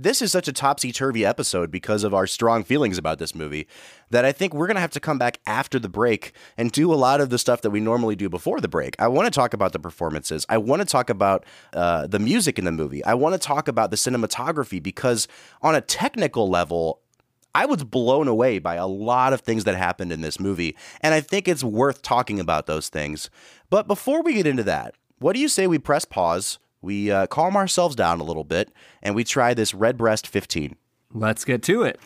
this 0.00 0.22
is 0.22 0.30
such 0.30 0.46
a 0.48 0.52
topsy 0.52 0.92
turvy 0.92 1.24
episode 1.24 1.70
because 1.70 2.04
of 2.04 2.14
our 2.14 2.26
strong 2.26 2.62
feelings 2.62 2.98
about 2.98 3.18
this 3.18 3.34
movie 3.34 3.66
that 4.10 4.24
I 4.24 4.32
think 4.32 4.54
we're 4.54 4.66
going 4.66 4.76
to 4.76 4.80
have 4.80 4.92
to 4.92 5.00
come 5.00 5.18
back 5.18 5.40
after 5.46 5.78
the 5.78 5.88
break 5.88 6.32
and 6.56 6.70
do 6.70 6.92
a 6.92 6.96
lot 6.96 7.20
of 7.20 7.30
the 7.30 7.38
stuff 7.38 7.62
that 7.62 7.70
we 7.70 7.80
normally 7.80 8.14
do 8.14 8.28
before 8.28 8.60
the 8.60 8.68
break. 8.68 8.94
I 9.00 9.08
want 9.08 9.26
to 9.26 9.30
talk 9.30 9.54
about 9.54 9.72
the 9.72 9.78
performances. 9.78 10.46
I 10.48 10.58
want 10.58 10.82
to 10.82 10.86
talk 10.86 11.10
about 11.10 11.44
uh, 11.72 12.06
the 12.06 12.18
music 12.18 12.58
in 12.58 12.64
the 12.64 12.72
movie. 12.72 13.04
I 13.04 13.14
want 13.14 13.34
to 13.34 13.38
talk 13.38 13.66
about 13.66 13.90
the 13.90 13.96
cinematography 13.96 14.82
because, 14.82 15.26
on 15.62 15.74
a 15.74 15.80
technical 15.80 16.48
level, 16.48 17.00
I 17.54 17.66
was 17.66 17.82
blown 17.82 18.28
away 18.28 18.60
by 18.60 18.76
a 18.76 18.86
lot 18.86 19.32
of 19.32 19.40
things 19.40 19.64
that 19.64 19.74
happened 19.74 20.12
in 20.12 20.20
this 20.20 20.38
movie. 20.38 20.76
And 21.00 21.12
I 21.14 21.20
think 21.20 21.48
it's 21.48 21.64
worth 21.64 22.02
talking 22.02 22.38
about 22.38 22.66
those 22.66 22.88
things. 22.88 23.30
But 23.70 23.88
before 23.88 24.22
we 24.22 24.34
get 24.34 24.46
into 24.46 24.62
that, 24.64 24.94
what 25.18 25.32
do 25.32 25.40
you 25.40 25.48
say 25.48 25.66
we 25.66 25.78
press 25.78 26.04
pause? 26.04 26.58
We 26.80 27.10
uh, 27.10 27.26
calm 27.26 27.56
ourselves 27.56 27.96
down 27.96 28.20
a 28.20 28.24
little 28.24 28.44
bit 28.44 28.72
and 29.02 29.14
we 29.14 29.24
try 29.24 29.54
this 29.54 29.74
Redbreast 29.74 30.26
15. 30.26 30.76
Let's 31.12 31.44
get 31.44 31.62
to 31.64 31.82
it. 31.82 31.98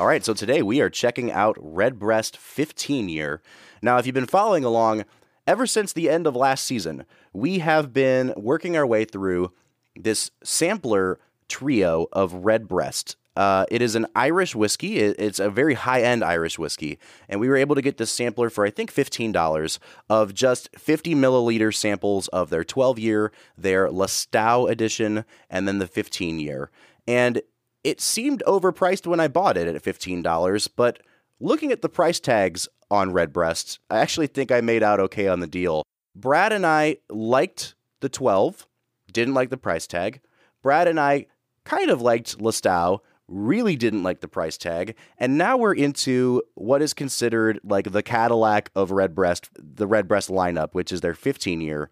All 0.00 0.06
right, 0.06 0.24
so 0.24 0.32
today 0.32 0.62
we 0.62 0.80
are 0.80 0.88
checking 0.88 1.30
out 1.30 1.58
Redbreast 1.60 2.38
15 2.38 3.10
year. 3.10 3.42
Now, 3.82 3.98
if 3.98 4.06
you've 4.06 4.14
been 4.14 4.24
following 4.24 4.64
along, 4.64 5.04
ever 5.46 5.66
since 5.66 5.92
the 5.92 6.08
end 6.08 6.26
of 6.26 6.34
last 6.34 6.64
season, 6.64 7.04
we 7.34 7.58
have 7.58 7.92
been 7.92 8.32
working 8.34 8.78
our 8.78 8.86
way 8.86 9.04
through 9.04 9.52
this 9.94 10.30
sampler 10.42 11.18
trio 11.48 12.06
of 12.12 12.32
Redbreast. 12.32 13.16
Uh, 13.36 13.64
it 13.70 13.80
is 13.80 13.94
an 13.94 14.06
Irish 14.14 14.54
whiskey. 14.54 14.98
It- 14.98 15.16
It's 15.18 15.38
a 15.38 15.50
very 15.50 15.74
high 15.74 16.02
end 16.02 16.24
Irish 16.24 16.58
whiskey. 16.58 16.98
And 17.28 17.40
we 17.40 17.48
were 17.48 17.56
able 17.56 17.74
to 17.76 17.82
get 17.82 17.96
this 17.96 18.10
sampler 18.10 18.50
for, 18.50 18.66
I 18.66 18.70
think, 18.70 18.92
$15 18.92 19.78
of 20.08 20.34
just 20.34 20.68
50 20.76 21.14
milliliter 21.14 21.74
samples 21.74 22.28
of 22.28 22.50
their 22.50 22.64
12 22.64 22.98
year, 22.98 23.32
their 23.56 23.88
Lustau 23.88 24.68
edition, 24.70 25.24
and 25.48 25.66
then 25.68 25.78
the 25.78 25.86
15 25.86 26.38
year. 26.40 26.70
And 27.06 27.42
it 27.84 28.00
seemed 28.00 28.42
overpriced 28.46 29.06
when 29.06 29.20
I 29.20 29.28
bought 29.28 29.56
it 29.56 29.68
at 29.68 29.82
$15, 29.82 30.68
but 30.76 30.98
looking 31.38 31.72
at 31.72 31.80
the 31.82 31.88
price 31.88 32.20
tags 32.20 32.68
on 32.90 33.12
Redbreast, 33.12 33.78
I 33.88 33.98
actually 34.00 34.26
think 34.26 34.50
I 34.52 34.60
made 34.60 34.82
out 34.82 35.00
okay 35.00 35.28
on 35.28 35.40
the 35.40 35.46
deal. 35.46 35.82
Brad 36.14 36.52
and 36.52 36.66
I 36.66 36.96
liked 37.08 37.74
the 38.00 38.08
12, 38.08 38.66
didn't 39.12 39.34
like 39.34 39.48
the 39.50 39.56
price 39.56 39.86
tag. 39.86 40.20
Brad 40.62 40.88
and 40.88 40.98
I 41.00 41.26
kind 41.64 41.88
of 41.90 42.02
liked 42.02 42.38
Lustau, 42.38 42.98
really 43.30 43.76
didn't 43.76 44.02
like 44.02 44.20
the 44.20 44.28
price 44.28 44.58
tag. 44.58 44.96
And 45.16 45.38
now 45.38 45.56
we're 45.56 45.74
into 45.74 46.42
what 46.54 46.82
is 46.82 46.92
considered 46.92 47.60
like 47.64 47.90
the 47.90 48.02
Cadillac 48.02 48.70
of 48.74 48.90
Redbreast, 48.90 49.48
the 49.54 49.86
Redbreast 49.86 50.28
lineup, 50.28 50.70
which 50.72 50.92
is 50.92 51.00
their 51.00 51.14
15 51.14 51.60
year. 51.60 51.88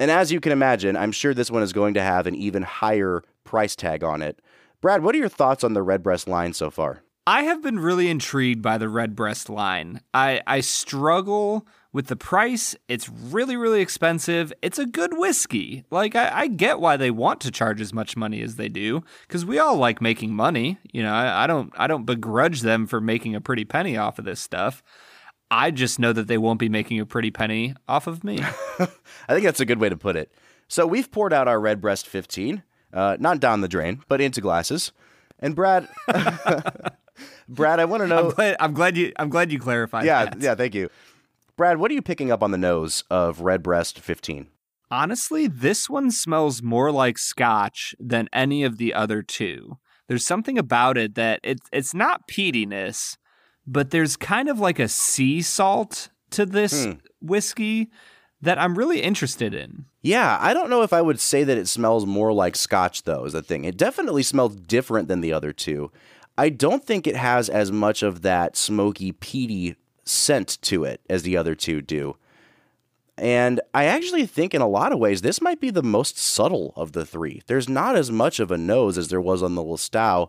And 0.00 0.10
as 0.10 0.32
you 0.32 0.40
can 0.40 0.52
imagine, 0.52 0.96
I'm 0.96 1.12
sure 1.12 1.34
this 1.34 1.50
one 1.50 1.62
is 1.62 1.72
going 1.72 1.94
to 1.94 2.02
have 2.02 2.26
an 2.26 2.34
even 2.34 2.62
higher 2.62 3.22
price 3.44 3.76
tag 3.76 4.02
on 4.02 4.22
it. 4.22 4.40
Brad, 4.80 5.02
what 5.02 5.14
are 5.14 5.18
your 5.18 5.28
thoughts 5.28 5.64
on 5.64 5.74
the 5.74 5.82
Redbreast 5.82 6.28
line 6.28 6.52
so 6.52 6.70
far? 6.70 7.02
I 7.26 7.42
have 7.42 7.62
been 7.62 7.78
really 7.78 8.08
intrigued 8.08 8.62
by 8.62 8.78
the 8.78 8.88
Redbreast 8.88 9.50
line. 9.50 10.00
I, 10.14 10.40
I 10.46 10.60
struggle 10.60 11.66
with 11.98 12.06
the 12.06 12.14
price. 12.14 12.76
It's 12.86 13.08
really, 13.08 13.56
really 13.56 13.80
expensive. 13.80 14.52
It's 14.62 14.78
a 14.78 14.86
good 14.86 15.18
whiskey. 15.18 15.82
Like, 15.90 16.14
I, 16.14 16.42
I 16.42 16.46
get 16.46 16.78
why 16.78 16.96
they 16.96 17.10
want 17.10 17.40
to 17.40 17.50
charge 17.50 17.80
as 17.80 17.92
much 17.92 18.16
money 18.16 18.40
as 18.40 18.54
they 18.54 18.68
do, 18.68 19.02
because 19.26 19.44
we 19.44 19.58
all 19.58 19.74
like 19.74 20.00
making 20.00 20.32
money. 20.32 20.78
You 20.92 21.02
know, 21.02 21.12
I, 21.12 21.42
I 21.42 21.46
don't 21.48 21.72
I 21.76 21.88
don't 21.88 22.04
begrudge 22.04 22.60
them 22.60 22.86
for 22.86 23.00
making 23.00 23.34
a 23.34 23.40
pretty 23.40 23.64
penny 23.64 23.96
off 23.96 24.20
of 24.20 24.24
this 24.24 24.38
stuff. 24.38 24.80
I 25.50 25.72
just 25.72 25.98
know 25.98 26.12
that 26.12 26.28
they 26.28 26.38
won't 26.38 26.60
be 26.60 26.68
making 26.68 27.00
a 27.00 27.04
pretty 27.04 27.32
penny 27.32 27.74
off 27.88 28.06
of 28.06 28.22
me. 28.22 28.38
I 28.78 28.86
think 29.30 29.44
that's 29.44 29.58
a 29.58 29.66
good 29.66 29.80
way 29.80 29.88
to 29.88 29.96
put 29.96 30.14
it. 30.14 30.30
So 30.68 30.86
we've 30.86 31.10
poured 31.10 31.32
out 31.32 31.48
our 31.48 31.58
Redbreast 31.58 32.06
15, 32.06 32.62
uh, 32.92 33.16
not 33.18 33.40
down 33.40 33.60
the 33.60 33.66
drain, 33.66 34.04
but 34.06 34.20
into 34.20 34.40
glasses. 34.40 34.92
And 35.40 35.56
Brad, 35.56 35.88
Brad, 37.48 37.80
I 37.80 37.86
want 37.86 38.04
to 38.04 38.06
know. 38.06 38.28
I'm 38.28 38.34
glad, 38.34 38.56
I'm 38.60 38.72
glad 38.72 38.96
you 38.96 39.12
I'm 39.16 39.30
glad 39.30 39.50
you 39.50 39.58
clarified 39.58 40.04
yeah, 40.06 40.26
that. 40.26 40.40
yeah, 40.40 40.54
thank 40.54 40.76
you. 40.76 40.90
Brad, 41.58 41.78
what 41.78 41.90
are 41.90 41.94
you 41.94 42.02
picking 42.02 42.30
up 42.30 42.40
on 42.44 42.52
the 42.52 42.56
nose 42.56 43.02
of 43.10 43.40
Redbreast 43.40 43.98
15? 43.98 44.46
Honestly, 44.92 45.48
this 45.48 45.90
one 45.90 46.12
smells 46.12 46.62
more 46.62 46.92
like 46.92 47.18
scotch 47.18 47.96
than 47.98 48.28
any 48.32 48.62
of 48.62 48.78
the 48.78 48.94
other 48.94 49.22
two. 49.22 49.76
There's 50.06 50.24
something 50.24 50.56
about 50.56 50.96
it 50.96 51.16
that 51.16 51.40
it's 51.42 51.68
it's 51.72 51.92
not 51.92 52.28
peatiness, 52.28 53.16
but 53.66 53.90
there's 53.90 54.16
kind 54.16 54.48
of 54.48 54.60
like 54.60 54.78
a 54.78 54.86
sea 54.86 55.42
salt 55.42 56.10
to 56.30 56.46
this 56.46 56.84
Hmm. 56.84 56.92
whiskey 57.20 57.88
that 58.40 58.56
I'm 58.56 58.78
really 58.78 59.02
interested 59.02 59.52
in. 59.52 59.86
Yeah, 60.00 60.38
I 60.40 60.54
don't 60.54 60.70
know 60.70 60.82
if 60.82 60.92
I 60.92 61.02
would 61.02 61.18
say 61.18 61.42
that 61.42 61.58
it 61.58 61.66
smells 61.66 62.06
more 62.06 62.32
like 62.32 62.54
scotch, 62.54 63.02
though, 63.02 63.24
is 63.24 63.32
the 63.32 63.42
thing. 63.42 63.64
It 63.64 63.76
definitely 63.76 64.22
smells 64.22 64.54
different 64.54 65.08
than 65.08 65.22
the 65.22 65.32
other 65.32 65.52
two. 65.52 65.90
I 66.38 66.50
don't 66.50 66.84
think 66.84 67.08
it 67.08 67.16
has 67.16 67.48
as 67.48 67.72
much 67.72 68.04
of 68.04 68.22
that 68.22 68.56
smoky, 68.56 69.10
peaty 69.10 69.74
scent 70.08 70.58
to 70.62 70.84
it 70.84 71.00
as 71.08 71.22
the 71.22 71.36
other 71.36 71.54
two 71.54 71.80
do. 71.80 72.16
And 73.16 73.60
I 73.74 73.84
actually 73.86 74.26
think, 74.26 74.54
in 74.54 74.62
a 74.62 74.68
lot 74.68 74.92
of 74.92 75.00
ways, 75.00 75.22
this 75.22 75.40
might 75.40 75.60
be 75.60 75.70
the 75.70 75.82
most 75.82 76.18
subtle 76.18 76.72
of 76.76 76.92
the 76.92 77.04
three. 77.04 77.42
There's 77.46 77.68
not 77.68 77.96
as 77.96 78.12
much 78.12 78.38
of 78.38 78.52
a 78.52 78.58
nose 78.58 78.96
as 78.96 79.08
there 79.08 79.20
was 79.20 79.42
on 79.42 79.56
the 79.56 79.62
Lustau. 79.62 80.28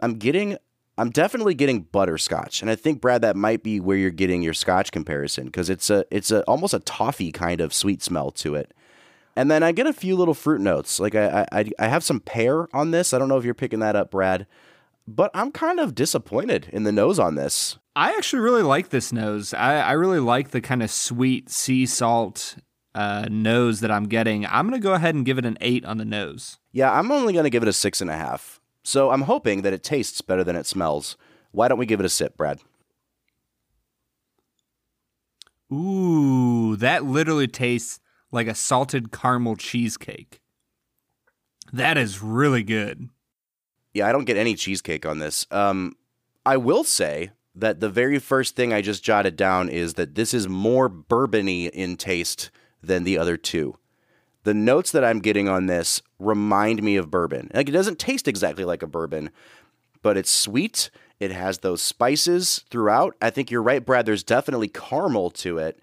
I'm 0.00 0.14
getting, 0.14 0.56
I'm 0.96 1.10
definitely 1.10 1.54
getting 1.54 1.82
butterscotch, 1.82 2.62
and 2.62 2.70
I 2.70 2.76
think 2.76 3.00
Brad, 3.00 3.22
that 3.22 3.36
might 3.36 3.64
be 3.64 3.80
where 3.80 3.96
you're 3.96 4.10
getting 4.10 4.42
your 4.42 4.54
Scotch 4.54 4.92
comparison 4.92 5.46
because 5.46 5.68
it's 5.68 5.90
a, 5.90 6.04
it's 6.10 6.30
a 6.30 6.42
almost 6.44 6.72
a 6.72 6.78
toffee 6.78 7.32
kind 7.32 7.60
of 7.60 7.74
sweet 7.74 8.00
smell 8.00 8.30
to 8.32 8.54
it. 8.54 8.72
And 9.34 9.50
then 9.50 9.62
I 9.62 9.72
get 9.72 9.86
a 9.86 9.92
few 9.92 10.16
little 10.16 10.34
fruit 10.34 10.60
notes. 10.60 11.00
Like 11.00 11.14
I, 11.14 11.46
I, 11.50 11.70
I 11.78 11.88
have 11.88 12.04
some 12.04 12.20
pear 12.20 12.68
on 12.74 12.90
this. 12.90 13.12
I 13.12 13.18
don't 13.18 13.28
know 13.28 13.38
if 13.38 13.44
you're 13.44 13.54
picking 13.54 13.80
that 13.80 13.96
up, 13.96 14.10
Brad, 14.10 14.46
but 15.14 15.30
I'm 15.34 15.50
kind 15.52 15.80
of 15.80 15.94
disappointed 15.94 16.68
in 16.72 16.84
the 16.84 16.92
nose 16.92 17.18
on 17.18 17.34
this. 17.34 17.78
I 17.96 18.12
actually 18.12 18.40
really 18.40 18.62
like 18.62 18.90
this 18.90 19.12
nose. 19.12 19.52
I, 19.52 19.80
I 19.80 19.92
really 19.92 20.20
like 20.20 20.50
the 20.50 20.60
kind 20.60 20.82
of 20.82 20.90
sweet 20.90 21.50
sea 21.50 21.84
salt 21.86 22.56
uh, 22.94 23.26
nose 23.30 23.80
that 23.80 23.90
I'm 23.90 24.06
getting. 24.06 24.46
I'm 24.46 24.68
going 24.68 24.80
to 24.80 24.84
go 24.84 24.94
ahead 24.94 25.14
and 25.14 25.26
give 25.26 25.38
it 25.38 25.44
an 25.44 25.58
eight 25.60 25.84
on 25.84 25.98
the 25.98 26.04
nose. 26.04 26.58
Yeah, 26.72 26.92
I'm 26.92 27.10
only 27.10 27.32
going 27.32 27.44
to 27.44 27.50
give 27.50 27.62
it 27.62 27.68
a 27.68 27.72
six 27.72 28.00
and 28.00 28.10
a 28.10 28.16
half. 28.16 28.60
So 28.82 29.10
I'm 29.10 29.22
hoping 29.22 29.62
that 29.62 29.72
it 29.72 29.82
tastes 29.82 30.20
better 30.20 30.44
than 30.44 30.56
it 30.56 30.66
smells. 30.66 31.16
Why 31.50 31.68
don't 31.68 31.78
we 31.78 31.86
give 31.86 32.00
it 32.00 32.06
a 32.06 32.10
sip, 32.10 32.36
Brad? 32.36 32.60
Ooh, 35.72 36.76
that 36.76 37.04
literally 37.04 37.48
tastes 37.48 38.00
like 38.32 38.46
a 38.46 38.54
salted 38.54 39.12
caramel 39.12 39.56
cheesecake. 39.56 40.40
That 41.72 41.98
is 41.98 42.22
really 42.22 42.62
good. 42.62 43.08
Yeah, 43.92 44.06
I 44.06 44.12
don't 44.12 44.24
get 44.24 44.36
any 44.36 44.54
cheesecake 44.54 45.04
on 45.04 45.18
this. 45.18 45.46
Um, 45.50 45.96
I 46.46 46.56
will 46.56 46.84
say 46.84 47.30
that 47.54 47.80
the 47.80 47.88
very 47.88 48.18
first 48.18 48.56
thing 48.56 48.72
I 48.72 48.80
just 48.80 49.02
jotted 49.02 49.36
down 49.36 49.68
is 49.68 49.94
that 49.94 50.14
this 50.14 50.32
is 50.32 50.48
more 50.48 50.88
bourbony 50.88 51.68
in 51.68 51.96
taste 51.96 52.50
than 52.82 53.04
the 53.04 53.18
other 53.18 53.36
two. 53.36 53.76
The 54.44 54.54
notes 54.54 54.92
that 54.92 55.04
I'm 55.04 55.18
getting 55.18 55.48
on 55.48 55.66
this 55.66 56.00
remind 56.18 56.82
me 56.82 56.96
of 56.96 57.10
bourbon. 57.10 57.50
Like 57.52 57.68
it 57.68 57.72
doesn't 57.72 57.98
taste 57.98 58.26
exactly 58.26 58.64
like 58.64 58.82
a 58.82 58.86
bourbon, 58.86 59.30
but 60.02 60.16
it's 60.16 60.30
sweet. 60.30 60.90
It 61.18 61.32
has 61.32 61.58
those 61.58 61.82
spices 61.82 62.64
throughout. 62.70 63.14
I 63.20 63.28
think 63.28 63.50
you're 63.50 63.62
right, 63.62 63.84
Brad. 63.84 64.06
There's 64.06 64.24
definitely 64.24 64.68
caramel 64.68 65.30
to 65.30 65.58
it. 65.58 65.78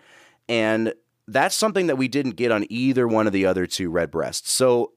And 0.50 0.94
that's 1.28 1.56
something 1.56 1.88
that 1.88 1.98
we 1.98 2.08
didn't 2.08 2.36
get 2.38 2.52
on 2.52 2.66
either 2.70 3.08
one 3.08 3.28
of 3.28 3.34
the 3.34 3.46
other 3.46 3.68
two 3.68 3.92
red 3.92 4.10
breasts. 4.10 4.50
So 4.52 4.94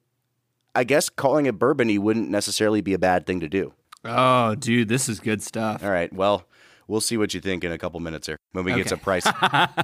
I 0.75 0.85
guess 0.85 1.09
calling 1.09 1.47
it 1.47 1.59
bourbony 1.59 1.99
wouldn't 1.99 2.31
necessarily 2.31 2.81
be 2.81 2.95
a 2.95 2.99
bad 2.99 3.27
thing 3.27 3.41
to 3.41 3.49
do. 3.49 3.73
Oh, 4.05 4.55
dude, 4.55 4.89
this 4.89 5.09
is 5.09 5.21
good 5.21 5.43
stuff. 5.43 5.85
All 5.85 5.91
right. 5.91 6.13
Well, 6.13 6.45
we'll 6.89 7.01
see 7.01 7.17
what 7.17 7.35
you 7.35 7.41
think 7.41 7.65
in 7.65 7.73
a 7.73 7.79
couple 7.79 8.01
minutes 8.01 8.27
here 8.27 8.37
when 8.53 8.65
we 8.65 8.75
get 8.75 8.89
to 8.89 8.97
price. 8.97 9.27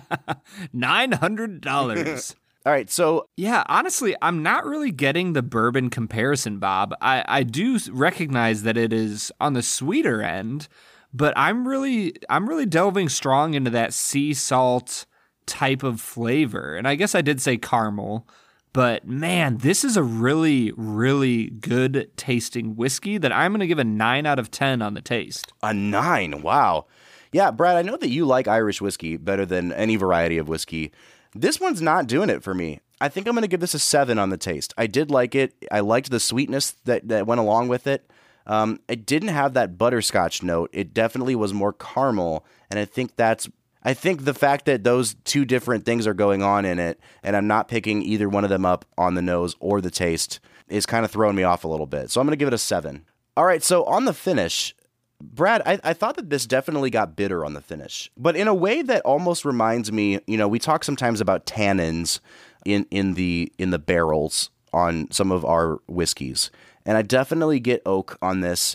Nine 0.72 1.12
hundred 1.12 1.60
dollars. 1.60 2.34
All 2.66 2.72
right. 2.72 2.90
So 2.90 3.28
yeah, 3.36 3.62
honestly, 3.68 4.16
I'm 4.20 4.42
not 4.42 4.66
really 4.66 4.90
getting 4.90 5.32
the 5.32 5.42
bourbon 5.42 5.90
comparison, 5.90 6.58
Bob. 6.58 6.94
I 7.00 7.24
I 7.26 7.42
do 7.42 7.78
recognize 7.90 8.62
that 8.64 8.76
it 8.76 8.92
is 8.92 9.30
on 9.40 9.52
the 9.52 9.62
sweeter 9.62 10.22
end, 10.22 10.66
but 11.12 11.32
I'm 11.36 11.68
really 11.68 12.14
I'm 12.28 12.48
really 12.48 12.66
delving 12.66 13.08
strong 13.08 13.54
into 13.54 13.70
that 13.70 13.94
sea 13.94 14.34
salt 14.34 15.06
type 15.46 15.82
of 15.82 16.00
flavor. 16.00 16.74
And 16.74 16.88
I 16.88 16.96
guess 16.96 17.14
I 17.14 17.22
did 17.22 17.40
say 17.40 17.56
caramel, 17.56 18.26
but 18.76 19.06
man, 19.06 19.56
this 19.58 19.84
is 19.84 19.96
a 19.96 20.02
really 20.02 20.72
really 20.76 21.50
good 21.50 22.10
tasting 22.16 22.76
whiskey 22.76 23.18
that 23.18 23.32
I'm 23.32 23.52
going 23.52 23.60
to 23.60 23.66
give 23.66 23.78
a 23.78 23.84
9 23.84 24.26
out 24.26 24.38
of 24.38 24.50
10 24.50 24.82
on 24.82 24.94
the 24.94 25.00
taste. 25.00 25.52
a 25.62 25.72
nine. 25.72 26.42
Wow. 26.42 26.86
Yeah, 27.32 27.50
Brad, 27.50 27.76
I 27.76 27.82
know 27.82 27.96
that 27.96 28.10
you 28.10 28.24
like 28.24 28.46
Irish 28.46 28.80
whiskey 28.80 29.16
better 29.16 29.44
than 29.44 29.72
any 29.72 29.96
variety 29.96 30.38
of 30.38 30.48
whiskey. 30.48 30.92
This 31.34 31.58
one's 31.60 31.82
not 31.82 32.06
doing 32.06 32.30
it 32.30 32.42
for 32.42 32.54
me. 32.54 32.80
I 33.00 33.08
think 33.08 33.26
I'm 33.26 33.34
going 33.34 33.42
to 33.42 33.48
give 33.48 33.60
this 33.60 33.74
a 33.74 33.78
seven 33.78 34.18
on 34.18 34.30
the 34.30 34.38
taste. 34.38 34.72
I 34.78 34.86
did 34.86 35.10
like 35.10 35.34
it. 35.34 35.54
I 35.70 35.80
liked 35.80 36.10
the 36.10 36.20
sweetness 36.20 36.72
that, 36.84 37.08
that 37.08 37.26
went 37.26 37.40
along 37.40 37.68
with 37.68 37.86
it. 37.86 38.10
Um, 38.46 38.80
it 38.88 39.04
didn't 39.04 39.28
have 39.30 39.54
that 39.54 39.76
butterscotch 39.76 40.42
note. 40.42 40.70
It 40.72 40.94
definitely 40.94 41.34
was 41.34 41.52
more 41.52 41.72
caramel, 41.72 42.44
and 42.70 42.78
I 42.78 42.84
think 42.84 43.16
that's. 43.16 43.48
I 43.86 43.94
think 43.94 44.24
the 44.24 44.34
fact 44.34 44.64
that 44.64 44.82
those 44.82 45.14
two 45.22 45.44
different 45.44 45.84
things 45.84 46.08
are 46.08 46.12
going 46.12 46.42
on 46.42 46.64
in 46.64 46.80
it, 46.80 46.98
and 47.22 47.36
I'm 47.36 47.46
not 47.46 47.68
picking 47.68 48.02
either 48.02 48.28
one 48.28 48.42
of 48.42 48.50
them 48.50 48.66
up 48.66 48.84
on 48.98 49.14
the 49.14 49.22
nose 49.22 49.54
or 49.60 49.80
the 49.80 49.92
taste, 49.92 50.40
is 50.68 50.86
kind 50.86 51.04
of 51.04 51.12
throwing 51.12 51.36
me 51.36 51.44
off 51.44 51.62
a 51.62 51.68
little 51.68 51.86
bit. 51.86 52.10
So 52.10 52.20
I'm 52.20 52.26
going 52.26 52.32
to 52.32 52.36
give 52.36 52.48
it 52.48 52.54
a 52.54 52.58
seven. 52.58 53.06
All 53.36 53.44
right, 53.44 53.62
so 53.62 53.84
on 53.84 54.04
the 54.04 54.12
finish, 54.12 54.74
Brad, 55.20 55.62
I, 55.64 55.78
I 55.84 55.92
thought 55.92 56.16
that 56.16 56.30
this 56.30 56.46
definitely 56.46 56.90
got 56.90 57.14
bitter 57.14 57.44
on 57.44 57.54
the 57.54 57.60
finish, 57.60 58.10
but 58.16 58.34
in 58.34 58.48
a 58.48 58.54
way 58.54 58.82
that 58.82 59.02
almost 59.02 59.44
reminds 59.44 59.92
me. 59.92 60.18
You 60.26 60.36
know, 60.36 60.48
we 60.48 60.58
talk 60.58 60.82
sometimes 60.82 61.20
about 61.20 61.46
tannins 61.46 62.18
in 62.64 62.86
in 62.90 63.14
the 63.14 63.52
in 63.56 63.70
the 63.70 63.78
barrels 63.78 64.50
on 64.72 65.08
some 65.12 65.30
of 65.30 65.44
our 65.44 65.78
whiskeys, 65.86 66.50
and 66.84 66.98
I 66.98 67.02
definitely 67.02 67.60
get 67.60 67.82
oak 67.86 68.18
on 68.20 68.40
this. 68.40 68.74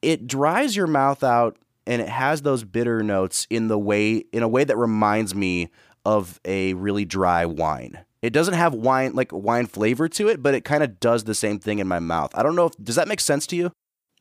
It 0.00 0.26
dries 0.26 0.76
your 0.76 0.86
mouth 0.86 1.22
out, 1.22 1.58
and 1.90 2.00
it 2.00 2.08
has 2.08 2.42
those 2.42 2.62
bitter 2.62 3.02
notes 3.02 3.48
in 3.50 3.66
the 3.66 3.78
way 3.78 4.18
in 4.32 4.44
a 4.44 4.48
way 4.48 4.62
that 4.62 4.76
reminds 4.76 5.34
me 5.34 5.68
of 6.06 6.40
a 6.44 6.72
really 6.74 7.04
dry 7.04 7.44
wine. 7.44 7.98
It 8.22 8.32
doesn't 8.32 8.54
have 8.54 8.72
wine 8.72 9.12
like 9.14 9.32
wine 9.32 9.66
flavor 9.66 10.08
to 10.08 10.28
it, 10.28 10.40
but 10.40 10.54
it 10.54 10.64
kind 10.64 10.84
of 10.84 11.00
does 11.00 11.24
the 11.24 11.34
same 11.34 11.58
thing 11.58 11.80
in 11.80 11.88
my 11.88 11.98
mouth. 11.98 12.30
I 12.34 12.44
don't 12.44 12.54
know 12.54 12.66
if 12.66 12.72
does 12.82 12.94
that 12.94 13.08
make 13.08 13.20
sense 13.20 13.46
to 13.48 13.56
you? 13.56 13.72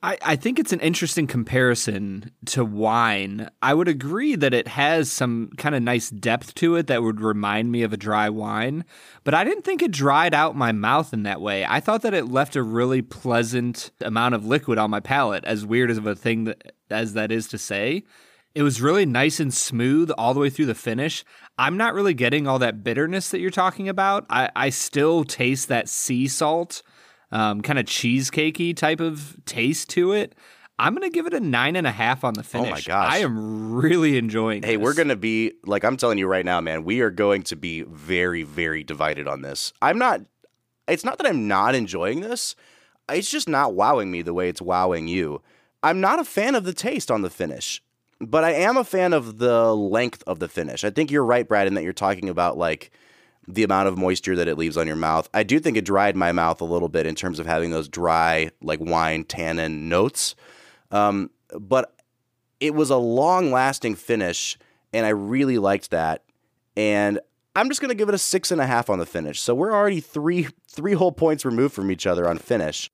I, 0.01 0.17
I 0.21 0.35
think 0.37 0.59
it's 0.59 0.71
an 0.71 0.79
interesting 0.79 1.27
comparison 1.27 2.31
to 2.47 2.63
wine. 2.63 3.49
I 3.61 3.73
would 3.73 3.89
agree 3.89 4.35
that 4.35 4.53
it 4.53 4.69
has 4.69 5.11
some 5.11 5.51
kind 5.57 5.75
of 5.75 5.83
nice 5.83 6.09
depth 6.09 6.55
to 6.55 6.75
it 6.75 6.87
that 6.87 7.03
would 7.03 7.19
remind 7.19 7.71
me 7.71 7.83
of 7.83 7.91
a 7.91 7.97
dry 7.97 8.29
wine, 8.29 8.85
but 9.25 9.33
I 9.33 9.43
didn't 9.43 9.65
think 9.65 9.81
it 9.81 9.91
dried 9.91 10.33
out 10.33 10.55
my 10.55 10.71
mouth 10.71 11.13
in 11.13 11.23
that 11.23 11.41
way. 11.41 11.65
I 11.65 11.81
thought 11.81 12.01
that 12.03 12.13
it 12.13 12.29
left 12.29 12.55
a 12.55 12.63
really 12.63 13.01
pleasant 13.01 13.91
amount 13.99 14.35
of 14.35 14.45
liquid 14.45 14.79
on 14.79 14.89
my 14.89 15.01
palate, 15.01 15.43
as 15.43 15.65
weird 15.65 15.91
as 15.91 15.97
of 15.97 16.07
a 16.07 16.15
thing 16.15 16.45
that, 16.45 16.71
as 16.91 17.13
that 17.13 17.31
is 17.31 17.47
to 17.49 17.57
say. 17.57 18.03
It 18.55 18.63
was 18.63 18.81
really 18.81 19.05
nice 19.05 19.39
and 19.39 19.53
smooth 19.53 20.11
all 20.17 20.33
the 20.33 20.39
way 20.39 20.49
through 20.49 20.65
the 20.65 20.75
finish. 20.75 21.23
I'm 21.57 21.77
not 21.77 21.93
really 21.93 22.13
getting 22.13 22.47
all 22.47 22.59
that 22.59 22.83
bitterness 22.83 23.29
that 23.29 23.39
you're 23.39 23.51
talking 23.51 23.87
about. 23.87 24.25
I, 24.29 24.49
I 24.55 24.69
still 24.69 25.23
taste 25.23 25.67
that 25.67 25.87
sea 25.87 26.27
salt 26.27 26.81
um, 27.31 27.61
kind 27.61 27.77
of 27.77 27.85
cheesecakey 27.85 28.75
type 28.75 28.99
of 28.99 29.37
taste 29.45 29.89
to 29.91 30.13
it. 30.13 30.35
I'm 30.79 30.93
gonna 30.93 31.09
give 31.09 31.27
it 31.27 31.33
a 31.33 31.41
nine 31.41 31.75
and 31.75 31.85
a 31.85 31.91
half 31.91 32.23
on 32.23 32.33
the 32.33 32.43
finish. 32.43 32.69
Oh 32.69 32.71
my 32.71 32.81
gosh. 32.81 33.13
I 33.13 33.17
am 33.17 33.73
really 33.73 34.17
enjoying. 34.17 34.63
Hey, 34.63 34.77
this. 34.77 34.83
we're 34.83 34.93
going 34.93 35.09
to 35.09 35.17
be, 35.17 35.51
like, 35.65 35.83
I'm 35.83 35.97
telling 35.97 36.17
you 36.17 36.25
right 36.25 36.45
now, 36.45 36.61
man, 36.61 36.85
we 36.85 37.01
are 37.01 37.11
going 37.11 37.43
to 37.43 37.57
be 37.57 37.81
very, 37.83 38.43
very 38.43 38.83
divided 38.83 39.27
on 39.27 39.41
this. 39.41 39.73
I'm 39.81 39.97
not, 39.97 40.21
it's 40.87 41.03
not 41.03 41.17
that 41.17 41.27
I'm 41.27 41.49
not 41.49 41.75
enjoying 41.75 42.21
this, 42.21 42.55
it's 43.09 43.29
just 43.29 43.49
not 43.49 43.73
wowing 43.73 44.09
me 44.09 44.21
the 44.21 44.33
way 44.33 44.47
it's 44.47 44.61
wowing 44.61 45.07
you. 45.07 45.41
I'm 45.81 46.01
not 46.01 46.19
a 46.19 46.25
fan 46.25 46.55
of 46.55 46.63
the 46.63 46.73
taste 46.73 47.09
on 47.09 47.21
the 47.21 47.29
finish, 47.29 47.81
but 48.19 48.43
I 48.43 48.51
am 48.51 48.77
a 48.77 48.83
fan 48.83 49.13
of 49.13 49.37
the 49.37 49.73
length 49.73 50.23
of 50.27 50.39
the 50.39 50.49
finish. 50.49 50.83
I 50.83 50.89
think 50.89 51.11
you're 51.11 51.25
right, 51.25 51.47
Brad, 51.47 51.67
in 51.67 51.73
that 51.75 51.83
you're 51.83 51.93
talking 51.93 52.29
about, 52.29 52.57
like, 52.57 52.91
the 53.47 53.63
amount 53.63 53.87
of 53.87 53.97
moisture 53.97 54.35
that 54.35 54.47
it 54.47 54.57
leaves 54.57 54.77
on 54.77 54.85
your 54.85 54.95
mouth. 54.95 55.27
I 55.33 55.43
do 55.43 55.59
think 55.59 55.75
it 55.75 55.85
dried 55.85 56.15
my 56.15 56.31
mouth 56.31 56.61
a 56.61 56.65
little 56.65 56.89
bit 56.89 57.07
in 57.07 57.15
terms 57.15 57.39
of 57.39 57.47
having 57.47 57.71
those 57.71 57.87
dry, 57.87 58.51
like 58.61 58.79
wine 58.79 59.23
tannin 59.23 59.89
notes. 59.89 60.35
Um, 60.91 61.31
but 61.59 61.95
it 62.59 62.75
was 62.75 62.89
a 62.89 62.97
long 62.97 63.51
lasting 63.51 63.95
finish, 63.95 64.57
and 64.93 65.05
I 65.05 65.09
really 65.09 65.57
liked 65.57 65.89
that. 65.91 66.23
And 66.77 67.19
I'm 67.59 67.67
just 67.67 67.81
gonna 67.81 67.93
give 67.93 68.07
it 68.07 68.15
a 68.15 68.19
six 68.19 68.51
and 68.51 68.61
a 68.61 68.65
half 68.65 68.89
on 68.89 68.99
the 68.99 69.05
finish. 69.05 69.41
So 69.41 69.53
we're 69.53 69.73
already 69.73 69.99
three 69.99 70.47
three 70.69 70.93
whole 70.93 71.11
points 71.11 71.43
removed 71.43 71.73
from 71.73 71.91
each 71.91 72.07
other 72.07 72.29
on 72.29 72.37
finish. 72.37 72.89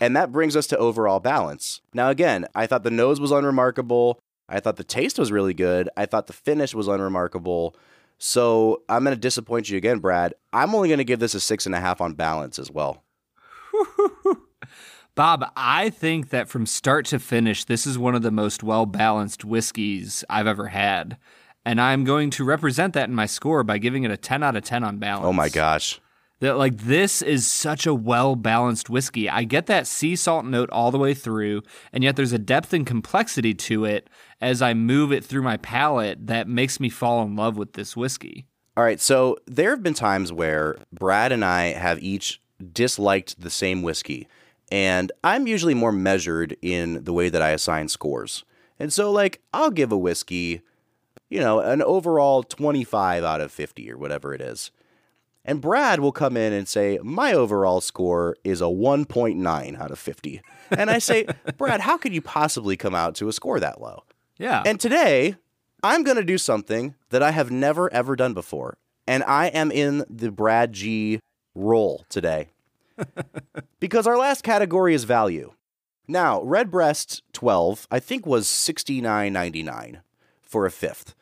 And 0.00 0.16
that 0.16 0.32
brings 0.32 0.56
us 0.56 0.66
to 0.68 0.76
overall 0.76 1.20
balance. 1.20 1.80
Now 1.94 2.10
again, 2.10 2.46
I 2.52 2.66
thought 2.66 2.82
the 2.82 2.90
nose 2.90 3.20
was 3.20 3.30
unremarkable. 3.30 4.18
I 4.48 4.58
thought 4.58 4.74
the 4.74 4.82
taste 4.82 5.20
was 5.20 5.30
really 5.30 5.54
good. 5.54 5.88
I 5.96 6.06
thought 6.06 6.26
the 6.26 6.32
finish 6.32 6.74
was 6.74 6.88
unremarkable. 6.88 7.76
So 8.18 8.82
I'm 8.88 9.04
gonna 9.04 9.14
disappoint 9.14 9.70
you 9.70 9.76
again, 9.76 10.00
Brad. 10.00 10.34
I'm 10.52 10.74
only 10.74 10.88
gonna 10.88 11.04
give 11.04 11.20
this 11.20 11.34
a 11.34 11.40
six 11.40 11.64
and 11.64 11.74
a 11.74 11.80
half 11.80 12.00
on 12.00 12.14
balance 12.14 12.58
as 12.58 12.72
well. 12.72 13.04
Bob, 15.14 15.44
I 15.56 15.90
think 15.90 16.30
that 16.30 16.48
from 16.48 16.66
start 16.66 17.06
to 17.06 17.20
finish, 17.20 17.64
this 17.64 17.86
is 17.86 17.98
one 17.98 18.16
of 18.16 18.22
the 18.22 18.32
most 18.32 18.64
well 18.64 18.84
balanced 18.84 19.44
whiskeys 19.44 20.24
I've 20.28 20.48
ever 20.48 20.68
had. 20.68 21.18
And 21.64 21.80
I'm 21.80 22.04
going 22.04 22.30
to 22.30 22.44
represent 22.44 22.94
that 22.94 23.08
in 23.08 23.14
my 23.14 23.26
score 23.26 23.62
by 23.62 23.78
giving 23.78 24.04
it 24.04 24.10
a 24.10 24.16
10 24.16 24.42
out 24.42 24.56
of 24.56 24.64
10 24.64 24.82
on 24.82 24.98
balance. 24.98 25.26
Oh 25.26 25.32
my 25.32 25.48
gosh. 25.48 26.00
That 26.40 26.58
like 26.58 26.76
this 26.78 27.22
is 27.22 27.46
such 27.46 27.86
a 27.86 27.94
well 27.94 28.34
balanced 28.34 28.90
whiskey. 28.90 29.30
I 29.30 29.44
get 29.44 29.66
that 29.66 29.86
sea 29.86 30.16
salt 30.16 30.44
note 30.44 30.70
all 30.70 30.90
the 30.90 30.98
way 30.98 31.14
through, 31.14 31.62
and 31.92 32.02
yet 32.02 32.16
there's 32.16 32.32
a 32.32 32.38
depth 32.38 32.72
and 32.72 32.84
complexity 32.84 33.54
to 33.54 33.84
it 33.84 34.10
as 34.40 34.60
I 34.60 34.74
move 34.74 35.12
it 35.12 35.24
through 35.24 35.42
my 35.42 35.56
palate 35.58 36.26
that 36.26 36.48
makes 36.48 36.80
me 36.80 36.88
fall 36.88 37.22
in 37.22 37.36
love 37.36 37.56
with 37.56 37.74
this 37.74 37.96
whiskey. 37.96 38.46
All 38.76 38.82
right, 38.82 39.00
so 39.00 39.36
there 39.46 39.70
have 39.70 39.84
been 39.84 39.94
times 39.94 40.32
where 40.32 40.78
Brad 40.92 41.30
and 41.30 41.44
I 41.44 41.74
have 41.74 42.02
each 42.02 42.40
disliked 42.72 43.40
the 43.40 43.50
same 43.50 43.82
whiskey, 43.82 44.26
and 44.72 45.12
I'm 45.22 45.46
usually 45.46 45.74
more 45.74 45.92
measured 45.92 46.56
in 46.60 47.04
the 47.04 47.12
way 47.12 47.28
that 47.28 47.42
I 47.42 47.50
assign 47.50 47.86
scores. 47.86 48.44
And 48.80 48.92
so, 48.92 49.12
like, 49.12 49.40
I'll 49.52 49.70
give 49.70 49.92
a 49.92 49.98
whiskey, 49.98 50.62
you 51.32 51.40
know, 51.40 51.60
an 51.60 51.80
overall 51.80 52.42
25 52.42 53.24
out 53.24 53.40
of 53.40 53.50
50 53.50 53.90
or 53.90 53.96
whatever 53.96 54.34
it 54.34 54.42
is. 54.42 54.70
And 55.46 55.62
Brad 55.62 55.98
will 55.98 56.12
come 56.12 56.36
in 56.36 56.52
and 56.52 56.68
say, 56.68 56.98
My 57.02 57.32
overall 57.32 57.80
score 57.80 58.36
is 58.44 58.60
a 58.60 58.66
1.9 58.66 59.80
out 59.80 59.90
of 59.90 59.98
50. 59.98 60.42
And 60.70 60.90
I 60.90 60.98
say, 60.98 61.26
Brad, 61.56 61.80
how 61.80 61.96
could 61.96 62.12
you 62.12 62.20
possibly 62.20 62.76
come 62.76 62.94
out 62.94 63.14
to 63.14 63.28
a 63.28 63.32
score 63.32 63.58
that 63.60 63.80
low? 63.80 64.04
Yeah. 64.38 64.62
And 64.66 64.78
today, 64.78 65.36
I'm 65.82 66.04
going 66.04 66.18
to 66.18 66.22
do 66.22 66.36
something 66.36 66.96
that 67.08 67.22
I 67.22 67.30
have 67.30 67.50
never 67.50 67.90
ever 67.94 68.14
done 68.14 68.34
before. 68.34 68.76
And 69.06 69.24
I 69.24 69.46
am 69.46 69.72
in 69.72 70.04
the 70.10 70.30
Brad 70.30 70.74
G 70.74 71.18
role 71.54 72.04
today. 72.10 72.50
because 73.80 74.06
our 74.06 74.18
last 74.18 74.44
category 74.44 74.92
is 74.94 75.04
value. 75.04 75.54
Now, 76.06 76.42
Redbreast 76.42 77.22
12, 77.32 77.88
I 77.90 78.00
think 78.00 78.26
was 78.26 78.46
$69.99 78.46 80.00
for 80.42 80.66
a 80.66 80.70
fifth. 80.70 81.14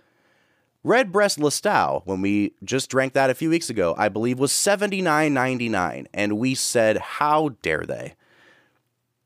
Redbreast 0.82 1.38
Lustau, 1.38 2.00
when 2.06 2.22
we 2.22 2.54
just 2.64 2.88
drank 2.88 3.12
that 3.12 3.28
a 3.28 3.34
few 3.34 3.50
weeks 3.50 3.68
ago, 3.68 3.94
I 3.98 4.08
believe 4.08 4.38
was 4.38 4.50
$79.99. 4.50 6.06
And 6.14 6.38
we 6.38 6.54
said, 6.54 6.96
how 6.96 7.50
dare 7.60 7.84
they? 7.86 8.14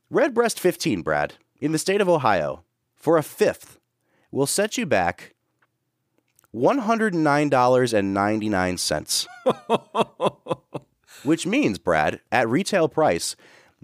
Redbreast 0.09 0.59
15, 0.59 1.01
Brad, 1.01 1.35
in 1.61 1.71
the 1.71 1.79
state 1.79 2.01
of 2.01 2.09
Ohio, 2.09 2.65
for 2.93 3.17
a 3.17 3.23
fifth, 3.23 3.79
will 4.31 4.45
set 4.45 4.77
you 4.77 4.85
back 4.85 5.33
$109.99. 6.53 9.27
Which 11.23 11.47
means, 11.47 11.79
Brad, 11.79 12.19
at 12.33 12.49
retail 12.49 12.89
price, 12.89 13.37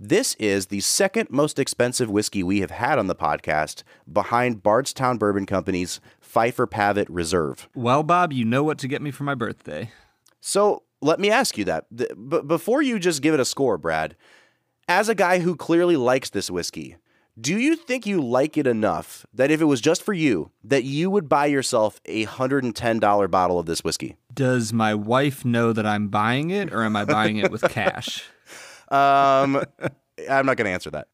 this 0.03 0.33
is 0.39 0.65
the 0.67 0.79
second 0.79 1.29
most 1.29 1.59
expensive 1.59 2.09
whiskey 2.09 2.41
we 2.41 2.61
have 2.61 2.71
had 2.71 2.97
on 2.97 3.05
the 3.05 3.13
podcast 3.13 3.83
behind 4.11 4.63
Bardstown 4.63 5.19
Bourbon 5.19 5.45
Company's 5.45 5.99
Phifer 6.19 6.67
Pavitt 6.67 7.07
Reserve. 7.07 7.69
well, 7.75 8.01
Bob, 8.01 8.33
you 8.33 8.43
know 8.43 8.63
what 8.63 8.79
to 8.79 8.87
get 8.87 9.03
me 9.03 9.11
for 9.11 9.25
my 9.25 9.35
birthday. 9.35 9.91
So 10.39 10.81
let 11.01 11.19
me 11.19 11.29
ask 11.29 11.55
you 11.55 11.65
that. 11.65 11.85
But 12.17 12.47
before 12.47 12.81
you 12.81 12.97
just 12.97 13.21
give 13.21 13.35
it 13.35 13.39
a 13.39 13.45
score, 13.45 13.77
Brad, 13.77 14.15
as 14.87 15.07
a 15.07 15.13
guy 15.13 15.37
who 15.37 15.55
clearly 15.55 15.97
likes 15.97 16.31
this 16.31 16.49
whiskey, 16.49 16.95
do 17.39 17.57
you 17.57 17.75
think 17.75 18.07
you 18.07 18.21
like 18.21 18.57
it 18.57 18.65
enough 18.65 19.25
that 19.33 19.51
if 19.51 19.61
it 19.61 19.65
was 19.65 19.81
just 19.81 20.01
for 20.01 20.13
you, 20.13 20.51
that 20.63 20.83
you 20.83 21.11
would 21.11 21.29
buy 21.29 21.45
yourself 21.45 22.01
a 22.05 22.25
$110 22.25 23.29
bottle 23.31 23.59
of 23.59 23.67
this 23.67 23.83
whiskey? 23.83 24.15
Does 24.33 24.73
my 24.73 24.95
wife 24.95 25.45
know 25.45 25.73
that 25.73 25.85
I'm 25.85 26.07
buying 26.07 26.49
it 26.49 26.73
or 26.73 26.83
am 26.83 26.95
I 26.95 27.05
buying 27.05 27.37
it 27.37 27.51
with 27.51 27.61
cash? 27.69 28.23
Um, 28.91 29.63
I'm 30.29 30.45
not 30.45 30.57
going 30.57 30.65
to 30.65 30.71
answer 30.71 30.91
that. 30.91 31.07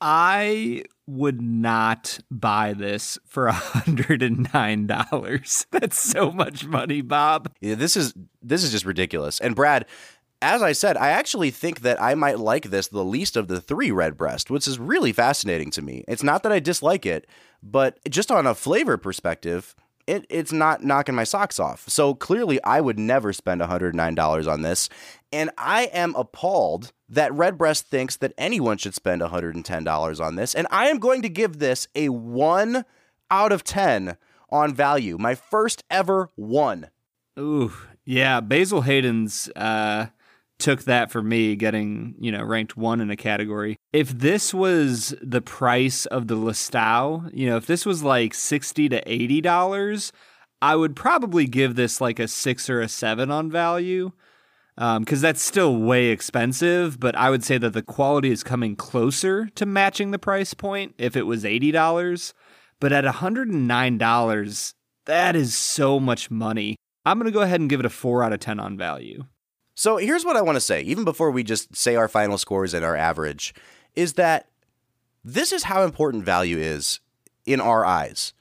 I 0.00 0.82
would 1.06 1.40
not 1.40 2.18
buy 2.30 2.72
this 2.72 3.18
for 3.24 3.48
$109. 3.48 5.66
That's 5.70 6.00
so 6.00 6.32
much 6.32 6.66
money, 6.66 7.02
Bob. 7.02 7.52
Yeah, 7.60 7.76
this 7.76 7.96
is 7.96 8.12
this 8.42 8.64
is 8.64 8.72
just 8.72 8.84
ridiculous. 8.84 9.38
And 9.40 9.54
Brad, 9.54 9.86
as 10.40 10.60
I 10.60 10.72
said, 10.72 10.96
I 10.96 11.10
actually 11.10 11.52
think 11.52 11.82
that 11.82 12.02
I 12.02 12.16
might 12.16 12.40
like 12.40 12.70
this 12.70 12.88
the 12.88 13.04
least 13.04 13.36
of 13.36 13.46
the 13.46 13.60
three 13.60 13.92
Redbreast, 13.92 14.50
which 14.50 14.66
is 14.66 14.80
really 14.80 15.12
fascinating 15.12 15.70
to 15.70 15.82
me. 15.82 16.02
It's 16.08 16.24
not 16.24 16.42
that 16.42 16.52
I 16.52 16.58
dislike 16.58 17.06
it, 17.06 17.28
but 17.62 18.00
just 18.10 18.32
on 18.32 18.44
a 18.46 18.56
flavor 18.56 18.96
perspective, 18.96 19.76
it, 20.06 20.26
it's 20.28 20.52
not 20.52 20.82
knocking 20.82 21.14
my 21.14 21.24
socks 21.24 21.60
off. 21.60 21.88
So 21.88 22.14
clearly, 22.14 22.62
I 22.62 22.80
would 22.80 22.98
never 22.98 23.32
spend 23.32 23.60
$109 23.60 24.52
on 24.52 24.62
this. 24.62 24.88
And 25.32 25.50
I 25.56 25.84
am 25.92 26.14
appalled 26.16 26.92
that 27.08 27.32
Redbreast 27.32 27.86
thinks 27.86 28.16
that 28.16 28.32
anyone 28.36 28.78
should 28.78 28.94
spend 28.94 29.22
$110 29.22 30.20
on 30.24 30.36
this. 30.36 30.54
And 30.54 30.66
I 30.70 30.88
am 30.88 30.98
going 30.98 31.22
to 31.22 31.28
give 31.28 31.58
this 31.58 31.88
a 31.94 32.08
1 32.08 32.84
out 33.30 33.52
of 33.52 33.64
10 33.64 34.16
on 34.50 34.74
value. 34.74 35.16
My 35.18 35.34
first 35.34 35.82
ever 35.90 36.30
one. 36.36 36.90
Ooh, 37.38 37.72
yeah. 38.04 38.40
Basil 38.40 38.82
Hayden's 38.82 39.48
uh, 39.56 40.06
took 40.62 40.84
that 40.84 41.10
for 41.10 41.22
me, 41.22 41.56
getting 41.56 42.14
you 42.18 42.32
know 42.32 42.42
ranked 42.42 42.76
one 42.76 43.00
in 43.00 43.10
a 43.10 43.16
category. 43.16 43.76
If 43.92 44.10
this 44.10 44.54
was 44.54 45.14
the 45.20 45.42
price 45.42 46.06
of 46.06 46.28
the 46.28 46.36
Lustau, 46.36 47.30
you 47.34 47.46
know, 47.46 47.56
if 47.56 47.66
this 47.66 47.84
was 47.84 48.02
like 48.02 48.32
sixty 48.32 48.88
to 48.88 49.02
eighty 49.12 49.40
dollars, 49.40 50.12
I 50.62 50.76
would 50.76 50.96
probably 50.96 51.46
give 51.46 51.74
this 51.74 52.00
like 52.00 52.18
a 52.18 52.28
six 52.28 52.70
or 52.70 52.80
a 52.80 52.88
seven 52.88 53.30
on 53.30 53.50
value. 53.50 54.12
Um, 54.78 55.02
because 55.02 55.20
that's 55.20 55.42
still 55.42 55.76
way 55.76 56.06
expensive, 56.06 56.98
but 56.98 57.14
I 57.14 57.28
would 57.28 57.44
say 57.44 57.58
that 57.58 57.74
the 57.74 57.82
quality 57.82 58.30
is 58.30 58.42
coming 58.42 58.74
closer 58.74 59.46
to 59.54 59.66
matching 59.66 60.12
the 60.12 60.18
price 60.18 60.54
point 60.54 60.94
if 60.96 61.14
it 61.14 61.24
was 61.24 61.44
$80. 61.44 62.32
But 62.80 62.90
at 62.90 63.04
$109, 63.04 64.74
that 65.04 65.36
is 65.36 65.54
so 65.54 66.00
much 66.00 66.30
money. 66.30 66.76
I'm 67.04 67.18
going 67.18 67.30
to 67.30 67.34
go 67.34 67.42
ahead 67.42 67.60
and 67.60 67.68
give 67.68 67.80
it 67.80 67.86
a 67.86 67.90
4 67.90 68.24
out 68.24 68.32
of 68.32 68.40
10 68.40 68.58
on 68.58 68.78
value. 68.78 69.24
So 69.74 69.96
here's 69.96 70.24
what 70.24 70.36
I 70.36 70.42
want 70.42 70.56
to 70.56 70.60
say, 70.60 70.82
even 70.82 71.04
before 71.04 71.30
we 71.30 71.42
just 71.42 71.74
say 71.74 71.96
our 71.96 72.08
final 72.08 72.38
scores 72.38 72.74
and 72.74 72.84
our 72.84 72.96
average, 72.96 73.54
is 73.94 74.14
that 74.14 74.48
this 75.24 75.52
is 75.52 75.64
how 75.64 75.82
important 75.82 76.24
value 76.24 76.58
is 76.58 77.00
in 77.46 77.60
our 77.60 77.84
eyes. 77.84 78.32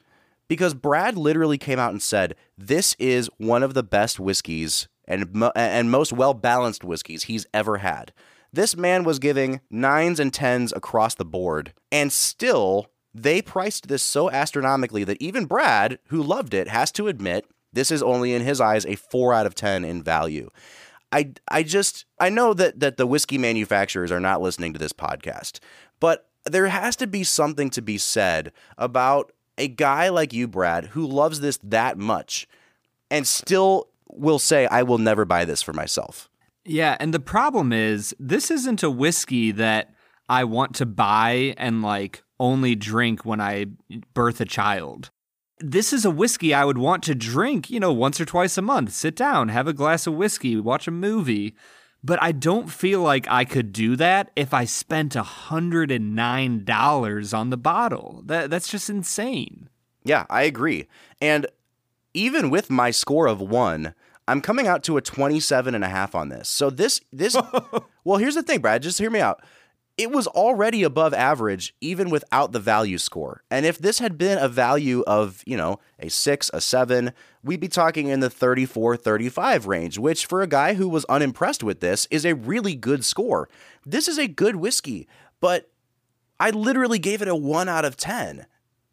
Because 0.48 0.74
Brad 0.74 1.17
literally 1.17 1.58
came 1.58 1.80
out 1.80 1.91
and 1.91 2.02
said, 2.02 2.36
This 2.58 2.96
is 3.00 3.30
one 3.38 3.63
of 3.63 3.74
the 3.74 3.84
best 3.84 4.20
whiskeys 4.20 4.89
and, 5.06 5.34
mo- 5.34 5.54
and 5.56 5.89
most 5.89 6.12
well 6.12 6.34
balanced 6.34 6.84
whiskeys 6.84 7.24
he's 7.24 7.46
ever 7.54 7.78
had. 7.78 8.12
This 8.52 8.76
man 8.76 9.06
was 9.06 9.20
giving 9.20 9.62
nines 9.70 10.20
and 10.20 10.34
tens 10.34 10.74
across 10.74 11.15
the 11.15 11.24
board, 11.24 11.74
and 11.89 12.12
still 12.12 12.88
they 13.13 13.41
priced 13.41 13.88
this 13.88 14.04
so 14.04 14.30
astronomically 14.30 15.06
that 15.06 15.22
even 15.22 15.46
Brad, 15.46 16.00
who 16.08 16.22
loved 16.22 16.54
it, 16.54 16.67
has 16.67 16.91
to 16.94 17.08
admit 17.08 17.46
this 17.72 17.91
is 17.91 18.04
only 18.04 18.34
in 18.34 18.41
his 18.41 18.60
eyes 18.60 18.86
a 18.86 18.96
4 18.96 19.34
out 19.34 19.46
of 19.46 19.56
10 19.56 19.86
in 19.86 20.04
value. 20.04 20.50
I 21.12 21.34
I 21.47 21.63
just 21.63 22.06
I 22.19 22.30
know 22.30 22.54
that 22.54 22.80
that 22.80 22.97
the 22.97 23.08
whiskey 23.08 23.38
manufacturers 23.38 24.12
are 24.12 24.19
not 24.19 24.41
listening 24.41 24.74
to 24.74 24.80
this 24.80 24.93
podcast, 24.93 25.60
but 26.00 26.30
there 26.45 26.67
has 26.67 26.95
to 26.97 27.08
be 27.08 27.24
something 27.24 27.69
to 27.71 27.82
be 27.82 27.97
said 27.97 28.52
about 28.78 29.32
a 29.58 29.67
guy 29.67 30.10
like 30.10 30.34
you, 30.34 30.47
Brad, 30.47 30.88
who 30.88 31.06
loves 31.06 31.39
this 31.39 31.60
that 31.63 31.97
much 31.97 32.47
and 33.10 33.28
still 33.28 33.89
will 34.10 34.39
say, 34.39 34.65
I 34.67 34.84
will 34.84 34.97
never 34.97 35.26
buy 35.26 35.45
this 35.45 35.62
for 35.62 35.74
myself. 35.74 36.30
Yeah, 36.65 36.97
and 37.00 37.13
the 37.13 37.19
problem 37.19 37.74
is 37.74 38.15
this 38.19 38.52
isn't 38.52 38.84
a 38.84 38.89
whiskey 38.89 39.52
that 39.52 39.93
I 40.30 40.43
want 40.43 40.76
to 40.76 40.86
buy 40.86 41.54
and 41.58 41.82
like 41.82 42.24
only 42.39 42.76
drink 42.76 43.26
when 43.26 43.41
I 43.41 43.67
birth 44.13 44.41
a 44.41 44.45
child. 44.45 45.12
This 45.63 45.93
is 45.93 46.04
a 46.06 46.12
whiskey 46.12 46.54
I 46.54 46.65
would 46.65 46.78
want 46.78 47.04
to 47.04 47.15
drink, 47.15 47.69
you 47.69 47.80
know, 47.80 47.93
once 47.93 48.19
or 48.19 48.26
twice 48.26 48.58
a 48.58 48.62
month. 48.62 48.91
Sit 48.91 49.15
down, 49.15 49.47
have 49.50 49.67
a 49.67 49.74
glass 49.74 50.08
of 50.08 50.15
whiskey, 50.15 50.58
watch 50.58 50.88
a 50.88 50.91
movie. 50.91 51.56
But 52.04 52.21
I 52.21 52.32
don't 52.32 52.71
feel 52.71 53.02
like 53.02 53.28
I 53.30 53.45
could 53.45 53.71
do 53.71 53.95
that 53.95 54.32
if 54.36 54.56
I 54.56 54.65
spent 54.65 55.13
$109 55.13 57.38
on 57.38 57.50
the 57.52 57.58
bottle. 57.58 58.24
That, 58.26 58.50
that's 58.50 58.67
just 58.67 58.89
insane. 58.89 59.69
Yeah, 60.04 60.26
I 60.30 60.41
agree. 60.43 60.88
And 61.21 61.45
even 62.13 62.50
with 62.50 62.69
my 62.71 62.89
score 62.89 63.28
of 63.28 63.39
one, 63.39 63.93
I'm 64.28 64.41
coming 64.41 64.67
out 64.67 64.82
to 64.84 64.97
a 64.97 65.02
27 65.02 65.76
and 65.76 65.84
a 65.84 65.89
half 65.89 66.15
on 66.15 66.30
this. 66.30 66.50
So 66.50 66.71
this, 66.71 67.02
this, 67.12 67.38
well, 68.04 68.17
here's 68.17 68.36
the 68.36 68.43
thing, 68.43 68.62
Brad, 68.62 68.82
just 68.82 68.97
hear 68.97 69.12
me 69.12 69.19
out. 69.19 69.43
It 70.02 70.10
was 70.10 70.26
already 70.26 70.82
above 70.82 71.14
average 71.14 71.76
even 71.80 72.10
without 72.10 72.54
the 72.54 72.60
value 72.60 72.98
score. 72.98 73.44
And 73.52 73.68
if 73.68 73.78
this 73.78 74.00
had 74.00 74.18
been 74.18 74.40
a 74.40 74.48
value 74.48 75.04
of, 75.06 75.44
you 75.46 75.56
know, 75.56 75.80
a 76.00 76.10
six, 76.10 76.50
a 76.56 76.60
seven, 76.60 77.14
we'd 77.44 77.60
be 77.60 77.68
talking 77.68 78.08
in 78.08 78.20
the 78.20 78.30
34, 78.32 78.98
35 78.98 79.68
range, 79.68 80.00
which 80.00 80.26
for 80.26 80.42
a 80.42 80.48
guy 80.48 80.74
who 80.74 80.90
was 80.90 81.06
unimpressed 81.06 81.64
with 81.64 81.82
this 81.82 82.08
is 82.10 82.26
a 82.26 82.34
really 82.34 82.74
good 82.74 83.06
score. 83.06 83.48
This 83.86 84.08
is 84.08 84.18
a 84.18 84.28
good 84.28 84.56
whiskey, 84.56 85.08
but 85.40 85.70
I 86.40 86.50
literally 86.50 86.98
gave 86.98 87.22
it 87.22 87.28
a 87.28 87.36
one 87.36 87.70
out 87.70 87.86
of 87.86 87.96
10. 87.96 88.48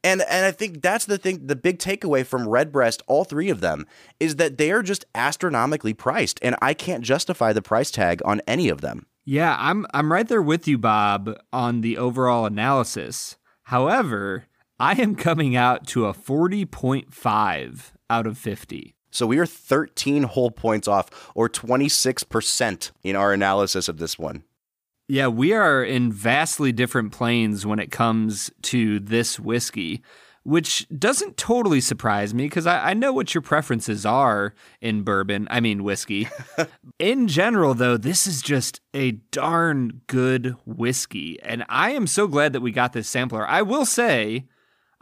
And 0.05 0.21
and 0.21 0.45
I 0.45 0.51
think 0.51 0.83
that's 0.83 1.07
the 1.07 1.17
thing 1.17 1.47
the 1.47 1.57
big 1.57 1.79
takeaway 1.79 2.25
from 2.25 2.47
Redbreast 2.47 3.03
all 3.07 3.25
three 3.25 3.49
of 3.49 3.63
them 3.63 3.87
is 4.21 4.37
that 4.37 4.59
they 4.59 4.71
are 4.71 4.83
just 4.83 5.07
astronomically 5.15 5.95
priced 5.95 6.39
and 6.43 6.55
I 6.61 6.75
can't 6.75 7.03
justify 7.03 7.55
the 7.55 7.63
price 7.63 7.91
tag 7.91 8.21
on 8.27 8.43
any 8.47 8.69
of 8.69 8.83
them. 8.83 9.07
Yeah, 9.31 9.59
I'm 9.59 9.85
I'm 9.93 10.11
right 10.11 10.27
there 10.27 10.41
with 10.41 10.67
you 10.67 10.79
Bob 10.79 11.39
on 11.53 11.83
the 11.83 11.99
overall 11.99 12.47
analysis. 12.47 13.37
However, 13.65 14.47
I 14.81 14.95
am 15.03 15.17
coming 15.17 15.55
out 15.55 15.87
to 15.89 16.07
a 16.07 16.15
40.5 16.15 17.93
out 18.09 18.27
of 18.27 18.39
50. 18.39 18.95
So 19.11 19.27
we 19.27 19.39
are 19.39 19.45
13 19.45 20.23
whole 20.23 20.51
points 20.51 20.89
off 20.89 21.31
or 21.35 21.51
26% 21.51 22.91
in 23.03 23.17
our 23.17 23.35
analysis 23.35 23.87
of 23.87 23.99
this 23.99 24.19
one. 24.19 24.45
Yeah, 25.09 25.27
we 25.27 25.53
are 25.53 25.85
in 25.85 26.11
vastly 26.11 26.73
different 26.73 27.13
planes 27.13 27.67
when 27.67 27.81
it 27.81 27.91
comes 27.91 28.51
to 28.63 28.99
this 28.99 29.39
whiskey, 29.39 30.03
which 30.49 30.87
doesn't 30.89 31.37
totally 31.37 31.79
surprise 31.79 32.33
me 32.33 32.45
because 32.45 32.67
I, 32.67 32.91
I, 32.91 32.95
know 32.95 33.13
what 33.13 33.35
your 33.35 33.43
preferences 33.43 34.07
are 34.07 34.55
in 34.81 35.03
bourbon. 35.03 35.47
I 35.51 35.61
mean, 35.61 35.85
whiskey. 35.85 36.27
in 36.99 37.29
general, 37.29 37.75
though, 37.75 37.99
this 37.99 38.27
is 38.27 38.41
just 38.41 38.81
a 38.95 39.13
darn 39.31 40.01
good 40.07 40.57
whiskey. 40.65 41.39
And 41.43 41.67
I 41.69 41.91
am 41.91 42.07
so 42.07 42.27
glad 42.27 42.55
that 42.55 42.63
we 42.63 42.73
got 42.73 42.95
this 42.95 43.07
sampler. 43.07 43.47
I 43.47 43.61
will 43.61 43.85
say, 43.85 44.47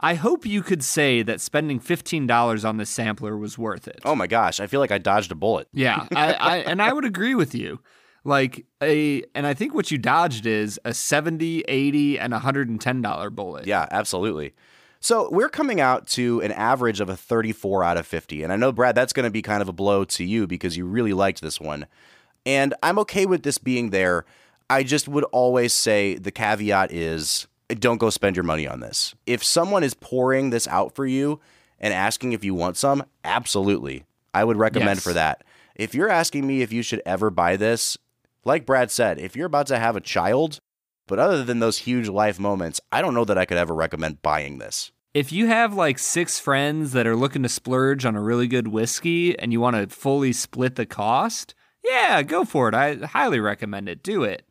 I 0.01 0.15
hope 0.15 0.45
you 0.45 0.61
could 0.61 0.83
say 0.83 1.21
that 1.21 1.39
spending 1.39 1.79
$15 1.79 2.67
on 2.67 2.75
this 2.75 2.89
sampler 2.89 3.37
was 3.37 3.57
worth 3.57 3.87
it. 3.87 4.01
Oh 4.03 4.15
my 4.15 4.27
gosh, 4.27 4.59
I 4.59 4.67
feel 4.67 4.81
like 4.81 4.91
I 4.91 4.97
dodged 4.97 5.31
a 5.31 5.35
bullet. 5.35 5.69
Yeah, 5.71 6.07
I, 6.13 6.33
I, 6.33 6.57
and 6.65 6.81
I 6.81 6.91
would 6.91 7.05
agree 7.05 7.35
with 7.35 7.55
you 7.55 7.79
like 8.25 8.65
a 8.83 9.23
and 9.33 9.47
i 9.47 9.53
think 9.53 9.73
what 9.73 9.89
you 9.89 9.97
dodged 9.97 10.45
is 10.45 10.77
a 10.83 10.93
70 10.93 11.61
80 11.61 12.19
and 12.19 12.33
110 12.33 13.01
dollar 13.01 13.29
bullet 13.29 13.65
yeah 13.65 13.87
absolutely 13.89 14.53
so 14.99 15.29
we're 15.31 15.49
coming 15.49 15.79
out 15.79 16.07
to 16.07 16.41
an 16.41 16.51
average 16.51 16.99
of 16.99 17.09
a 17.09 17.15
34 17.15 17.83
out 17.83 17.97
of 17.97 18.05
50 18.07 18.43
and 18.43 18.51
i 18.51 18.55
know 18.55 18.71
brad 18.71 18.95
that's 18.95 19.13
going 19.13 19.25
to 19.25 19.31
be 19.31 19.41
kind 19.41 19.61
of 19.61 19.69
a 19.69 19.73
blow 19.73 20.03
to 20.05 20.23
you 20.23 20.47
because 20.47 20.77
you 20.77 20.85
really 20.85 21.13
liked 21.13 21.41
this 21.41 21.59
one. 21.59 21.85
And 22.45 22.73
i'm 22.81 22.99
okay 22.99 23.25
with 23.25 23.43
this 23.43 23.57
being 23.57 23.89
there. 23.89 24.25
I 24.69 24.83
just 24.83 25.07
would 25.07 25.23
always 25.25 25.73
say 25.73 26.15
the 26.15 26.31
caveat 26.31 26.91
is 26.91 27.47
don't 27.69 27.97
go 27.97 28.09
spend 28.09 28.35
your 28.35 28.43
money 28.43 28.67
on 28.67 28.79
this. 28.79 29.15
If 29.25 29.43
someone 29.43 29.83
is 29.83 29.93
pouring 29.93 30.49
this 30.49 30.67
out 30.67 30.95
for 30.95 31.05
you 31.05 31.39
and 31.79 31.93
asking 31.93 32.33
if 32.33 32.43
you 32.43 32.53
want 32.53 32.77
some 32.77 33.03
absolutely. 33.23 34.05
I 34.33 34.43
would 34.43 34.57
recommend 34.57 34.97
yes. 34.97 35.03
for 35.03 35.13
that. 35.13 35.43
If 35.75 35.93
you're 35.95 36.09
asking 36.09 36.45
me 36.47 36.61
if 36.61 36.71
you 36.71 36.81
should 36.81 37.01
ever 37.05 37.29
buy 37.29 37.55
this 37.55 37.97
like 38.47 38.65
Brad 38.65 38.89
said, 38.89 39.19
if 39.19 39.35
you're 39.35 39.45
about 39.45 39.67
to 39.67 39.77
have 39.77 39.97
a 39.97 40.01
child, 40.01 40.61
but 41.07 41.19
other 41.19 41.43
than 41.43 41.59
those 41.59 41.79
huge 41.79 42.07
life 42.07 42.39
moments, 42.39 42.79
I 42.91 43.01
don't 43.01 43.13
know 43.13 43.25
that 43.25 43.37
I 43.37 43.45
could 43.45 43.57
ever 43.57 43.73
recommend 43.73 44.21
buying 44.21 44.57
this. 44.57 44.91
If 45.13 45.31
you 45.31 45.47
have 45.47 45.73
like 45.73 45.97
six 45.97 46.39
friends 46.39 46.91
that 46.91 47.07
are 47.07 47.15
looking 47.15 47.43
to 47.43 47.49
splurge 47.49 48.05
on 48.05 48.15
a 48.15 48.21
really 48.21 48.47
good 48.47 48.67
whiskey 48.67 49.37
and 49.39 49.51
you 49.51 49.59
want 49.59 49.75
to 49.75 49.95
fully 49.95 50.31
split 50.33 50.75
the 50.75 50.85
cost, 50.85 51.55
yeah, 51.83 52.21
go 52.21 52.45
for 52.45 52.69
it. 52.69 52.75
I 52.75 52.95
highly 52.95 53.39
recommend 53.39 53.89
it. 53.89 54.03
Do 54.03 54.23
it. 54.23 54.43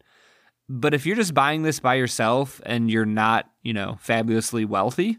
But 0.68 0.94
if 0.94 1.06
you're 1.06 1.14
just 1.14 1.34
buying 1.34 1.62
this 1.62 1.78
by 1.78 1.94
yourself 1.94 2.60
and 2.66 2.90
you're 2.90 3.06
not, 3.06 3.48
you 3.62 3.72
know, 3.72 3.98
fabulously 4.00 4.64
wealthy, 4.64 5.18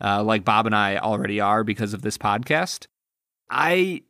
uh, 0.00 0.22
like 0.22 0.44
Bob 0.44 0.66
and 0.66 0.74
I 0.74 0.98
already 0.98 1.40
are 1.40 1.64
because 1.64 1.94
of 1.94 2.02
this 2.02 2.18
podcast, 2.18 2.86
I 3.48 4.02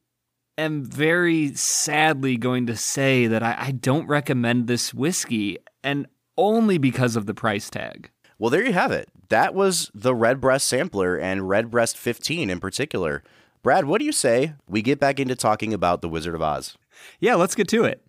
am 0.59 0.85
very 0.85 1.55
sadly 1.55 2.37
going 2.37 2.67
to 2.67 2.77
say 2.77 3.27
that 3.29 3.43
I, 3.43 3.57
I 3.59 3.71
don't 3.73 4.07
recommend 4.07 4.67
this 4.67 4.93
whiskey, 4.93 5.59
and 5.83 6.07
only 6.37 6.79
because 6.79 7.17
of 7.17 7.27
the 7.27 7.35
price 7.35 7.71
tag. 7.71 8.11
Well, 8.39 8.51
there 8.51 8.65
you 8.65 8.73
have 8.73 8.93
it. 8.93 9.09
That 9.29 9.55
was 9.55 9.91
the 9.95 10.15
Redbreast 10.15 10.67
sampler 10.67 11.17
and 11.17 11.49
Redbreast 11.49 11.97
15 11.97 12.51
in 12.51 12.61
particular. 12.61 13.23
Brad, 13.63 13.87
what 13.87 13.99
do 13.99 14.05
you 14.05 14.13
say 14.13 14.55
we 14.69 14.83
get 14.83 15.01
back 15.01 15.19
into 15.19 15.35
talking 15.35 15.73
about 15.73 16.03
The 16.03 16.09
Wizard 16.09 16.35
of 16.35 16.43
Oz? 16.43 16.77
Yeah, 17.21 17.35
let's 17.37 17.55
get 17.55 17.69
to 17.69 17.85
it. 17.85 18.03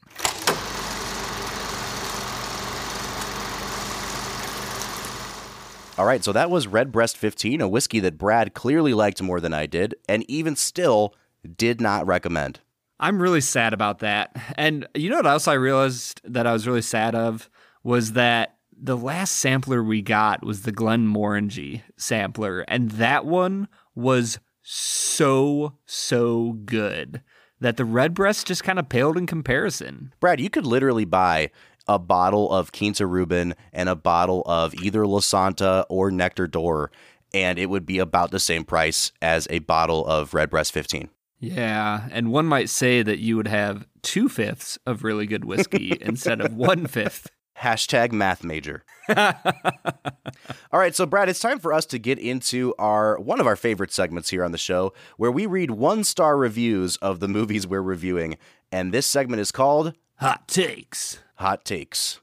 All 5.97 6.05
right, 6.05 6.21
so 6.25 6.33
that 6.33 6.49
was 6.49 6.67
Redbreast 6.67 7.15
15, 7.15 7.61
a 7.61 7.69
whiskey 7.69 8.01
that 8.01 8.17
Brad 8.17 8.53
clearly 8.53 8.93
liked 8.93 9.21
more 9.21 9.39
than 9.39 9.53
I 9.53 9.65
did, 9.65 9.95
and 10.09 10.29
even 10.29 10.57
still 10.57 11.15
did 11.55 11.79
not 11.79 12.05
recommend. 12.05 12.59
I'm 12.99 13.21
really 13.21 13.39
sad 13.39 13.73
about 13.73 13.99
that. 13.99 14.35
And 14.57 14.87
you 14.93 15.09
know 15.09 15.17
what 15.17 15.25
else 15.25 15.47
I 15.47 15.53
realized 15.53 16.19
that 16.25 16.45
I 16.45 16.51
was 16.51 16.67
really 16.67 16.81
sad 16.81 17.15
of 17.15 17.49
was 17.85 18.13
that 18.13 18.57
the 18.75 18.97
last 18.97 19.37
sampler 19.37 19.83
we 19.83 20.01
got 20.01 20.43
was 20.43 20.63
the 20.63 20.71
Glenmorangie 20.73 21.83
sampler, 21.95 22.61
and 22.67 22.91
that 22.91 23.25
one 23.25 23.67
was 23.93 24.39
so 24.63 25.77
so 25.85 26.53
good 26.65 27.21
that 27.61 27.77
the 27.77 27.85
Redbreast 27.85 28.47
just 28.47 28.63
kind 28.63 28.79
of 28.79 28.89
paled 28.89 29.17
in 29.17 29.27
comparison. 29.27 30.13
Brad, 30.19 30.41
you 30.41 30.49
could 30.49 30.65
literally 30.65 31.05
buy 31.05 31.51
a 31.87 31.99
bottle 31.99 32.51
of 32.51 32.71
Quinta 32.71 33.03
Ruban 33.03 33.53
and 33.71 33.87
a 33.87 33.95
bottle 33.95 34.41
of 34.47 34.73
either 34.73 35.03
Lasanta 35.03 35.85
or 35.87 36.09
Nectar 36.09 36.47
d'Or, 36.47 36.91
and 37.35 37.59
it 37.59 37.69
would 37.69 37.85
be 37.85 37.99
about 37.99 38.31
the 38.31 38.39
same 38.39 38.65
price 38.65 39.11
as 39.21 39.47
a 39.51 39.59
bottle 39.59 40.05
of 40.07 40.33
Redbreast 40.33 40.71
15. 40.73 41.09
Yeah, 41.39 42.07
and 42.11 42.31
one 42.31 42.47
might 42.47 42.69
say 42.69 43.03
that 43.03 43.19
you 43.19 43.37
would 43.37 43.47
have 43.47 43.85
two 44.01 44.27
fifths 44.27 44.79
of 44.87 45.03
really 45.03 45.27
good 45.27 45.45
whiskey 45.45 45.95
instead 46.01 46.41
of 46.41 46.55
one 46.55 46.87
fifth. 46.87 47.29
Hashtag 47.61 48.11
math 48.11 48.43
major. 48.43 48.83
All 49.17 50.79
right, 50.79 50.95
so 50.95 51.05
Brad, 51.05 51.29
it's 51.29 51.39
time 51.39 51.59
for 51.59 51.71
us 51.71 51.85
to 51.87 51.99
get 51.99 52.19
into 52.19 52.73
our 52.77 53.17
one 53.19 53.39
of 53.39 53.47
our 53.47 53.55
favorite 53.55 53.91
segments 53.91 54.29
here 54.29 54.43
on 54.43 54.51
the 54.51 54.57
show, 54.57 54.93
where 55.17 55.31
we 55.31 55.45
read 55.45 55.71
one 55.71 56.03
star 56.03 56.37
reviews 56.37 56.97
of 56.97 57.19
the 57.19 57.27
movies 57.27 57.65
we're 57.65 57.81
reviewing, 57.81 58.37
and 58.71 58.93
this 58.93 59.07
segment 59.07 59.39
is 59.39 59.51
called 59.51 59.93
Hot 60.17 60.47
Takes. 60.47 61.19
Hot 61.35 61.63
Takes. 61.63 62.19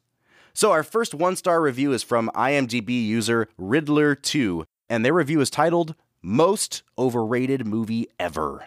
So 0.55 0.71
our 0.71 0.83
first 0.83 1.15
one 1.15 1.37
star 1.37 1.63
review 1.63 1.93
is 1.93 2.03
from 2.03 2.31
IMDb 2.35 2.91
user 3.05 3.49
Riddler2, 3.59 4.65
and 4.91 5.05
their 5.05 5.15
review 5.15 5.41
is 5.41 5.49
titled 5.49 5.95
Most 6.21 6.83
Overrated 6.99 7.67
Movie 7.67 8.07
Ever. 8.19 8.67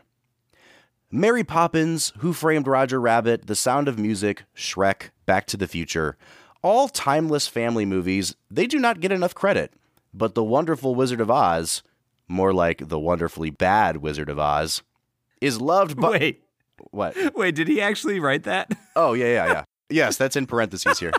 Mary 1.11 1.43
Poppins, 1.43 2.11
Who 2.17 2.33
Framed 2.33 2.67
Roger 2.67 2.99
Rabbit, 2.99 3.45
The 3.45 3.55
Sound 3.55 3.87
of 3.87 3.99
Music, 3.99 4.43
Shrek, 4.55 5.11
Back 5.25 5.45
to 5.47 5.57
the 5.57 5.67
Future. 5.67 6.17
All 6.65 6.89
timeless 6.89 7.45
family 7.45 7.85
movies, 7.85 8.35
they 8.49 8.65
do 8.65 8.79
not 8.79 8.99
get 8.99 9.11
enough 9.11 9.35
credit. 9.35 9.71
But 10.15 10.33
The 10.33 10.43
Wonderful 10.43 10.95
Wizard 10.95 11.21
of 11.21 11.29
Oz, 11.29 11.83
more 12.27 12.51
like 12.55 12.87
The 12.87 12.97
Wonderfully 12.97 13.51
Bad 13.51 13.97
Wizard 13.97 14.29
of 14.29 14.39
Oz, 14.39 14.81
is 15.39 15.61
loved 15.61 16.01
by. 16.01 16.09
Wait. 16.09 16.43
What? 16.89 17.15
Wait, 17.35 17.53
did 17.53 17.67
he 17.67 17.79
actually 17.79 18.19
write 18.19 18.45
that? 18.45 18.71
Oh, 18.95 19.13
yeah, 19.13 19.27
yeah, 19.27 19.45
yeah. 19.45 19.63
Yes, 19.91 20.17
that's 20.17 20.35
in 20.35 20.47
parentheses 20.47 20.97
here. 20.97 21.11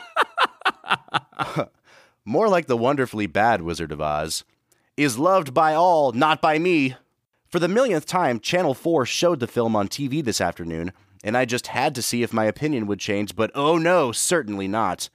More 2.24 2.49
like 2.49 2.66
the 2.66 2.76
wonderfully 2.76 3.28
bad 3.28 3.62
Wizard 3.62 3.92
of 3.92 4.01
Oz 4.01 4.42
is 4.97 5.16
loved 5.16 5.55
by 5.55 5.74
all, 5.74 6.11
not 6.11 6.42
by 6.42 6.59
me. 6.59 6.97
For 7.47 7.61
the 7.61 7.68
millionth 7.68 8.07
time, 8.07 8.40
Channel 8.40 8.74
4 8.74 9.07
showed 9.07 9.38
the 9.38 9.47
film 9.47 9.76
on 9.76 9.86
TV 9.86 10.24
this 10.24 10.40
afternoon, 10.40 10.90
and 11.24 11.36
I 11.36 11.44
just 11.44 11.68
had 11.68 11.94
to 11.94 12.02
see 12.02 12.22
if 12.22 12.32
my 12.32 12.44
opinion 12.44 12.86
would 12.86 13.00
change, 13.00 13.36
but 13.36 13.50
oh 13.54 13.78
no, 13.78 14.12
certainly 14.12 14.68
not. 14.68 15.08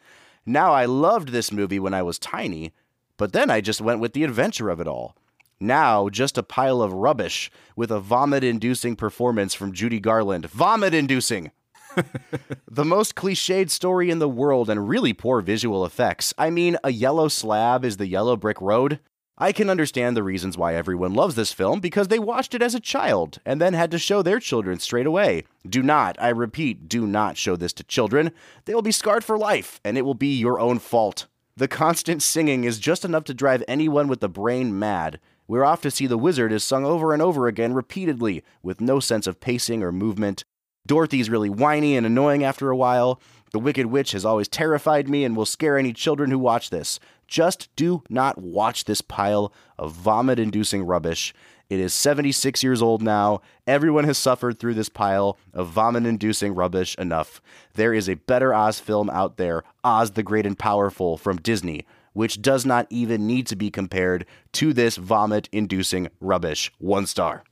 Now, 0.46 0.74
I 0.74 0.86
loved 0.86 1.30
this 1.30 1.52
movie 1.52 1.80
when 1.80 1.94
I 1.94 2.02
was 2.02 2.18
tiny, 2.18 2.74
but 3.18 3.34
then 3.34 3.50
I 3.50 3.62
just 3.62 3.82
went 3.82 4.00
with 4.00 4.14
the 4.14 4.24
adventure 4.24 4.70
of 4.70 4.80
it 4.80 4.88
all. 4.88 5.16
Now, 5.60 6.10
just 6.10 6.40
a 6.40 6.44
pile 6.44 6.82
of 6.82 6.92
rubbish 6.92 7.52
with 7.76 7.92
a 7.92 8.00
vomit 8.00 8.44
inducing 8.44 8.96
performance 8.96 9.54
from 9.54 9.74
Judy 9.74 10.00
Garland. 10.00 10.48
Vomit 10.50 10.94
inducing! 10.94 11.52
the 12.68 12.86
most 12.86 13.16
cliched 13.16 13.70
story 13.70 14.10
in 14.10 14.20
the 14.20 14.30
world 14.30 14.70
and 14.70 14.90
really 14.90 15.14
poor 15.14 15.42
visual 15.42 15.86
effects. 15.86 16.34
I 16.38 16.50
mean, 16.50 16.78
a 16.84 16.92
yellow 16.92 17.28
slab 17.28 17.86
is 17.86 17.98
the 17.98 18.08
yellow 18.08 18.36
brick 18.36 18.60
road. 18.60 19.00
I 19.42 19.54
can 19.54 19.72
understand 19.72 20.16
the 20.16 20.22
reasons 20.22 20.56
why 20.56 20.76
everyone 20.76 21.16
loves 21.16 21.34
this 21.34 21.52
film 21.52 21.80
because 21.80 22.10
they 22.10 22.20
watched 22.20 22.54
it 22.54 22.62
as 22.62 22.76
a 22.76 22.80
child 22.80 23.40
and 23.44 23.60
then 23.60 23.74
had 23.74 23.90
to 23.90 23.98
show 23.98 24.22
their 24.22 24.40
children 24.40 24.78
straight 24.78 25.08
away. 25.08 25.46
Do 25.68 25.82
not, 25.82 26.16
I 26.22 26.30
repeat, 26.30 26.88
do 26.88 27.08
not 27.08 27.38
show 27.38 27.56
this 27.56 27.74
to 27.74 27.84
children. 27.84 28.34
They 28.66 28.76
will 28.76 28.84
be 28.84 28.92
scarred 28.92 29.24
for 29.24 29.40
life, 29.40 29.82
and 29.84 29.98
it 29.98 30.04
will 30.04 30.14
be 30.14 30.38
your 30.38 30.60
own 30.60 30.78
fault. 30.78 31.26
The 31.58 31.68
constant 31.68 32.22
singing 32.22 32.66
is 32.66 32.78
just 32.78 33.04
enough 33.04 33.24
to 33.24 33.34
drive 33.34 33.64
anyone 33.68 34.08
with 34.08 34.20
the 34.20 34.30
brain 34.30 34.78
mad. 34.78 35.20
We're 35.48 35.66
off 35.66 35.82
to 35.82 35.92
see 35.92 36.06
the 36.06 36.20
wizard 36.20 36.52
is 36.52 36.64
sung 36.64 36.86
over 36.86 37.12
and 37.12 37.20
over 37.20 37.48
again 37.48 37.74
repeatedly, 37.74 38.44
with 38.62 38.80
no 38.80 39.00
sense 39.00 39.26
of 39.26 39.40
pacing 39.40 39.82
or 39.82 39.92
movement. 39.92 40.44
Dorothy's 40.86 41.32
really 41.32 41.50
whiny 41.50 41.96
and 41.96 42.06
annoying 42.06 42.44
after 42.44 42.70
a 42.70 42.78
while. 42.78 43.20
The 43.54 43.60
Wicked 43.60 43.88
Witch 43.88 44.14
has 44.14 44.24
always 44.24 44.48
terrified 44.48 45.10
me 45.10 45.24
and 45.24 45.36
will 45.36 45.46
scare 45.46 45.78
any 45.78 45.94
children 45.94 46.32
who 46.32 46.40
watch 46.40 46.70
this. 46.70 47.00
Just 47.32 47.74
do 47.78 48.04
not 48.10 48.40
watch 48.40 48.84
this 48.84 49.00
pile 49.00 49.54
of 49.80 49.94
vomit 49.94 50.38
inducing 50.38 50.84
rubbish. 50.84 51.34
It 51.70 51.80
is 51.80 51.94
76 51.94 52.62
years 52.62 52.82
old 52.82 53.02
now. 53.02 53.40
Everyone 53.66 54.04
has 54.04 54.18
suffered 54.18 54.60
through 54.60 54.74
this 54.74 54.90
pile 54.90 55.38
of 55.54 55.70
vomit 55.70 56.06
inducing 56.06 56.54
rubbish 56.54 56.94
enough. 56.98 57.42
There 57.76 57.94
is 57.94 58.10
a 58.10 58.16
better 58.16 58.54
Oz 58.54 58.82
film 58.82 59.10
out 59.10 59.38
there 59.38 59.64
Oz 59.82 60.12
the 60.12 60.24
Great 60.24 60.46
and 60.46 60.60
Powerful 60.60 61.16
from 61.16 61.38
Disney, 61.38 61.86
which 62.12 62.42
does 62.42 62.66
not 62.66 62.86
even 62.90 63.28
need 63.28 63.48
to 63.48 63.56
be 63.56 63.72
compared 63.72 64.26
to 64.52 64.74
this 64.74 64.98
vomit 64.98 65.48
inducing 65.54 66.10
rubbish. 66.20 66.70
One 66.80 67.06
star. 67.06 67.46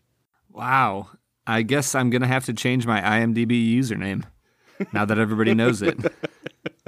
Wow. 0.52 1.08
I 1.48 1.62
guess 1.62 1.96
I'm 1.96 2.10
going 2.10 2.22
to 2.22 2.28
have 2.28 2.44
to 2.48 2.54
change 2.54 2.86
my 2.86 3.00
IMDb 3.00 3.74
username 3.74 4.26
now 4.92 5.06
that 5.06 5.18
everybody 5.18 5.54
knows 5.54 5.82
it. 5.82 5.98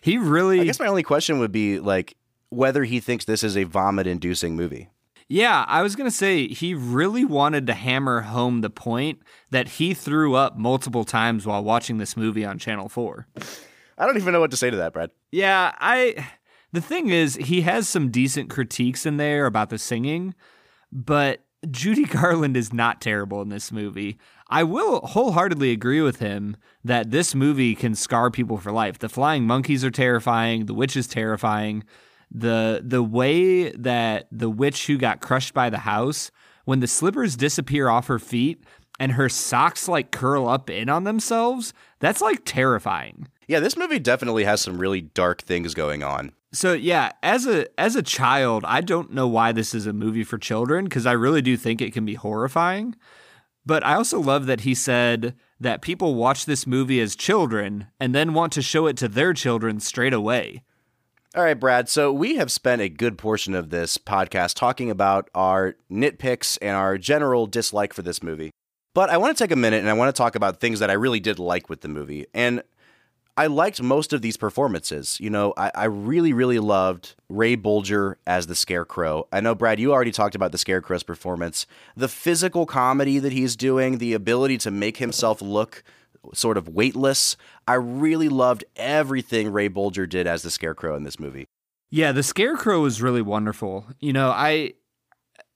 he 0.00 0.18
really. 0.18 0.60
I 0.60 0.64
guess 0.64 0.80
my 0.80 0.86
only 0.86 1.02
question 1.02 1.38
would 1.38 1.52
be 1.52 1.80
like 1.80 2.16
whether 2.50 2.84
he 2.84 3.00
thinks 3.00 3.24
this 3.24 3.42
is 3.42 3.56
a 3.56 3.64
vomit 3.64 4.06
inducing 4.06 4.56
movie. 4.56 4.88
Yeah, 5.28 5.64
I 5.66 5.82
was 5.82 5.96
going 5.96 6.08
to 6.08 6.16
say 6.16 6.46
he 6.46 6.72
really 6.74 7.24
wanted 7.24 7.66
to 7.66 7.74
hammer 7.74 8.20
home 8.20 8.60
the 8.60 8.70
point 8.70 9.18
that 9.50 9.66
he 9.66 9.92
threw 9.92 10.36
up 10.36 10.56
multiple 10.56 11.04
times 11.04 11.44
while 11.44 11.64
watching 11.64 11.98
this 11.98 12.16
movie 12.16 12.44
on 12.44 12.58
Channel 12.58 12.88
4. 12.88 13.26
I 13.98 14.06
don't 14.06 14.16
even 14.16 14.32
know 14.32 14.40
what 14.40 14.52
to 14.52 14.56
say 14.56 14.70
to 14.70 14.76
that, 14.76 14.92
Brad. 14.92 15.10
Yeah, 15.32 15.74
I 15.80 16.28
the 16.72 16.80
thing 16.80 17.08
is 17.08 17.36
he 17.36 17.62
has 17.62 17.88
some 17.88 18.10
decent 18.10 18.50
critiques 18.50 19.06
in 19.06 19.16
there 19.16 19.46
about 19.46 19.70
the 19.70 19.78
singing, 19.78 20.34
but 20.92 21.44
Judy 21.70 22.04
Garland 22.06 22.56
is 22.56 22.72
not 22.72 23.00
terrible 23.00 23.42
in 23.42 23.48
this 23.48 23.72
movie. 23.72 24.18
I 24.48 24.62
will 24.62 25.00
wholeheartedly 25.00 25.72
agree 25.72 26.00
with 26.00 26.20
him 26.20 26.56
that 26.84 27.10
this 27.10 27.34
movie 27.34 27.74
can 27.74 27.94
scar 27.94 28.30
people 28.30 28.58
for 28.58 28.70
life. 28.70 28.98
The 28.98 29.08
flying 29.08 29.44
monkeys 29.44 29.84
are 29.84 29.90
terrifying, 29.90 30.66
the 30.66 30.74
witch 30.74 30.96
is 30.96 31.06
terrifying. 31.06 31.84
The 32.30 32.82
the 32.84 33.02
way 33.02 33.70
that 33.70 34.28
the 34.30 34.50
witch 34.50 34.86
who 34.86 34.98
got 34.98 35.20
crushed 35.20 35.54
by 35.54 35.70
the 35.70 35.78
house, 35.78 36.30
when 36.64 36.80
the 36.80 36.86
slippers 36.86 37.36
disappear 37.36 37.88
off 37.88 38.08
her 38.08 38.18
feet 38.18 38.64
and 38.98 39.12
her 39.12 39.28
socks 39.28 39.88
like 39.88 40.10
curl 40.10 40.48
up 40.48 40.70
in 40.70 40.88
on 40.88 41.04
themselves, 41.04 41.72
that's 42.00 42.20
like 42.20 42.42
terrifying. 42.44 43.28
Yeah, 43.48 43.60
this 43.60 43.76
movie 43.76 44.00
definitely 44.00 44.44
has 44.44 44.60
some 44.60 44.78
really 44.78 45.00
dark 45.00 45.42
things 45.42 45.74
going 45.74 46.02
on. 46.02 46.32
So 46.52 46.72
yeah, 46.72 47.12
as 47.22 47.46
a 47.46 47.66
as 47.80 47.96
a 47.96 48.02
child, 48.02 48.64
I 48.66 48.80
don't 48.80 49.12
know 49.12 49.28
why 49.28 49.52
this 49.52 49.74
is 49.74 49.86
a 49.86 49.92
movie 49.92 50.24
for 50.24 50.38
children 50.38 50.84
because 50.84 51.06
I 51.06 51.12
really 51.12 51.42
do 51.42 51.56
think 51.56 51.80
it 51.80 51.92
can 51.92 52.04
be 52.04 52.14
horrifying. 52.14 52.96
But 53.66 53.84
I 53.84 53.94
also 53.96 54.20
love 54.20 54.46
that 54.46 54.60
he 54.60 54.74
said 54.74 55.34
that 55.58 55.82
people 55.82 56.14
watch 56.14 56.46
this 56.46 56.66
movie 56.66 57.00
as 57.00 57.16
children 57.16 57.88
and 57.98 58.14
then 58.14 58.32
want 58.32 58.52
to 58.52 58.62
show 58.62 58.86
it 58.86 58.96
to 58.98 59.08
their 59.08 59.32
children 59.32 59.80
straight 59.80 60.12
away. 60.12 60.62
All 61.34 61.42
right, 61.42 61.58
Brad. 61.58 61.88
So 61.88 62.12
we 62.12 62.36
have 62.36 62.52
spent 62.52 62.80
a 62.80 62.88
good 62.88 63.18
portion 63.18 63.54
of 63.54 63.70
this 63.70 63.98
podcast 63.98 64.54
talking 64.54 64.88
about 64.88 65.28
our 65.34 65.74
nitpicks 65.90 66.56
and 66.62 66.76
our 66.76 66.96
general 66.96 67.46
dislike 67.46 67.92
for 67.92 68.02
this 68.02 68.22
movie. 68.22 68.52
But 68.94 69.10
I 69.10 69.18
want 69.18 69.36
to 69.36 69.44
take 69.44 69.50
a 69.50 69.56
minute 69.56 69.80
and 69.80 69.90
I 69.90 69.94
want 69.94 70.14
to 70.14 70.18
talk 70.18 70.36
about 70.36 70.60
things 70.60 70.78
that 70.78 70.88
I 70.88 70.94
really 70.94 71.20
did 71.20 71.38
like 71.38 71.68
with 71.68 71.80
the 71.80 71.88
movie. 71.88 72.24
And 72.32 72.62
I 73.36 73.48
liked 73.48 73.82
most 73.82 74.12
of 74.12 74.22
these 74.22 74.36
performances. 74.36 75.18
You 75.20 75.28
know, 75.28 75.52
I, 75.56 75.70
I, 75.74 75.84
really, 75.84 76.32
really 76.32 76.58
loved 76.58 77.14
Ray 77.28 77.56
Bolger 77.56 78.16
as 78.26 78.46
the 78.46 78.54
Scarecrow. 78.54 79.28
I 79.30 79.40
know, 79.40 79.54
Brad, 79.54 79.78
you 79.78 79.92
already 79.92 80.10
talked 80.10 80.34
about 80.34 80.52
the 80.52 80.58
Scarecrow's 80.58 81.02
performance. 81.02 81.66
The 81.96 82.08
physical 82.08 82.64
comedy 82.64 83.18
that 83.18 83.32
he's 83.32 83.54
doing, 83.54 83.98
the 83.98 84.14
ability 84.14 84.56
to 84.58 84.70
make 84.70 84.96
himself 84.96 85.42
look 85.42 85.84
sort 86.32 86.56
of 86.56 86.68
weightless. 86.68 87.36
I 87.68 87.74
really 87.74 88.28
loved 88.28 88.64
everything 88.74 89.52
Ray 89.52 89.68
Bolger 89.68 90.08
did 90.08 90.26
as 90.26 90.42
the 90.42 90.50
Scarecrow 90.50 90.96
in 90.96 91.04
this 91.04 91.20
movie. 91.20 91.46
Yeah, 91.90 92.12
the 92.12 92.22
Scarecrow 92.22 92.80
was 92.80 93.02
really 93.02 93.22
wonderful. 93.22 93.86
You 94.00 94.12
know, 94.12 94.30
I 94.30 94.72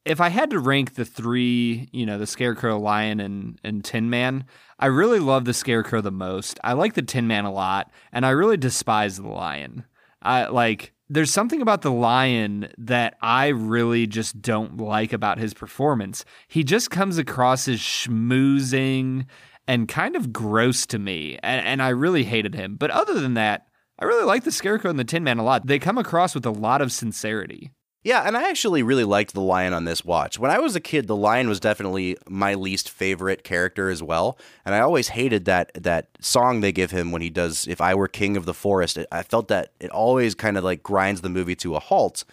if 0.05 0.21
I 0.21 0.29
had 0.29 0.51
to 0.51 0.59
rank 0.59 0.95
the 0.95 1.05
three, 1.05 1.89
you 1.93 2.07
know, 2.07 2.19
the 2.19 2.27
Scarecrow, 2.27 2.79
Lion, 2.79 3.21
and 3.21 3.59
and 3.63 3.85
Tin 3.85 4.11
Man, 4.11 4.45
I 4.79 4.87
really 4.87 5.21
love 5.21 5.45
the 5.45 5.55
Scarecrow 5.55 6.01
the 6.01 6.11
most. 6.11 6.59
I 6.65 6.73
like 6.73 6.95
the 6.95 7.03
Tin 7.03 7.27
Man 7.27 7.45
a 7.45 7.53
lot, 7.53 7.91
and 8.13 8.25
I 8.25 8.31
really 8.31 8.57
despise 8.57 9.17
the 9.17 9.29
Lion. 9.29 9.85
I 10.23 10.47
like. 10.47 10.93
There's 11.13 11.33
something 11.33 11.61
about 11.61 11.83
the 11.83 11.91
Lion 11.91 12.73
that 12.79 13.17
I 13.21 13.49
really 13.49 14.07
just 14.07 14.41
don't 14.41 14.77
like 14.77 15.13
about 15.13 15.39
his 15.39 15.53
performance. 15.53 16.25
He 16.47 16.63
just 16.63 16.93
comes 16.93 17.19
across 17.19 17.67
as 17.67 17.81
schmoozing 17.81 19.27
and 19.67 19.89
kind 19.89 20.15
of 20.15 20.33
gross 20.33 20.87
to 20.87 21.01
me, 21.01 21.37
and, 21.43 21.67
and 21.67 21.83
I 21.83 21.89
really 21.89 22.23
hated 22.23 22.55
him. 22.55 22.77
But 22.77 22.93
other 22.93 23.21
than 23.21 23.35
that, 23.35 23.67
I 23.99 24.05
really 24.05 24.25
like 24.25 24.45
the 24.45 24.53
Scarecrow 24.53 24.91
and 24.91 24.99
the 24.99 25.05
Tin 25.05 25.25
Man 25.25 25.39
a 25.39 25.45
lot. 25.45 25.67
They 25.67 25.81
come 25.81 25.99
across 25.99 26.35
with 26.35 26.47
a 26.47 26.51
lot 26.51 26.81
of 26.81 26.93
sincerity. 26.93 27.73
Yeah, 28.03 28.23
and 28.23 28.35
I 28.35 28.49
actually 28.49 28.83
really 28.83 29.05
liked 29.05 29.35
the 29.35 29.43
lion 29.43 29.75
on 29.75 29.85
this 29.85 30.05
watch. 30.05 30.39
When 30.39 30.51
I 30.51 30.59
was 30.59 30.75
a 30.75 30.81
kid, 30.81 31.07
the 31.07 31.17
lion 31.17 31.51
was 31.51 31.61
definitely 31.61 32.17
my 32.27 32.55
least 32.55 32.89
favorite 32.89 33.45
character 33.45 33.91
as 33.91 34.03
well, 34.03 34.39
and 34.65 34.75
I 34.75 34.81
always 34.81 35.09
hated 35.09 35.45
that 35.45 35.71
that 35.75 36.09
song 36.19 36.61
they 36.61 36.73
give 36.73 36.93
him 36.93 37.13
when 37.13 37.21
he 37.21 37.29
does 37.29 37.67
"If 37.69 37.81
I 37.81 37.95
Were 37.95 38.09
King 38.09 38.39
of 38.39 38.47
the 38.47 38.55
Forest." 38.55 38.99
I 39.13 39.23
felt 39.23 39.49
that 39.49 39.73
it 39.81 39.91
always 39.91 40.35
kind 40.35 40.57
of 40.57 40.65
like 40.65 40.83
grinds 40.83 41.21
the 41.21 41.29
movie 41.29 41.57
to 41.57 41.77
a 41.77 41.81
halt. 41.81 42.25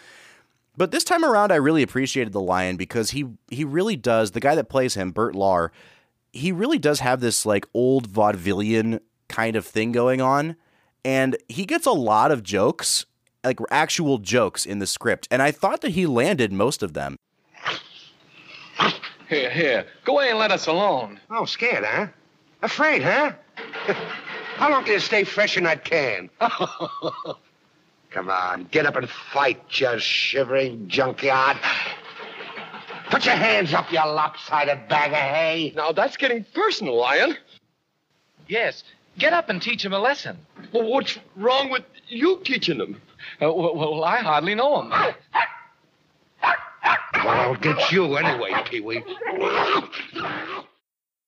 But 0.78 0.92
this 0.92 1.04
time 1.04 1.26
around, 1.26 1.52
I 1.52 1.56
really 1.56 1.84
appreciated 1.84 2.32
the 2.32 2.40
lion 2.40 2.78
because 2.78 3.10
he 3.10 3.26
he 3.50 3.66
really 3.66 3.98
does. 3.98 4.32
The 4.32 4.40
guy 4.40 4.56
that 4.56 4.70
plays 4.70 4.94
him, 4.94 5.12
Bert 5.12 5.36
Lahr, 5.36 5.72
he 6.32 6.54
really 6.54 6.80
does 6.80 7.02
have 7.02 7.20
this 7.20 7.46
like 7.46 7.68
old 7.74 8.08
vaudevillian 8.08 9.02
kind 9.28 9.58
of 9.58 9.66
thing 9.66 9.92
going 9.92 10.22
on, 10.22 10.56
and 11.04 11.36
he 11.50 11.66
gets 11.66 11.86
a 11.86 11.92
lot 11.92 12.32
of 12.32 12.42
jokes 12.42 13.06
like 13.48 13.60
actual 13.72 14.18
jokes 14.18 14.66
in 14.66 14.80
the 14.80 14.86
script, 14.86 15.26
and 15.32 15.42
I 15.42 15.52
thought 15.52 15.80
that 15.82 15.92
he 15.92 16.06
landed 16.06 16.52
most 16.52 16.84
of 16.84 16.94
them. 16.94 17.16
Here, 19.30 19.50
here. 19.50 19.86
Go 20.04 20.14
away 20.14 20.30
and 20.30 20.40
let 20.40 20.52
us 20.52 20.68
alone. 20.68 21.20
Oh, 21.30 21.46
scared, 21.46 21.86
huh? 21.86 22.08
Afraid, 22.62 23.02
huh? 23.04 23.32
How 24.56 24.70
long 24.70 24.84
can 24.84 24.94
you 24.94 25.00
stay 25.00 25.24
fresh 25.24 25.58
in 25.58 25.64
that 25.64 25.86
can? 25.86 26.30
Come 28.10 28.30
on, 28.30 28.68
get 28.72 28.86
up 28.86 28.96
and 28.96 29.10
fight, 29.10 29.62
you 29.80 30.00
shivering 30.00 30.88
junkyard. 30.88 31.58
Put 33.10 33.26
your 33.26 33.36
hands 33.36 33.74
up, 33.74 33.92
you 33.92 34.00
lopsided 34.00 34.90
bag 34.90 35.12
of 35.12 35.18
hay. 35.18 35.74
Now 35.76 35.94
that's 35.94 36.18
getting 36.18 36.46
personal, 36.54 36.98
Lion. 36.98 37.38
Yes. 38.48 38.84
Get 39.18 39.34
up 39.34 39.50
and 39.50 39.62
teach 39.62 39.84
him 39.84 39.94
a 39.94 40.00
lesson. 40.00 40.38
Well, 40.74 40.90
what's 40.90 41.18
wrong 41.36 41.70
with 41.70 41.84
you 42.08 42.42
teaching 42.44 42.80
him? 42.80 43.02
Uh, 43.42 43.54
well, 43.54 43.76
well, 43.76 44.04
I 44.04 44.18
hardly 44.18 44.56
know 44.56 44.82
him. 44.82 44.90
Well, 47.24 47.40
I'll 47.40 47.56
get 47.56 47.92
you 47.92 48.16
anyway, 48.16 48.54
Pee 48.70 48.82
Wee. 48.82 49.04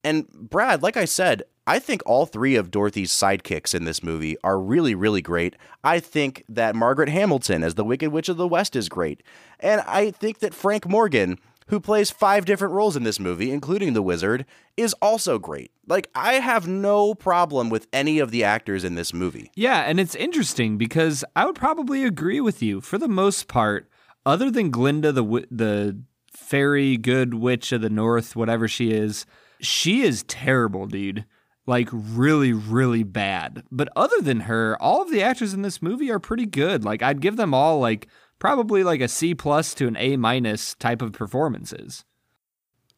And 0.03 0.27
Brad, 0.29 0.81
like 0.81 0.95
I 0.95 1.05
said, 1.05 1.43
I 1.67 1.77
think 1.79 2.01
all 2.05 2.25
three 2.25 2.55
of 2.55 2.71
Dorothy's 2.71 3.11
sidekicks 3.11 3.75
in 3.75 3.83
this 3.83 4.01
movie 4.01 4.37
are 4.43 4.59
really, 4.59 4.95
really 4.95 5.21
great. 5.21 5.55
I 5.83 5.99
think 5.99 6.43
that 6.49 6.75
Margaret 6.75 7.09
Hamilton 7.09 7.63
as 7.63 7.75
the 7.75 7.83
Wicked 7.83 8.11
Witch 8.11 8.29
of 8.29 8.37
the 8.37 8.47
West 8.47 8.75
is 8.75 8.89
great. 8.89 9.21
And 9.59 9.81
I 9.81 10.11
think 10.11 10.39
that 10.39 10.53
Frank 10.53 10.87
Morgan, 10.87 11.37
who 11.70 11.80
plays 11.80 12.11
five 12.11 12.45
different 12.45 12.74
roles 12.74 12.95
in 12.95 13.03
this 13.03 13.20
movie, 13.20 13.51
including 13.51 13.93
the 13.93 14.01
wizard, 14.01 14.45
is 14.76 14.93
also 15.01 15.39
great. 15.39 15.72
Like, 15.88 16.09
I 16.13 16.34
have 16.36 16.67
no 16.67 17.13
problem 17.13 17.70
with 17.70 17.88
any 17.93 18.20
of 18.20 18.32
the 18.32 18.43
actors 18.43 18.84
in 18.84 18.95
this 18.95 19.13
movie. 19.13 19.51
Yeah, 19.55 19.82
and 19.82 19.99
it's 19.99 20.15
interesting 20.15 20.78
because 20.78 21.24
I 21.36 21.45
would 21.45 21.55
probably 21.55 22.03
agree 22.03 22.41
with 22.41 22.61
you 22.61 22.82
for 22.82 22.97
the 22.97 23.07
most 23.07 23.47
part. 23.47 23.88
Other 24.26 24.51
than 24.51 24.72
Glinda, 24.72 25.11
the 25.11 25.47
the 25.49 26.01
fairy 26.32 26.97
good 26.97 27.36
witch 27.36 27.72
of 27.72 27.82
the 27.82 27.89
north, 27.89 28.36
whatever 28.36 28.67
she 28.67 28.91
is, 28.91 29.26
she 29.61 30.01
is 30.01 30.24
terrible, 30.24 30.88
dude. 30.88 31.26
Like 31.67 31.89
really, 31.91 32.51
really 32.51 33.03
bad. 33.03 33.63
But 33.72 33.89
other 33.95 34.22
than 34.22 34.41
her, 34.41 34.76
all 34.82 35.03
of 35.03 35.11
the 35.11 35.22
actors 35.22 35.53
in 35.53 35.61
this 35.61 35.84
movie 35.84 36.09
are 36.09 36.20
pretty 36.20 36.47
good. 36.47 36.84
Like 36.84 37.03
I'd 37.03 37.22
give 37.22 37.38
them 37.38 37.53
all 37.53 37.80
like 37.80 38.07
probably 38.39 38.83
like 38.83 39.01
a 39.01 39.07
C 39.07 39.35
plus 39.35 39.73
to 39.75 39.87
an 39.87 39.97
A 39.97 40.17
minus 40.17 40.73
type 40.75 41.01
of 41.01 41.13
performances. 41.13 42.05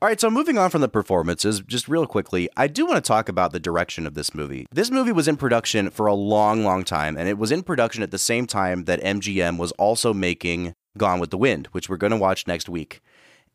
All 0.02 0.08
right, 0.08 0.20
so 0.20 0.32
moving 0.32 0.58
on 0.58 0.72
from 0.72 0.82
the 0.82 0.90
performances, 0.90 1.62
just 1.62 1.88
real 1.88 2.08
quickly, 2.08 2.50
I 2.58 2.66
do 2.66 2.88
want 2.88 2.96
to 2.96 3.08
talk 3.08 3.30
about 3.30 3.52
the 3.52 3.60
direction 3.60 4.08
of 4.08 4.16
this 4.16 4.34
movie. 4.34 4.66
This 4.72 4.90
movie 4.90 5.12
was 5.12 5.28
in 5.28 5.38
production 5.38 5.92
for 5.92 6.08
a 6.08 6.16
long, 6.16 6.64
long 6.64 6.84
time, 6.84 7.16
and 7.16 7.30
it 7.30 7.38
was 7.38 7.52
in 7.52 7.62
production 7.62 8.02
at 8.02 8.10
the 8.10 8.18
same 8.18 8.48
time 8.48 8.86
that 8.86 9.00
MGM 9.04 9.60
was 9.60 9.72
also 9.74 10.12
making 10.12 10.74
Gone 10.98 11.20
with 11.20 11.30
the 11.30 11.38
Wind, 11.38 11.68
which 11.68 11.88
we're 11.88 11.98
going 11.98 12.10
to 12.10 12.18
watch 12.18 12.48
next 12.48 12.68
week. 12.68 13.00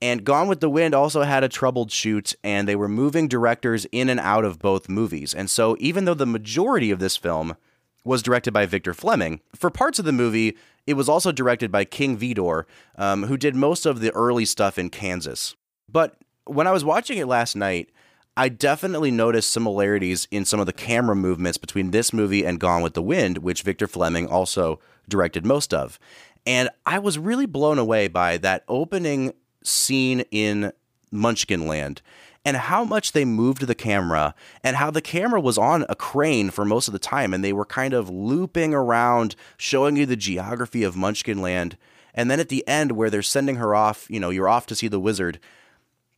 And 0.00 0.22
Gone 0.22 0.46
with 0.46 0.60
the 0.60 0.70
Wind 0.70 0.94
also 0.94 1.22
had 1.22 1.42
a 1.42 1.48
troubled 1.48 1.90
shoot, 1.90 2.36
and 2.44 2.68
they 2.68 2.76
were 2.76 2.86
moving 2.86 3.26
directors 3.26 3.84
in 3.90 4.08
and 4.08 4.20
out 4.20 4.44
of 4.44 4.60
both 4.60 4.88
movies. 4.88 5.34
And 5.34 5.50
so, 5.50 5.76
even 5.80 6.04
though 6.04 6.14
the 6.14 6.26
majority 6.26 6.92
of 6.92 7.00
this 7.00 7.16
film 7.16 7.56
was 8.04 8.22
directed 8.22 8.52
by 8.52 8.66
Victor 8.66 8.94
Fleming, 8.94 9.40
for 9.56 9.68
parts 9.68 9.98
of 9.98 10.04
the 10.04 10.12
movie, 10.12 10.56
it 10.86 10.94
was 10.94 11.08
also 11.08 11.32
directed 11.32 11.72
by 11.72 11.84
King 11.84 12.16
Vidor, 12.16 12.64
um, 12.96 13.24
who 13.24 13.36
did 13.36 13.54
most 13.54 13.86
of 13.86 14.00
the 14.00 14.12
early 14.12 14.44
stuff 14.44 14.78
in 14.78 14.90
Kansas. 14.90 15.54
But 15.88 16.16
when 16.44 16.66
I 16.66 16.72
was 16.72 16.84
watching 16.84 17.18
it 17.18 17.26
last 17.26 17.56
night, 17.56 17.90
I 18.36 18.48
definitely 18.48 19.10
noticed 19.10 19.50
similarities 19.50 20.28
in 20.30 20.44
some 20.44 20.60
of 20.60 20.66
the 20.66 20.72
camera 20.72 21.16
movements 21.16 21.58
between 21.58 21.90
this 21.90 22.12
movie 22.12 22.44
and 22.44 22.60
Gone 22.60 22.82
with 22.82 22.94
the 22.94 23.02
Wind, 23.02 23.38
which 23.38 23.62
Victor 23.62 23.86
Fleming 23.86 24.26
also 24.26 24.78
directed 25.08 25.46
most 25.46 25.72
of. 25.72 25.98
And 26.46 26.68
I 26.84 26.98
was 26.98 27.18
really 27.18 27.46
blown 27.46 27.78
away 27.78 28.08
by 28.08 28.36
that 28.38 28.64
opening 28.68 29.32
scene 29.64 30.20
in 30.30 30.72
Munchkin 31.10 31.66
Land 31.66 32.02
and 32.46 32.56
how 32.56 32.84
much 32.84 33.12
they 33.12 33.24
moved 33.24 33.66
the 33.66 33.74
camera 33.74 34.34
and 34.62 34.76
how 34.76 34.90
the 34.90 35.02
camera 35.02 35.40
was 35.40 35.58
on 35.58 35.84
a 35.88 35.96
crane 35.96 36.48
for 36.48 36.64
most 36.64 36.86
of 36.86 36.92
the 36.92 36.98
time 36.98 37.34
and 37.34 37.44
they 37.44 37.52
were 37.52 37.66
kind 37.66 37.92
of 37.92 38.08
looping 38.08 38.72
around 38.72 39.34
showing 39.58 39.96
you 39.96 40.06
the 40.06 40.16
geography 40.16 40.84
of 40.84 40.96
Munchkin 40.96 41.42
Land. 41.42 41.76
And 42.14 42.30
then 42.30 42.40
at 42.40 42.48
the 42.48 42.66
end 42.66 42.92
where 42.92 43.10
they're 43.10 43.20
sending 43.20 43.56
her 43.56 43.74
off, 43.74 44.06
you 44.08 44.20
know, 44.20 44.30
you're 44.30 44.48
off 44.48 44.64
to 44.66 44.76
see 44.76 44.88
the 44.88 45.00
wizard 45.00 45.40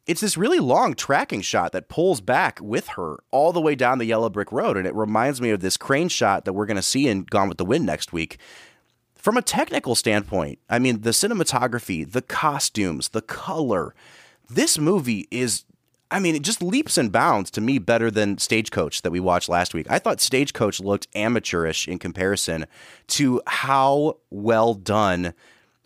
it's 0.09 0.23
this 0.23 0.39
really 0.39 0.59
long 0.59 0.95
tracking 0.95 1.43
shot 1.43 1.73
that 1.73 1.91
pulls 1.91 2.23
back 2.23 2.59
with 2.63 2.89
her 2.89 3.19
all 3.31 3.53
the 3.53 3.61
way 3.61 3.75
down 3.75 3.99
the 3.99 4.07
yellow 4.07 4.31
brick 4.31 4.51
road. 4.51 4.79
And 4.79 4.87
it 4.87 4.95
reminds 4.95 5.39
me 5.39 5.51
of 5.51 5.61
this 5.61 5.77
crane 5.77 6.09
shot 6.09 6.47
that 6.47 6.55
we're 6.55 6.65
going 6.65 6.77
to 6.77 6.83
see 6.83 7.07
in 7.07 7.25
Gone 7.25 7.47
with 7.47 7.59
the 7.59 7.65
Wind 7.67 7.85
next 7.85 8.11
week. 8.11 8.39
From 9.15 9.37
a 9.37 9.43
technical 9.43 9.95
standpoint, 9.95 10.61
I 10.71 10.79
mean, 10.79 11.03
the 11.03 11.11
cinematography, 11.11 12.11
the 12.11 12.23
costumes, 12.23 13.11
the 13.11 13.21
color, 13.21 13.95
this 14.49 14.79
movie 14.79 15.29
is, 15.31 15.65
I 16.11 16.21
mean, 16.21 16.35
it 16.35 16.43
just 16.43 16.63
leaps 16.63 16.97
and 16.97 17.13
bounds 17.13 17.51
to 17.53 17.61
me 17.61 17.79
better 17.79 18.11
than 18.11 18.39
Stagecoach 18.39 19.03
that 19.03 19.11
we 19.11 19.21
watched 19.21 19.49
last 19.49 19.75
week. 19.75 19.87
I 19.91 19.99
thought 19.99 20.21
Stagecoach 20.21 20.81
looked 20.81 21.07
amateurish 21.15 21.87
in 21.87 21.99
comparison 21.99 22.67
to 23.09 23.43
how 23.47 24.19
well 24.31 24.75
done 24.75 25.35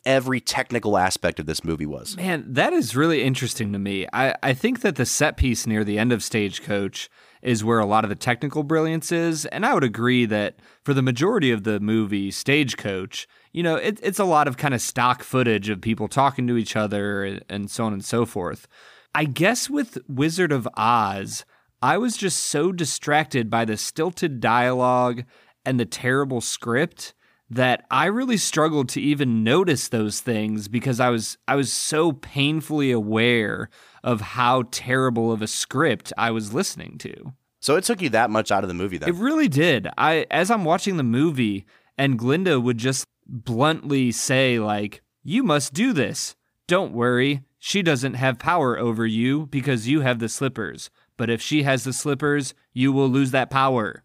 every 0.04 0.40
technical 0.40 0.98
aspect 0.98 1.38
of 1.38 1.46
this 1.46 1.64
movie 1.64 1.86
was. 1.86 2.16
Man, 2.16 2.44
that 2.48 2.72
is 2.72 2.96
really 2.96 3.22
interesting 3.22 3.72
to 3.72 3.78
me. 3.78 4.06
I, 4.12 4.34
I 4.42 4.54
think 4.54 4.80
that 4.80 4.96
the 4.96 5.06
set 5.06 5.36
piece 5.36 5.66
near 5.66 5.84
the 5.84 5.98
end 5.98 6.12
of 6.12 6.22
Stagecoach 6.22 7.08
is 7.40 7.64
where 7.64 7.80
a 7.80 7.86
lot 7.86 8.04
of 8.04 8.08
the 8.08 8.16
technical 8.16 8.62
brilliance 8.62 9.12
is. 9.12 9.46
And 9.46 9.66
I 9.66 9.74
would 9.74 9.84
agree 9.84 10.26
that 10.26 10.56
for 10.84 10.94
the 10.94 11.02
majority 11.02 11.50
of 11.50 11.64
the 11.64 11.80
movie, 11.80 12.30
Stagecoach, 12.30 13.28
you 13.52 13.62
know, 13.62 13.76
it, 13.76 13.98
it's 14.02 14.18
a 14.18 14.24
lot 14.24 14.48
of 14.48 14.56
kind 14.56 14.74
of 14.74 14.80
stock 14.80 15.22
footage 15.22 15.68
of 15.68 15.80
people 15.80 16.08
talking 16.08 16.46
to 16.46 16.56
each 16.56 16.76
other 16.76 17.24
and, 17.24 17.44
and 17.48 17.70
so 17.70 17.84
on 17.84 17.92
and 17.92 18.04
so 18.04 18.24
forth. 18.24 18.68
I 19.14 19.24
guess 19.24 19.68
with 19.68 19.98
Wizard 20.08 20.52
of 20.52 20.66
Oz, 20.76 21.44
I 21.82 21.98
was 21.98 22.16
just 22.16 22.38
so 22.38 22.72
distracted 22.72 23.50
by 23.50 23.64
the 23.64 23.76
stilted 23.76 24.40
dialogue 24.40 25.24
and 25.64 25.78
the 25.78 25.84
terrible 25.84 26.40
script 26.40 27.14
that 27.50 27.84
I 27.90 28.06
really 28.06 28.38
struggled 28.38 28.88
to 28.90 29.00
even 29.00 29.44
notice 29.44 29.88
those 29.88 30.20
things 30.20 30.68
because 30.68 31.00
I 31.00 31.10
was 31.10 31.36
I 31.46 31.56
was 31.56 31.70
so 31.70 32.12
painfully 32.12 32.90
aware 32.90 33.68
of 34.02 34.22
how 34.22 34.64
terrible 34.70 35.30
of 35.30 35.42
a 35.42 35.46
script 35.46 36.12
I 36.16 36.30
was 36.30 36.54
listening 36.54 36.96
to. 36.98 37.34
So 37.60 37.76
it 37.76 37.84
took 37.84 38.00
you 38.00 38.08
that 38.10 38.30
much 38.30 38.50
out 38.50 38.64
of 38.64 38.68
the 38.68 38.74
movie 38.74 38.96
then. 38.96 39.10
It 39.10 39.16
really 39.16 39.48
did. 39.48 39.88
I 39.98 40.26
as 40.30 40.50
I'm 40.50 40.64
watching 40.64 40.96
the 40.96 41.02
movie 41.02 41.66
and 41.98 42.18
Glinda 42.18 42.58
would 42.58 42.78
just 42.78 43.04
bluntly 43.26 44.12
say 44.12 44.58
like, 44.58 45.02
"You 45.22 45.42
must 45.42 45.74
do 45.74 45.92
this. 45.92 46.34
Don't 46.66 46.94
worry. 46.94 47.42
She 47.64 47.80
doesn't 47.80 48.14
have 48.14 48.40
power 48.40 48.76
over 48.76 49.06
you 49.06 49.46
because 49.46 49.86
you 49.86 50.00
have 50.00 50.18
the 50.18 50.28
slippers. 50.28 50.90
But 51.16 51.30
if 51.30 51.40
she 51.40 51.62
has 51.62 51.84
the 51.84 51.92
slippers, 51.92 52.54
you 52.72 52.92
will 52.92 53.08
lose 53.08 53.30
that 53.30 53.50
power." 53.50 54.02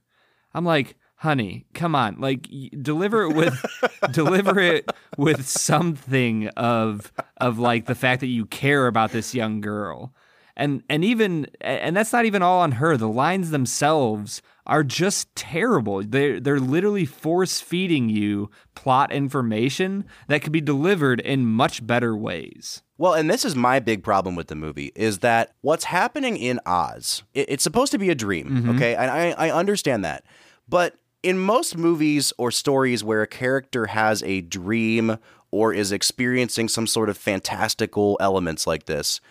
I'm 0.54 0.64
like, 0.64 0.96
honey, 1.16 1.66
come 1.74 1.96
on, 1.96 2.20
like 2.20 2.48
deliver 2.84 3.24
it 3.24 3.34
with 3.36 3.66
deliver 4.12 4.60
it 4.60 4.92
with 5.18 5.48
something 5.48 6.50
of 6.50 7.12
of 7.38 7.58
like 7.58 7.88
the 7.88 7.96
fact 7.96 8.20
that 8.20 8.28
you 8.28 8.46
care 8.46 8.86
about 8.86 9.12
this 9.12 9.34
young 9.34 9.60
girl. 9.60 10.14
And 10.58 10.84
and 10.90 11.06
even 11.06 11.46
and 11.62 11.96
that's 11.96 12.12
not 12.12 12.26
even 12.26 12.42
all 12.42 12.60
on 12.62 12.74
her. 12.74 12.98
The 12.98 13.08
lines 13.08 13.52
themselves 13.52 14.42
are 14.66 14.84
just 14.84 15.34
terrible. 15.36 16.02
They're 16.04 16.40
they're 16.40 16.60
literally 16.60 17.06
force 17.06 17.62
feeding 17.62 18.10
you 18.10 18.50
plot 18.74 19.14
information 19.14 20.06
that 20.28 20.42
could 20.42 20.52
be 20.52 20.60
delivered 20.60 21.22
in 21.22 21.46
much 21.46 21.86
better 21.86 22.18
ways. 22.18 22.82
Well, 22.98 23.14
and 23.14 23.30
this 23.30 23.46
is 23.46 23.56
my 23.56 23.80
big 23.80 24.04
problem 24.04 24.36
with 24.36 24.48
the 24.48 24.56
movie 24.56 24.92
is 24.96 25.20
that 25.20 25.54
what's 25.62 25.86
happening 25.86 26.36
in 26.36 26.60
Oz, 26.66 27.22
it, 27.34 27.46
it's 27.50 27.64
supposed 27.64 27.92
to 27.92 28.00
be 28.00 28.10
a 28.10 28.16
dream, 28.16 28.50
mm-hmm. 28.50 28.70
okay? 28.72 28.96
And 28.96 29.12
I, 29.12 29.32
I 29.38 29.52
understand 29.52 30.04
that. 30.04 30.24
But 30.68 30.96
in 31.22 31.38
most 31.38 31.78
movies 31.78 32.34
or 32.40 32.50
stories 32.50 33.04
where 33.04 33.22
a 33.22 33.28
character 33.28 33.88
has 33.88 34.24
a 34.24 34.42
dream 34.42 35.20
or 35.52 35.74
is 35.74 35.92
experiencing 35.92 36.68
some 36.68 36.88
sort 36.88 37.10
of 37.10 37.18
fantastical 37.18 38.18
elements 38.20 38.66
like 38.66 38.86
this, 38.86 39.22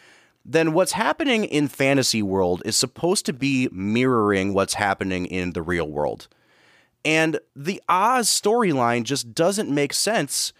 then 0.49 0.72
what's 0.72 0.92
happening 0.92 1.44
in 1.44 1.66
fantasy 1.66 2.22
world 2.22 2.62
is 2.64 2.76
supposed 2.76 3.26
to 3.26 3.32
be 3.32 3.68
mirroring 3.72 4.55
what's 4.55 4.74
happening 4.74 5.26
in 5.26 5.53
the 5.53 5.62
real 5.62 5.88
world. 5.88 6.28
And 7.05 7.40
the 7.55 7.82
Oz 7.88 8.28
storyline 8.28 9.03
just 9.03 9.34
doesn't 9.34 9.68
make 9.68 9.92
sense 9.92 10.53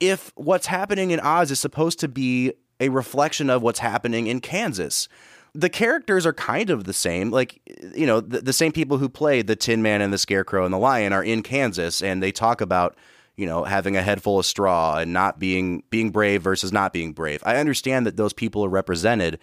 if 0.00 0.32
what's 0.36 0.66
happening 0.66 1.10
in 1.10 1.20
Oz 1.20 1.50
is 1.50 1.60
supposed 1.60 2.00
to 2.00 2.08
be 2.08 2.54
a 2.80 2.88
reflection 2.88 3.50
of 3.50 3.62
what's 3.62 3.78
happening 3.78 4.26
in 4.26 4.40
Kansas. 4.40 5.08
The 5.54 5.70
characters 5.70 6.26
are 6.26 6.34
kind 6.34 6.70
of 6.70 6.84
the 6.84 6.92
same. 6.92 7.30
Like, 7.30 7.60
you 7.94 8.06
know, 8.06 8.20
the, 8.20 8.40
the 8.40 8.52
same 8.52 8.72
people 8.72 8.98
who 8.98 9.08
play 9.08 9.42
the 9.42 9.56
Tin 9.56 9.82
Man 9.82 10.00
and 10.00 10.12
the 10.12 10.18
Scarecrow 10.18 10.64
and 10.64 10.72
the 10.72 10.78
Lion 10.78 11.12
are 11.12 11.24
in 11.24 11.42
Kansas, 11.42 12.02
and 12.02 12.22
they 12.22 12.32
talk 12.32 12.60
about, 12.60 12.96
you 13.36 13.46
know, 13.46 13.64
having 13.64 13.96
a 13.96 14.02
head 14.02 14.22
full 14.22 14.38
of 14.38 14.46
straw 14.46 14.98
and 14.98 15.12
not 15.12 15.38
being 15.38 15.82
being 15.90 16.10
brave 16.10 16.42
versus 16.42 16.72
not 16.72 16.92
being 16.92 17.12
brave. 17.12 17.42
I 17.44 17.56
understand 17.56 18.06
that 18.06 18.16
those 18.16 18.32
people 18.32 18.64
are 18.64 18.70
represented, 18.70 19.38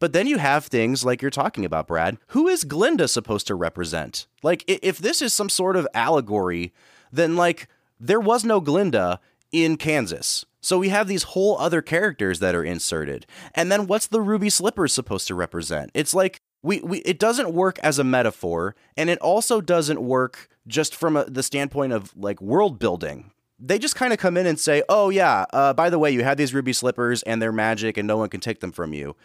but 0.00 0.12
then 0.12 0.26
you 0.26 0.38
have 0.38 0.66
things 0.66 1.04
like 1.04 1.22
you're 1.22 1.30
talking 1.30 1.64
about, 1.64 1.86
Brad. 1.86 2.18
Who 2.28 2.48
is 2.48 2.64
Glinda 2.64 3.08
supposed 3.08 3.46
to 3.48 3.54
represent? 3.54 4.26
Like, 4.42 4.64
if 4.66 4.98
this 4.98 5.22
is 5.22 5.32
some 5.32 5.48
sort 5.48 5.76
of 5.76 5.88
allegory, 5.94 6.72
then 7.12 7.36
like 7.36 7.68
there 7.98 8.20
was 8.20 8.44
no 8.44 8.60
Glinda 8.60 9.20
in 9.52 9.76
Kansas. 9.76 10.44
So 10.60 10.78
we 10.78 10.88
have 10.88 11.06
these 11.08 11.22
whole 11.22 11.56
other 11.58 11.80
characters 11.80 12.40
that 12.40 12.54
are 12.54 12.64
inserted. 12.64 13.26
And 13.54 13.70
then 13.70 13.86
what's 13.86 14.08
the 14.08 14.20
ruby 14.20 14.50
slippers 14.50 14.92
supposed 14.92 15.28
to 15.28 15.34
represent? 15.34 15.90
It's 15.94 16.14
like 16.14 16.40
we, 16.62 16.80
we 16.80 16.98
it 16.98 17.18
doesn't 17.18 17.52
work 17.52 17.78
as 17.80 17.98
a 17.98 18.04
metaphor 18.04 18.74
and 18.96 19.10
it 19.10 19.18
also 19.20 19.60
doesn't 19.60 20.00
work 20.00 20.48
just 20.66 20.94
from 20.94 21.16
a, 21.16 21.24
the 21.24 21.42
standpoint 21.42 21.92
of 21.92 22.16
like 22.16 22.40
world 22.40 22.78
building. 22.78 23.30
They 23.60 23.78
just 23.78 23.96
kind 23.96 24.12
of 24.12 24.20
come 24.20 24.36
in 24.36 24.46
and 24.46 24.58
say, 24.58 24.82
"Oh 24.88 25.08
yeah, 25.08 25.44
uh, 25.52 25.72
by 25.72 25.90
the 25.90 25.98
way, 25.98 26.10
you 26.10 26.22
have 26.22 26.36
these 26.36 26.54
ruby 26.54 26.72
slippers 26.72 27.22
and 27.24 27.42
they're 27.42 27.52
magic 27.52 27.96
and 27.96 28.06
no 28.06 28.16
one 28.16 28.28
can 28.28 28.40
take 28.40 28.60
them 28.60 28.72
from 28.72 28.92
you." 28.92 29.16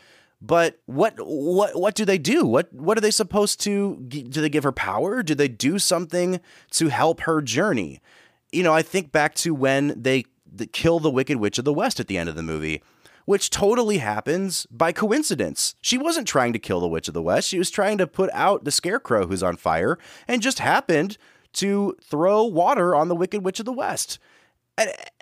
But 0.41 0.79
what 0.87 1.15
what 1.19 1.79
what 1.79 1.95
do 1.95 2.03
they 2.03 2.17
do? 2.17 2.45
What 2.45 2.71
what 2.73 2.97
are 2.97 3.01
they 3.01 3.11
supposed 3.11 3.61
to 3.61 3.95
do 3.97 4.41
they 4.41 4.49
give 4.49 4.63
her 4.63 4.73
power? 4.73 5.23
Do 5.23 5.35
they 5.35 5.47
do 5.47 5.79
something 5.79 6.41
to 6.71 6.89
help 6.89 7.21
her 7.21 7.41
journey? 7.41 8.01
You 8.51 8.63
know, 8.63 8.73
I 8.73 8.81
think 8.81 9.11
back 9.11 9.35
to 9.35 9.55
when 9.55 10.01
they 10.01 10.25
th- 10.57 10.71
kill 10.73 10.99
the 10.99 11.09
Wicked 11.09 11.37
Witch 11.37 11.57
of 11.57 11.65
the 11.65 11.73
West 11.73 11.99
at 11.99 12.07
the 12.07 12.17
end 12.17 12.27
of 12.27 12.35
the 12.35 12.43
movie, 12.43 12.83
which 13.25 13.49
totally 13.49 13.99
happens 13.99 14.65
by 14.69 14.91
coincidence. 14.91 15.75
She 15.81 15.97
wasn't 15.97 16.27
trying 16.27 16.53
to 16.53 16.59
kill 16.59 16.79
the 16.79 16.87
Witch 16.87 17.07
of 17.07 17.13
the 17.13 17.21
West. 17.21 17.47
She 17.47 17.57
was 17.57 17.69
trying 17.69 17.97
to 17.99 18.07
put 18.07 18.29
out 18.33 18.63
the 18.63 18.71
Scarecrow 18.71 19.27
who's 19.27 19.43
on 19.43 19.57
fire 19.57 19.97
and 20.27 20.41
just 20.41 20.59
happened 20.59 21.17
to 21.53 21.95
throw 22.01 22.43
water 22.43 22.95
on 22.95 23.07
the 23.07 23.15
Wicked 23.15 23.43
Witch 23.43 23.59
of 23.59 23.65
the 23.65 23.71
West. 23.71 24.19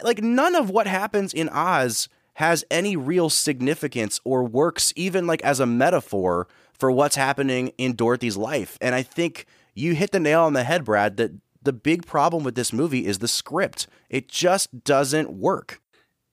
Like 0.02 0.22
none 0.24 0.56
of 0.56 0.70
what 0.70 0.88
happens 0.88 1.34
in 1.34 1.50
Oz 1.50 2.08
has 2.36 2.64
any 2.72 2.96
real 2.96 3.30
significance 3.30 4.20
or 4.24 4.44
works 4.44 4.94
even 4.96 5.28
like 5.28 5.42
as 5.44 5.60
a 5.60 5.66
metaphor 5.66 6.48
for 6.74 6.90
what's 6.90 7.18
happening 7.18 7.74
in 7.78 7.94
Dorothy's 7.94 8.38
life. 8.38 8.78
And 8.82 8.96
I 8.96 9.04
think 9.04 9.46
you 9.76 9.94
hit 9.94 10.12
the 10.12 10.20
nail 10.20 10.44
on 10.44 10.54
the 10.54 10.64
head, 10.64 10.86
Brad, 10.86 11.18
that 11.18 11.32
the 11.62 11.74
big 11.74 12.06
problem 12.06 12.44
with 12.44 12.56
this 12.56 12.74
movie 12.74 13.06
is 13.06 13.20
the 13.20 13.28
script. 13.28 13.88
It 14.10 14.28
just 14.28 14.84
doesn't 14.84 15.32
work. 15.32 15.82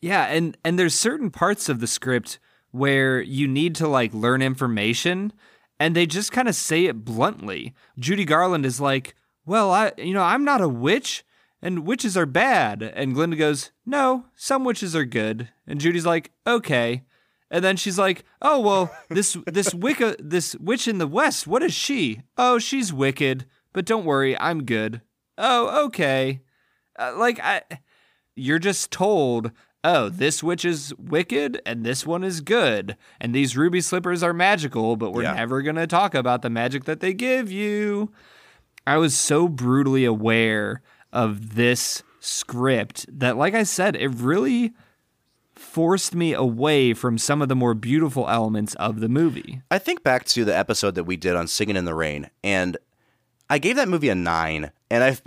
Yeah, 0.01 0.25
and 0.27 0.57
and 0.65 0.79
there's 0.79 0.95
certain 0.95 1.31
parts 1.31 1.69
of 1.69 1.81
the 1.81 1.87
script 1.87 2.39
where 2.71 3.21
you 3.21 3.49
need 3.49 3.75
to 3.77 3.89
like 3.89 4.13
learn 4.15 4.43
information 4.43 5.33
and 5.81 5.95
they 5.95 6.07
just 6.07 6.33
kind 6.33 6.49
of 6.49 6.55
say 6.55 6.87
it 6.87 7.05
bluntly. 7.05 7.75
Judy 7.99 8.25
Garland 8.25 8.67
is 8.67 8.81
like, 8.81 9.15
"Well, 9.47 9.71
I 9.71 9.93
you 9.97 10.13
know, 10.15 10.23
I'm 10.23 10.45
not 10.45 10.61
a 10.61 10.69
witch 10.69 11.25
and 11.63 11.87
witches 11.87 12.17
are 12.17 12.27
bad." 12.27 12.83
And 12.83 13.15
Glinda 13.15 13.37
goes, 13.37 13.71
"No, 13.87 14.27
some 14.37 14.65
witches 14.65 14.95
are 14.95 15.05
good." 15.05 15.49
And 15.67 15.81
Judy's 15.81 16.07
like, 16.07 16.33
"Okay." 16.47 17.05
And 17.51 17.65
then 17.65 17.77
she's 17.77 17.99
like, 17.99 18.25
"Oh, 18.43 18.61
well, 18.61 18.91
this 19.09 19.37
this 19.47 19.75
Wicca 19.75 20.17
this 20.19 20.55
witch 20.57 20.87
in 20.87 20.99
the 20.99 21.07
west, 21.07 21.47
what 21.47 21.63
is 21.63 21.75
she? 21.75 22.23
Oh, 22.37 22.59
she's 22.59 22.93
wicked, 22.93 23.47
but 23.73 23.87
don't 23.87 24.05
worry, 24.05 24.39
I'm 24.39 24.65
good." 24.65 25.01
Oh, 25.37 25.85
okay. 25.87 26.41
Uh, 26.99 27.15
like 27.17 27.39
I 27.41 27.63
you're 28.35 28.59
just 28.59 28.91
told 28.91 29.53
oh, 29.85 30.09
this 30.09 30.43
witch 30.43 30.65
is 30.65 30.93
wicked 30.99 31.61
and 31.65 31.85
this 31.85 32.05
one 32.07 32.25
is 32.25 32.41
good. 32.41 32.97
And 33.21 33.35
these 33.35 33.57
ruby 33.57 33.81
slippers 33.81 34.23
are 34.23 34.33
magical, 34.33 34.97
but 34.97 35.13
we're 35.13 35.23
Yeah. 35.23 35.35
never 35.35 35.63
going 35.63 35.77
to 35.77 35.87
talk 35.87 36.15
about 36.15 36.43
the 36.43 36.51
magic 36.51 36.85
that 36.85 37.01
they 37.01 37.15
give 37.15 37.51
you. 37.53 38.11
I 38.87 38.97
was 38.97 39.17
so 39.19 39.49
brutally 39.49 40.05
aware 40.05 40.83
of 41.13 41.55
this 41.55 42.03
script 42.21 43.07
that, 43.09 43.37
like 43.37 43.55
I 43.55 43.63
said, 43.63 43.95
it 43.97 44.09
really 44.09 44.73
forced 45.55 46.15
me 46.15 46.33
away 46.35 46.95
from 46.95 47.19
some 47.19 47.43
of 47.43 47.49
the 47.49 47.57
more 47.57 47.75
beautiful 47.75 48.29
elements 48.29 48.75
of 48.77 49.01
the 49.01 49.09
movie. 49.09 49.61
I 49.71 49.79
think 49.79 50.03
back 50.03 50.25
to 50.27 50.45
the 50.45 50.57
episode 50.57 50.95
that 50.95 51.05
we 51.05 51.17
did 51.17 51.35
on 51.35 51.47
Singing 51.49 51.77
in 51.77 51.85
the 51.85 51.95
Rain, 51.95 52.31
and 52.45 52.77
I 53.51 53.59
gave 53.59 53.77
that 53.77 53.89
movie 53.89 54.09
a 54.09 54.15
nine, 54.15 54.71
and 54.91 55.03
I've 55.05 55.23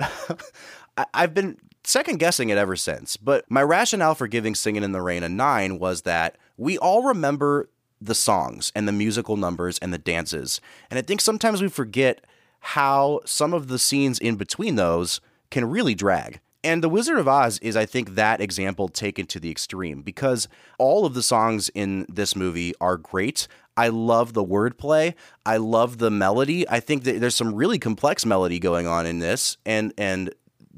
I've 1.14 1.34
been 1.34 1.58
second 1.84 2.19
guessing 2.19 2.49
it 2.49 2.57
ever 2.57 2.75
since. 2.75 3.17
But 3.17 3.45
my 3.49 3.61
rationale 3.63 4.15
for 4.15 4.27
giving 4.27 4.55
Singing 4.55 4.84
in 4.84 4.91
the 4.91 5.01
Rain 5.01 5.23
a 5.23 5.29
nine 5.29 5.79
was 5.79 6.03
that 6.03 6.38
we 6.57 6.77
all 6.77 7.03
remember 7.03 7.69
the 7.99 8.15
songs 8.15 8.71
and 8.75 8.88
the 8.88 8.91
musical 8.91 9.38
numbers 9.38 9.77
and 9.79 9.93
the 9.93 9.97
dances, 9.97 10.59
and 10.89 10.97
I 10.97 11.01
think 11.01 11.21
sometimes 11.21 11.61
we 11.61 11.69
forget 11.69 12.25
how 12.61 13.19
some 13.25 13.53
of 13.53 13.67
the 13.67 13.79
scenes 13.79 14.19
in 14.19 14.36
between 14.36 14.75
those 14.75 15.21
can 15.49 15.65
really 15.65 15.95
drag. 15.95 16.39
And 16.63 16.84
The 16.84 16.89
Wizard 16.89 17.17
of 17.17 17.27
Oz 17.27 17.57
is, 17.59 17.75
I 17.75 17.88
think, 17.88 18.13
that 18.13 18.39
example 18.39 18.88
taken 18.88 19.25
to 19.27 19.39
the 19.39 19.49
extreme 19.49 20.03
because 20.03 20.47
all 20.77 21.05
of 21.05 21.15
the 21.15 21.23
songs 21.23 21.69
in 21.73 22.05
this 22.07 22.36
movie 22.36 22.73
are 22.79 22.97
great. 22.97 23.47
I 23.75 23.88
love 23.88 24.34
the 24.34 24.43
wordplay. 24.43 25.15
I 25.43 25.57
love 25.57 25.97
the 25.97 26.11
melody. 26.11 26.69
I 26.69 26.79
think 26.79 27.03
that 27.05 27.19
there's 27.19 27.36
some 27.36 27.55
really 27.55 27.79
complex 27.79 28.25
melody 28.27 28.59
going 28.59 28.86
on 28.86 29.07
in 29.07 29.19
this, 29.19 29.57
and 29.65 29.91
and 29.97 30.34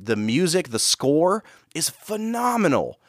the 0.06 0.16
music, 0.16 0.70
the 0.70 0.80
score 0.80 1.44
is 1.74 1.90
phenomenal. 1.90 3.00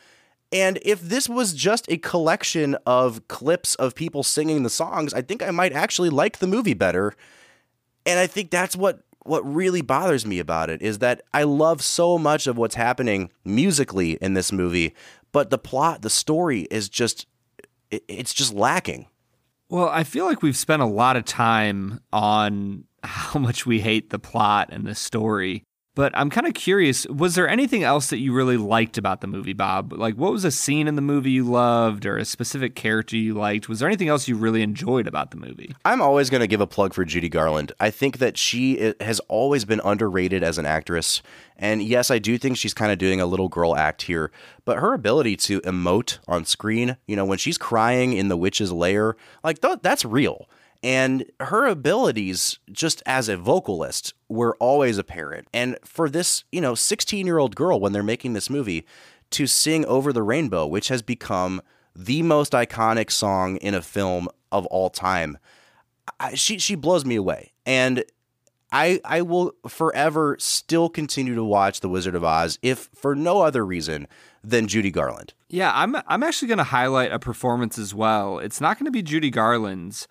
And 0.52 0.78
if 0.82 1.00
this 1.00 1.28
was 1.28 1.52
just 1.52 1.90
a 1.90 1.96
collection 1.96 2.76
of 2.86 3.26
clips 3.28 3.74
of 3.74 3.94
people 3.94 4.22
singing 4.22 4.62
the 4.62 4.70
songs, 4.70 5.12
I 5.12 5.20
think 5.22 5.42
I 5.42 5.50
might 5.50 5.72
actually 5.72 6.10
like 6.10 6.38
the 6.38 6.46
movie 6.46 6.74
better. 6.74 7.14
And 8.06 8.18
I 8.18 8.26
think 8.26 8.50
that's 8.50 8.76
what 8.76 9.00
what 9.24 9.40
really 9.42 9.80
bothers 9.80 10.26
me 10.26 10.38
about 10.38 10.68
it 10.68 10.82
is 10.82 10.98
that 10.98 11.22
I 11.32 11.44
love 11.44 11.82
so 11.82 12.18
much 12.18 12.46
of 12.46 12.58
what's 12.58 12.74
happening 12.74 13.30
musically 13.42 14.12
in 14.20 14.34
this 14.34 14.52
movie, 14.52 14.94
but 15.32 15.48
the 15.48 15.56
plot, 15.58 16.02
the 16.02 16.10
story 16.10 16.62
is 16.70 16.88
just 16.88 17.26
it's 17.90 18.34
just 18.34 18.52
lacking. 18.52 19.06
Well, 19.70 19.88
I 19.88 20.04
feel 20.04 20.26
like 20.26 20.42
we've 20.42 20.56
spent 20.56 20.82
a 20.82 20.86
lot 20.86 21.16
of 21.16 21.24
time 21.24 22.00
on 22.12 22.84
how 23.02 23.38
much 23.38 23.66
we 23.66 23.80
hate 23.80 24.10
the 24.10 24.18
plot 24.18 24.68
and 24.70 24.86
the 24.86 24.94
story. 24.94 25.64
But 25.94 26.16
I'm 26.16 26.28
kind 26.28 26.46
of 26.46 26.54
curious, 26.54 27.06
was 27.06 27.36
there 27.36 27.48
anything 27.48 27.84
else 27.84 28.08
that 28.08 28.18
you 28.18 28.32
really 28.32 28.56
liked 28.56 28.98
about 28.98 29.20
the 29.20 29.28
movie, 29.28 29.52
Bob? 29.52 29.92
Like 29.92 30.16
what 30.16 30.32
was 30.32 30.44
a 30.44 30.50
scene 30.50 30.88
in 30.88 30.96
the 30.96 31.02
movie 31.02 31.30
you 31.30 31.44
loved 31.44 32.04
or 32.04 32.16
a 32.16 32.24
specific 32.24 32.74
character 32.74 33.16
you 33.16 33.34
liked? 33.34 33.68
Was 33.68 33.78
there 33.78 33.88
anything 33.88 34.08
else 34.08 34.26
you 34.26 34.36
really 34.36 34.62
enjoyed 34.62 35.06
about 35.06 35.30
the 35.30 35.36
movie? 35.36 35.74
I'm 35.84 36.02
always 36.02 36.30
going 36.30 36.40
to 36.40 36.48
give 36.48 36.60
a 36.60 36.66
plug 36.66 36.94
for 36.94 37.04
Judy 37.04 37.28
Garland. 37.28 37.70
I 37.78 37.90
think 37.90 38.18
that 38.18 38.36
she 38.36 38.80
eh, 38.80 38.92
has 39.00 39.20
always 39.28 39.64
been 39.64 39.80
underrated 39.84 40.42
as 40.42 40.58
an 40.58 40.66
actress. 40.66 41.22
And 41.56 41.80
yes, 41.80 42.10
I 42.10 42.18
do 42.18 42.38
think 42.38 42.56
she's 42.56 42.74
kind 42.74 42.90
of 42.90 42.98
doing 42.98 43.20
a 43.20 43.26
little 43.26 43.48
girl 43.48 43.76
act 43.76 44.02
here, 44.02 44.32
but 44.64 44.78
her 44.78 44.94
ability 44.94 45.36
to 45.36 45.60
emote 45.60 46.18
on 46.26 46.44
screen, 46.44 46.96
you 47.06 47.14
know, 47.14 47.24
when 47.24 47.38
she's 47.38 47.56
crying 47.56 48.14
in 48.14 48.26
the 48.26 48.36
witch's 48.36 48.72
lair, 48.72 49.16
like 49.44 49.60
th- 49.60 49.78
that's 49.82 50.04
real. 50.04 50.48
And 50.84 51.24
her 51.40 51.66
abilities 51.66 52.58
just 52.70 53.02
as 53.06 53.30
a 53.30 53.38
vocalist 53.38 54.12
were 54.28 54.54
always 54.60 54.98
apparent. 54.98 55.48
And 55.54 55.78
for 55.82 56.10
this, 56.10 56.44
you 56.52 56.60
know, 56.60 56.74
16 56.74 57.26
year 57.26 57.38
old 57.38 57.56
girl, 57.56 57.80
when 57.80 57.92
they're 57.92 58.02
making 58.02 58.34
this 58.34 58.50
movie, 58.50 58.84
to 59.30 59.46
sing 59.46 59.84
Over 59.86 60.12
the 60.12 60.22
Rainbow, 60.22 60.66
which 60.66 60.88
has 60.88 61.02
become 61.02 61.62
the 61.96 62.22
most 62.22 62.52
iconic 62.52 63.10
song 63.10 63.56
in 63.56 63.74
a 63.74 63.82
film 63.82 64.28
of 64.52 64.66
all 64.66 64.90
time, 64.90 65.38
I, 66.20 66.34
she 66.34 66.58
she 66.58 66.74
blows 66.74 67.04
me 67.04 67.16
away, 67.16 67.52
and 67.64 68.04
I 68.70 69.00
I 69.04 69.22
will 69.22 69.54
forever 69.66 70.36
still 70.38 70.88
continue 70.88 71.34
to 71.34 71.42
watch 71.42 71.80
The 71.80 71.88
Wizard 71.88 72.14
of 72.14 72.22
Oz, 72.22 72.58
if 72.62 72.90
for 72.94 73.14
no 73.14 73.40
other 73.40 73.64
reason 73.64 74.06
than 74.42 74.68
Judy 74.68 74.90
Garland. 74.90 75.32
Yeah, 75.48 75.72
I'm 75.74 75.96
I'm 76.06 76.22
actually 76.22 76.48
going 76.48 76.58
to 76.58 76.64
highlight 76.64 77.10
a 77.10 77.18
performance 77.18 77.78
as 77.78 77.94
well. 77.94 78.38
It's 78.38 78.60
not 78.60 78.78
going 78.78 78.86
to 78.86 78.92
be 78.92 79.02
Judy 79.02 79.30
Garland's. 79.30 80.06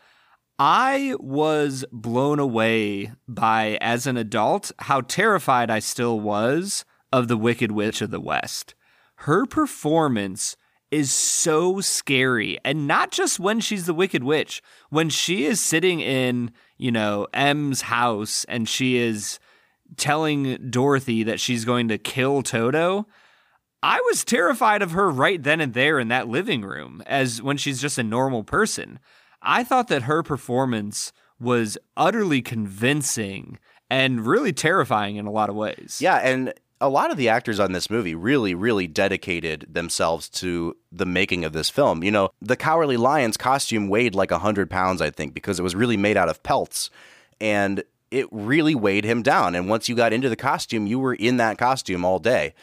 I 0.65 1.13
was 1.19 1.83
blown 1.91 2.39
away 2.39 3.11
by 3.27 3.77
as 3.81 4.07
an 4.07 4.15
adult 4.15 4.71
how 4.79 5.01
terrified 5.01 5.69
I 5.69 5.79
still 5.79 6.21
was 6.21 6.85
of 7.11 7.27
the 7.27 7.35
Wicked 7.35 7.73
Witch 7.73 8.01
of 8.01 8.11
the 8.11 8.21
West. 8.21 8.73
Her 9.15 9.45
performance 9.45 10.55
is 10.89 11.11
so 11.11 11.81
scary 11.81 12.59
and 12.63 12.87
not 12.87 13.11
just 13.11 13.41
when 13.41 13.59
she's 13.59 13.87
the 13.87 13.93
wicked 13.93 14.23
witch 14.23 14.61
when 14.89 15.09
she 15.09 15.43
is 15.43 15.59
sitting 15.59 15.99
in 15.99 16.49
you 16.77 16.93
know 16.93 17.27
Em's 17.33 17.81
house 17.81 18.45
and 18.47 18.69
she 18.69 18.95
is 18.95 19.39
telling 19.97 20.69
dorothy 20.69 21.23
that 21.23 21.41
she's 21.41 21.65
going 21.65 21.89
to 21.89 21.97
kill 21.97 22.41
toto 22.41 23.05
I 23.81 23.99
was 24.05 24.23
terrified 24.23 24.81
of 24.81 24.91
her 24.91 25.09
right 25.09 25.43
then 25.43 25.59
and 25.59 25.73
there 25.73 25.99
in 25.99 26.07
that 26.07 26.29
living 26.29 26.61
room 26.61 27.03
as 27.05 27.41
when 27.41 27.57
she's 27.57 27.81
just 27.81 27.97
a 27.97 28.03
normal 28.03 28.45
person. 28.45 28.97
I 29.43 29.63
thought 29.63 29.87
that 29.89 30.03
her 30.03 30.23
performance 30.23 31.13
was 31.39 31.77
utterly 31.97 32.41
convincing 32.41 33.59
and 33.89 34.25
really 34.25 34.53
terrifying 34.53 35.17
in 35.17 35.25
a 35.25 35.31
lot 35.31 35.49
of 35.49 35.55
ways. 35.55 35.99
Yeah, 36.01 36.17
and 36.17 36.53
a 36.81 36.89
lot 36.89 37.11
of 37.11 37.17
the 37.17 37.29
actors 37.29 37.59
on 37.59 37.71
this 37.71 37.89
movie 37.89 38.15
really, 38.15 38.53
really 38.53 38.87
dedicated 38.87 39.67
themselves 39.69 40.27
to 40.29 40.75
the 40.91 41.05
making 41.05 41.45
of 41.45 41.53
this 41.53 41.69
film. 41.69 42.03
You 42.03 42.11
know, 42.11 42.29
the 42.41 42.57
Cowardly 42.57 42.97
Lion's 42.97 43.37
costume 43.37 43.87
weighed 43.87 44.15
like 44.15 44.31
100 44.31 44.69
pounds, 44.69 45.01
I 45.01 45.09
think, 45.09 45.33
because 45.33 45.59
it 45.59 45.63
was 45.63 45.75
really 45.75 45.97
made 45.97 46.17
out 46.17 46.29
of 46.29 46.43
pelts. 46.43 46.89
And 47.39 47.83
it 48.11 48.27
really 48.31 48.75
weighed 48.75 49.05
him 49.05 49.21
down. 49.21 49.55
And 49.55 49.69
once 49.69 49.87
you 49.87 49.95
got 49.95 50.13
into 50.13 50.29
the 50.29 50.35
costume, 50.35 50.85
you 50.85 50.99
were 50.99 51.13
in 51.13 51.37
that 51.37 51.57
costume 51.57 52.03
all 52.03 52.19
day. 52.19 52.53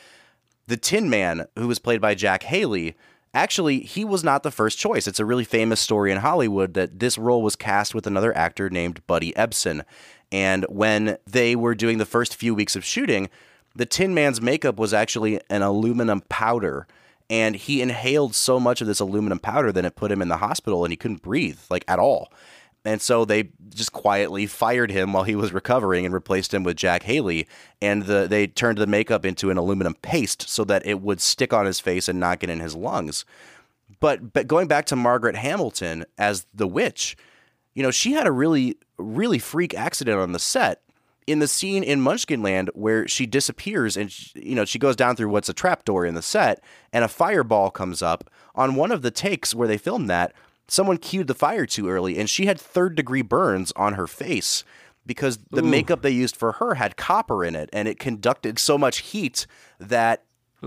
The 0.66 0.76
Tin 0.76 1.10
Man, 1.10 1.46
who 1.56 1.66
was 1.66 1.78
played 1.78 2.00
by 2.00 2.14
Jack 2.14 2.42
Haley, 2.44 2.96
actually, 3.34 3.80
he 3.80 4.04
was 4.04 4.24
not 4.24 4.42
the 4.42 4.50
first 4.50 4.78
choice. 4.78 5.06
It's 5.06 5.20
a 5.20 5.24
really 5.24 5.44
famous 5.44 5.80
story 5.80 6.12
in 6.12 6.18
Hollywood 6.18 6.74
that 6.74 6.98
this 6.98 7.18
role 7.18 7.42
was 7.42 7.56
cast 7.56 7.94
with 7.94 8.06
another 8.06 8.36
actor 8.36 8.70
named 8.70 9.06
Buddy 9.06 9.32
Ebsen. 9.32 9.84
And 10.32 10.64
when 10.68 11.18
they 11.26 11.56
were 11.56 11.74
doing 11.74 11.98
the 11.98 12.06
first 12.06 12.36
few 12.36 12.54
weeks 12.54 12.76
of 12.76 12.84
shooting, 12.84 13.28
the 13.74 13.86
Tin 13.86 14.14
Man's 14.14 14.40
makeup 14.40 14.78
was 14.78 14.94
actually 14.94 15.40
an 15.48 15.62
aluminum 15.62 16.22
powder. 16.28 16.86
And 17.28 17.54
he 17.54 17.80
inhaled 17.80 18.34
so 18.34 18.58
much 18.58 18.80
of 18.80 18.86
this 18.86 19.00
aluminum 19.00 19.38
powder 19.38 19.70
that 19.72 19.84
it 19.84 19.96
put 19.96 20.10
him 20.10 20.20
in 20.20 20.28
the 20.28 20.38
hospital 20.38 20.84
and 20.84 20.92
he 20.92 20.96
couldn't 20.96 21.22
breathe, 21.22 21.58
like 21.70 21.84
at 21.86 22.00
all. 22.00 22.32
And 22.84 23.02
so 23.02 23.24
they 23.24 23.50
just 23.68 23.92
quietly 23.92 24.46
fired 24.46 24.90
him 24.90 25.12
while 25.12 25.24
he 25.24 25.36
was 25.36 25.52
recovering 25.52 26.04
and 26.04 26.14
replaced 26.14 26.54
him 26.54 26.62
with 26.62 26.76
Jack 26.76 27.02
Haley. 27.02 27.46
And 27.82 28.04
the, 28.04 28.26
they 28.28 28.46
turned 28.46 28.78
the 28.78 28.86
makeup 28.86 29.26
into 29.26 29.50
an 29.50 29.58
aluminum 29.58 29.94
paste 29.94 30.48
so 30.48 30.64
that 30.64 30.86
it 30.86 31.00
would 31.00 31.20
stick 31.20 31.52
on 31.52 31.66
his 31.66 31.78
face 31.78 32.08
and 32.08 32.18
not 32.18 32.40
get 32.40 32.50
in 32.50 32.60
his 32.60 32.74
lungs. 32.74 33.24
But, 34.00 34.32
but 34.32 34.46
going 34.46 34.66
back 34.66 34.86
to 34.86 34.96
Margaret 34.96 35.36
Hamilton 35.36 36.06
as 36.16 36.46
the 36.54 36.66
witch, 36.66 37.16
you 37.74 37.82
know, 37.82 37.90
she 37.90 38.12
had 38.12 38.26
a 38.26 38.32
really, 38.32 38.78
really 38.96 39.38
freak 39.38 39.74
accident 39.74 40.18
on 40.18 40.32
the 40.32 40.38
set 40.38 40.80
in 41.26 41.38
the 41.38 41.48
scene 41.48 41.82
in 41.82 42.00
Munchkinland 42.00 42.70
where 42.74 43.06
she 43.06 43.26
disappears 43.26 43.96
and 43.96 44.10
she, 44.10 44.30
you 44.34 44.54
know 44.54 44.64
she 44.64 44.78
goes 44.78 44.96
down 44.96 45.14
through 45.14 45.28
what's 45.28 45.48
a 45.48 45.54
trapdoor 45.54 46.04
in 46.04 46.14
the 46.14 46.22
set 46.22 46.62
and 46.92 47.04
a 47.04 47.08
fireball 47.08 47.70
comes 47.70 48.02
up 48.02 48.28
on 48.54 48.74
one 48.74 48.90
of 48.90 49.02
the 49.02 49.10
takes 49.10 49.54
where 49.54 49.68
they 49.68 49.78
filmed 49.78 50.10
that 50.10 50.32
someone 50.70 50.96
cued 50.96 51.26
the 51.26 51.34
fire 51.34 51.66
too 51.66 51.88
early 51.88 52.16
and 52.18 52.30
she 52.30 52.46
had 52.46 52.58
third 52.58 52.94
degree 52.94 53.22
burns 53.22 53.72
on 53.76 53.94
her 53.94 54.06
face 54.06 54.62
because 55.04 55.38
the 55.50 55.62
makeup 55.70 56.02
they 56.02 56.10
used 56.10 56.36
for 56.36 56.52
her 56.52 56.74
had 56.74 56.96
copper 56.96 57.44
in 57.44 57.56
it 57.56 57.68
and 57.72 57.88
it 57.88 57.98
conducted 57.98 58.58
so 58.58 58.78
much 58.78 58.98
heat 58.98 59.46
that 59.78 60.22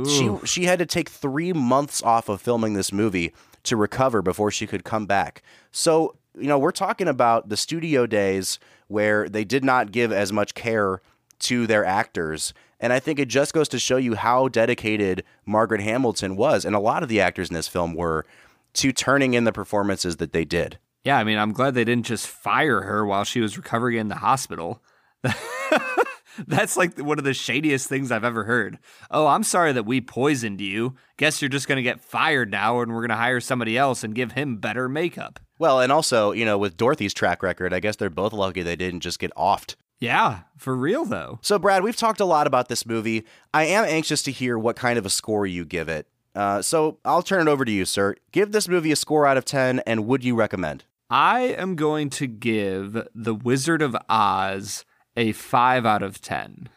She 0.08 0.28
she 0.46 0.66
had 0.66 0.80
to 0.80 0.86
take 0.88 1.08
three 1.08 1.54
months 1.54 2.02
off 2.04 2.28
of 2.28 2.42
filming 2.42 2.74
this 2.74 2.92
movie 2.92 3.32
to 3.64 3.78
recover 3.78 4.22
before 4.24 4.50
she 4.52 4.66
could 4.68 4.84
come 4.84 5.06
back. 5.06 5.44
So 5.72 6.16
you 6.36 6.48
know 6.48 6.58
we're 6.58 6.72
talking 6.72 7.08
about 7.08 7.50
the 7.50 7.56
studio 7.58 8.08
days 8.08 8.58
where 8.88 9.30
they 9.30 9.44
did 9.46 9.64
not 9.64 9.92
give 9.92 10.12
as 10.12 10.34
much 10.34 10.56
care 10.56 11.00
to 11.40 11.68
their 11.68 11.86
actors. 11.86 12.54
And 12.80 12.92
I 12.92 13.00
think 13.00 13.20
it 13.20 13.30
just 13.30 13.54
goes 13.54 13.70
to 13.70 13.80
show 13.80 13.98
you 13.98 14.16
how 14.16 14.48
dedicated 14.50 15.24
Margaret 15.46 15.82
Hamilton 15.82 16.36
was, 16.36 16.66
and 16.66 16.76
a 16.76 16.80
lot 16.80 17.04
of 17.04 17.08
the 17.08 17.22
actors 17.22 17.50
in 17.50 17.54
this 17.54 17.68
film 17.70 17.94
were, 17.94 18.26
to 18.74 18.92
turning 18.92 19.34
in 19.34 19.44
the 19.44 19.52
performances 19.52 20.18
that 20.18 20.34
they 20.34 20.46
did. 20.46 20.80
Yeah, 21.04 21.18
I 21.18 21.24
mean, 21.24 21.38
I'm 21.38 21.52
glad 21.52 21.74
they 21.74 21.84
didn't 21.84 22.06
just 22.06 22.28
fire 22.28 22.82
her 22.82 23.06
while 23.06 23.24
she 23.24 23.42
was 23.42 23.58
recovering 23.58 23.98
in 23.98 24.08
the 24.08 24.16
hospital. 24.16 24.82
That's 26.48 26.76
like 26.76 26.98
one 26.98 27.20
of 27.20 27.26
the 27.26 27.34
shadiest 27.34 27.88
things 27.88 28.12
I've 28.12 28.24
ever 28.24 28.46
heard. 28.46 28.80
Oh, 29.12 29.28
I'm 29.28 29.44
sorry 29.44 29.72
that 29.74 29.86
we 29.86 30.02
poisoned 30.02 30.62
you. 30.62 30.96
Guess 31.18 31.42
you're 31.42 31.50
just 31.50 31.68
going 31.68 31.76
to 31.76 31.84
get 31.84 32.02
fired 32.02 32.50
now 32.50 32.80
and 32.82 32.92
we're 32.92 33.02
going 33.02 33.10
to 33.10 33.16
hire 33.16 33.40
somebody 33.40 33.78
else 33.78 34.04
and 34.04 34.16
give 34.16 34.32
him 34.32 34.58
better 34.58 34.90
makeup. 34.90 35.40
Well, 35.60 35.80
and 35.80 35.92
also, 35.92 36.32
you 36.32 36.46
know, 36.46 36.58
with 36.58 36.78
Dorothy's 36.78 37.14
track 37.14 37.44
record, 37.44 37.74
I 37.74 37.80
guess 37.80 37.98
they're 37.98 38.10
both 38.10 38.34
lucky 38.34 38.64
they 38.64 38.76
didn't 38.76 39.02
just 39.02 39.20
get 39.20 39.34
offed. 39.36 39.76
Yeah, 40.00 40.42
for 40.58 40.76
real 40.76 41.06
though. 41.06 41.40
So, 41.42 41.60
Brad, 41.60 41.84
we've 41.84 41.96
talked 41.96 42.20
a 42.20 42.26
lot 42.26 42.48
about 42.48 42.68
this 42.68 42.86
movie. 42.86 43.26
I 43.54 43.66
am 43.66 43.86
anxious 43.86 44.22
to 44.24 44.32
hear 44.32 44.58
what 44.58 44.76
kind 44.76 44.98
of 44.98 45.06
a 45.06 45.10
score 45.10 45.46
you 45.46 45.64
give 45.66 45.88
it. 45.88 46.08
Uh, 46.36 46.62
so, 46.62 46.98
I'll 47.06 47.22
turn 47.22 47.48
it 47.48 47.52
over 47.52 47.64
to 47.64 47.72
you, 47.72 47.86
sir. 47.86 48.16
Give 48.32 48.52
this 48.52 48.68
movie 48.68 48.92
a 48.92 48.96
score 48.96 49.26
out 49.26 49.38
of 49.38 49.46
10, 49.46 49.80
and 49.82 50.08
would 50.08 50.24
you 50.24 50.36
recommend? 50.36 50.86
I 51.10 51.42
am 51.42 51.76
going 51.76 52.10
to 52.12 52.28
give 52.28 53.08
The 53.14 53.36
Wizard 53.36 53.82
of 53.84 53.96
Oz 54.10 54.84
a 55.16 55.32
5 55.32 55.86
out 55.86 56.02
of 56.02 56.22
10. 56.22 56.70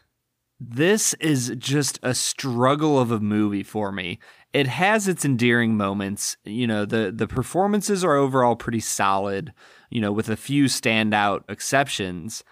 This 0.59 1.13
is 1.15 1.53
just 1.57 1.99
a 2.01 2.13
struggle 2.15 2.99
of 2.99 3.11
a 3.11 3.19
movie 3.19 3.63
for 3.63 3.91
me. 3.91 4.19
It 4.53 4.67
has 4.67 5.07
its 5.07 5.23
endearing 5.23 5.77
moments. 5.77 6.37
You 6.43 6.65
know, 6.65 6.85
the 6.85 7.11
the 7.15 7.27
performances 7.27 8.03
are 8.03 8.15
overall 8.15 8.55
pretty 8.55 8.79
solid, 8.79 9.53
you 9.91 10.01
know, 10.01 10.11
with 10.11 10.29
a 10.29 10.37
few 10.37 10.65
standout 10.65 11.43
exceptions. 11.47 12.43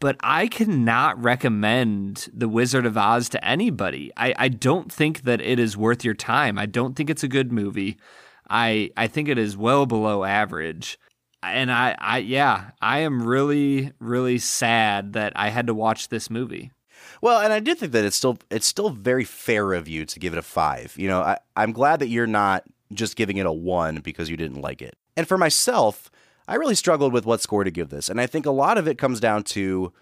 But 0.00 0.16
I 0.20 0.46
cannot 0.46 1.22
recommend 1.22 2.28
The 2.32 2.48
Wizard 2.48 2.86
of 2.86 2.96
Oz 2.96 3.28
to 3.30 3.44
anybody. 3.44 4.12
I, 4.16 4.34
I 4.38 4.48
don't 4.48 4.92
think 4.92 5.22
that 5.22 5.40
it 5.40 5.58
is 5.58 5.76
worth 5.76 6.04
your 6.04 6.14
time. 6.14 6.58
I 6.58 6.66
don't 6.66 6.94
think 6.94 7.10
it's 7.10 7.24
a 7.24 7.28
good 7.28 7.50
movie. 7.50 7.96
I 8.48 8.90
I 8.96 9.08
think 9.08 9.28
it 9.28 9.38
is 9.38 9.56
well 9.56 9.86
below 9.86 10.24
average 10.24 10.98
and 11.42 11.70
I, 11.70 11.94
I 11.98 12.18
yeah, 12.18 12.70
I 12.80 13.00
am 13.00 13.22
really, 13.22 13.92
really 14.00 14.38
sad 14.38 15.12
that 15.12 15.32
I 15.36 15.50
had 15.50 15.66
to 15.68 15.74
watch 15.74 16.08
this 16.08 16.30
movie. 16.30 16.72
Well, 17.20 17.40
and 17.40 17.52
I 17.52 17.60
do 17.60 17.74
think 17.74 17.92
that 17.92 18.04
it's 18.04 18.16
still 18.16 18.38
it's 18.50 18.66
still 18.66 18.90
very 18.90 19.24
fair 19.24 19.72
of 19.72 19.88
you 19.88 20.04
to 20.04 20.18
give 20.18 20.32
it 20.32 20.38
a 20.38 20.42
five. 20.42 20.94
You 20.96 21.08
know, 21.08 21.20
I, 21.20 21.38
I'm 21.56 21.72
glad 21.72 22.00
that 22.00 22.08
you're 22.08 22.26
not 22.26 22.64
just 22.92 23.16
giving 23.16 23.36
it 23.36 23.46
a 23.46 23.52
one 23.52 23.96
because 23.96 24.30
you 24.30 24.36
didn't 24.36 24.60
like 24.60 24.82
it. 24.82 24.96
And 25.16 25.26
for 25.26 25.38
myself, 25.38 26.10
I 26.48 26.54
really 26.54 26.74
struggled 26.74 27.12
with 27.12 27.26
what 27.26 27.40
score 27.40 27.62
to 27.62 27.70
give 27.70 27.90
this. 27.90 28.08
And 28.08 28.20
I 28.20 28.26
think 28.26 28.46
a 28.46 28.50
lot 28.50 28.78
of 28.78 28.88
it 28.88 28.98
comes 28.98 29.20
down 29.20 29.44
to 29.44 29.92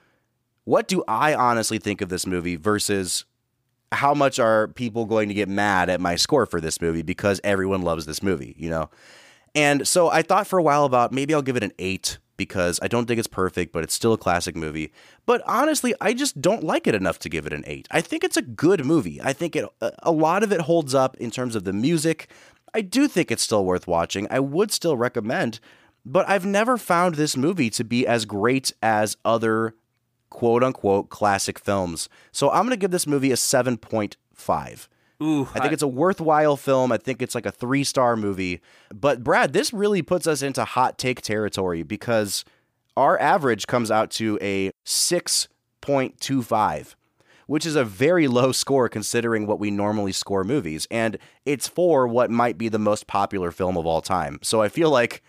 what 0.64 0.88
do 0.88 1.04
I 1.06 1.34
honestly 1.34 1.78
think 1.78 2.00
of 2.00 2.08
this 2.08 2.26
movie 2.26 2.56
versus 2.56 3.24
how 3.92 4.14
much 4.14 4.38
are 4.38 4.68
people 4.68 5.04
going 5.04 5.28
to 5.28 5.34
get 5.34 5.48
mad 5.48 5.90
at 5.90 6.00
my 6.00 6.16
score 6.16 6.46
for 6.46 6.60
this 6.60 6.80
movie 6.80 7.02
because 7.02 7.40
everyone 7.44 7.82
loves 7.82 8.06
this 8.06 8.22
movie, 8.22 8.54
you 8.58 8.70
know? 8.70 8.90
And 9.54 9.86
so 9.86 10.10
I 10.10 10.22
thought 10.22 10.46
for 10.46 10.58
a 10.58 10.62
while 10.62 10.84
about 10.84 11.12
maybe 11.12 11.34
I'll 11.34 11.42
give 11.42 11.56
it 11.56 11.62
an 11.62 11.72
eight 11.78 12.18
because 12.36 12.78
I 12.82 12.88
don't 12.88 13.06
think 13.06 13.18
it's 13.18 13.28
perfect, 13.28 13.72
but 13.72 13.82
it's 13.82 13.94
still 13.94 14.12
a 14.12 14.18
classic 14.18 14.54
movie. 14.54 14.92
But 15.24 15.42
honestly, 15.46 15.94
I 16.00 16.12
just 16.12 16.40
don't 16.40 16.62
like 16.62 16.86
it 16.86 16.94
enough 16.94 17.18
to 17.20 17.28
give 17.28 17.46
it 17.46 17.52
an 17.52 17.64
eight. 17.66 17.88
I 17.90 18.00
think 18.00 18.24
it's 18.24 18.36
a 18.36 18.42
good 18.42 18.84
movie. 18.84 19.20
I 19.22 19.32
think 19.32 19.56
it 19.56 19.64
a 19.80 20.12
lot 20.12 20.42
of 20.42 20.52
it 20.52 20.62
holds 20.62 20.94
up 20.94 21.16
in 21.16 21.30
terms 21.30 21.56
of 21.56 21.64
the 21.64 21.72
music. 21.72 22.28
I 22.74 22.82
do 22.82 23.08
think 23.08 23.30
it's 23.30 23.42
still 23.42 23.64
worth 23.64 23.86
watching. 23.86 24.26
I 24.30 24.40
would 24.40 24.70
still 24.70 24.96
recommend, 24.96 25.60
but 26.06 26.26
I've 26.28 26.46
never 26.46 26.78
found 26.78 27.16
this 27.16 27.36
movie 27.36 27.68
to 27.70 27.82
be 27.82 28.06
as 28.06 28.24
great 28.24 28.72
as 28.80 29.16
other 29.24 29.74
quote 30.30 30.62
unquote 30.62 31.10
classic 31.10 31.58
films. 31.58 32.08
So 32.30 32.48
I'm 32.50 32.62
going 32.62 32.70
to 32.70 32.76
give 32.76 32.92
this 32.92 33.08
movie 33.08 33.32
a 33.32 33.36
7.5. 33.36 34.88
Ooh, 35.22 35.48
I 35.54 35.60
think 35.60 35.72
it's 35.72 35.82
a 35.82 35.88
worthwhile 35.88 36.56
film. 36.56 36.92
I 36.92 36.98
think 36.98 37.22
it's 37.22 37.34
like 37.34 37.46
a 37.46 37.50
three 37.50 37.82
star 37.82 38.14
movie. 38.16 38.60
But 38.94 39.24
Brad, 39.24 39.52
this 39.52 39.72
really 39.72 40.02
puts 40.02 40.28
us 40.28 40.42
into 40.42 40.64
hot 40.64 40.96
take 40.96 41.22
territory 41.22 41.82
because 41.82 42.44
our 42.96 43.18
average 43.18 43.66
comes 43.66 43.90
out 43.90 44.12
to 44.12 44.38
a 44.40 44.70
6.25, 44.84 46.94
which 47.46 47.66
is 47.66 47.76
a 47.76 47.84
very 47.84 48.28
low 48.28 48.52
score 48.52 48.88
considering 48.88 49.46
what 49.46 49.58
we 49.58 49.72
normally 49.72 50.12
score 50.12 50.44
movies. 50.44 50.86
And 50.90 51.18
it's 51.44 51.66
for 51.66 52.06
what 52.06 52.30
might 52.30 52.58
be 52.58 52.68
the 52.68 52.78
most 52.78 53.08
popular 53.08 53.50
film 53.50 53.76
of 53.76 53.86
all 53.86 54.02
time. 54.02 54.38
So 54.42 54.62
I 54.62 54.68
feel 54.68 54.90
like 54.90 55.22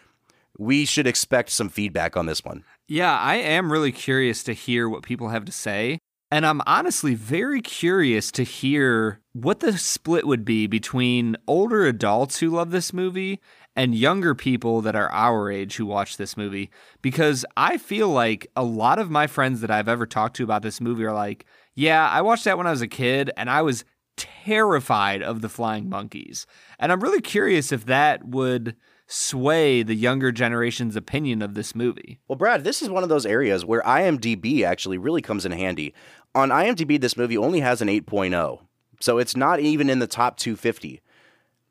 we 0.58 0.86
should 0.86 1.08
expect 1.08 1.50
some 1.50 1.70
feedback 1.70 2.18
on 2.18 2.26
this 2.26 2.44
one. 2.44 2.64
Yeah, 2.88 3.18
I 3.18 3.36
am 3.36 3.72
really 3.72 3.92
curious 3.92 4.44
to 4.44 4.54
hear 4.54 4.88
what 4.90 5.04
people 5.04 5.30
have 5.30 5.46
to 5.46 5.52
say. 5.52 6.00
And 6.30 6.46
I'm 6.46 6.62
honestly 6.68 7.16
very 7.16 7.62
curious 7.62 8.32
to 8.34 8.44
hear 8.44 9.22
what 9.32 9.62
the 9.62 9.78
split 9.78 10.28
would 10.28 10.44
be 10.44 10.68
between 10.68 11.38
older 11.48 11.86
adults 11.86 12.40
who 12.40 12.50
love 12.50 12.72
this 12.72 12.92
movie 12.92 13.40
and 13.78 13.96
younger 13.96 14.36
people 14.36 14.82
that 14.82 14.96
are 14.96 15.10
our 15.12 15.50
age 15.50 15.76
who 15.76 15.86
watch 15.86 16.18
this 16.18 16.36
movie. 16.36 16.70
Because 17.02 17.46
I 17.56 17.78
feel 17.78 18.10
like 18.10 18.48
a 18.56 18.64
lot 18.64 19.00
of 19.00 19.10
my 19.10 19.28
friends 19.28 19.62
that 19.62 19.72
I've 19.72 19.88
ever 19.88 20.06
talked 20.06 20.36
to 20.38 20.44
about 20.44 20.64
this 20.64 20.82
movie 20.82 21.06
are 21.06 21.14
like, 21.14 21.46
yeah, 21.76 22.10
I 22.10 22.22
watched 22.22 22.44
that 22.44 22.58
when 22.58 22.68
I 22.68 22.72
was 22.72 22.82
a 22.82 22.88
kid 22.88 23.32
and 23.38 23.50
I 23.50 23.62
was 23.62 23.86
terrified 24.18 25.22
of 25.22 25.42
the 25.42 25.50
flying 25.50 25.88
monkeys. 25.88 26.46
And 26.80 26.92
I'm 26.92 27.02
really 27.02 27.22
curious 27.22 27.72
if 27.72 27.86
that 27.86 28.26
would 28.26 28.76
sway 29.08 29.84
the 29.84 29.96
younger 29.96 30.32
generation's 30.32 30.96
opinion 30.96 31.42
of 31.42 31.54
this 31.54 31.74
movie. 31.74 32.20
Well, 32.28 32.36
Brad, 32.36 32.64
this 32.64 32.82
is 32.82 32.90
one 32.90 33.04
of 33.04 33.10
those 33.10 33.26
areas 33.26 33.66
where 33.66 33.82
IMDb 33.82 34.64
actually 34.64 34.98
really 34.98 35.22
comes 35.22 35.46
in 35.46 35.54
handy. 35.54 35.94
On 36.36 36.50
IMDb, 36.50 37.00
this 37.00 37.18
movie 37.18 37.38
only 37.38 37.62
has 37.62 37.82
an 37.82 37.88
8.0, 37.88 38.60
so 39.00 39.18
it's 39.18 39.36
not 39.36 39.60
even 39.60 39.90
in 39.90 40.00
the 40.00 40.08
top 40.08 40.38
250. 40.38 41.02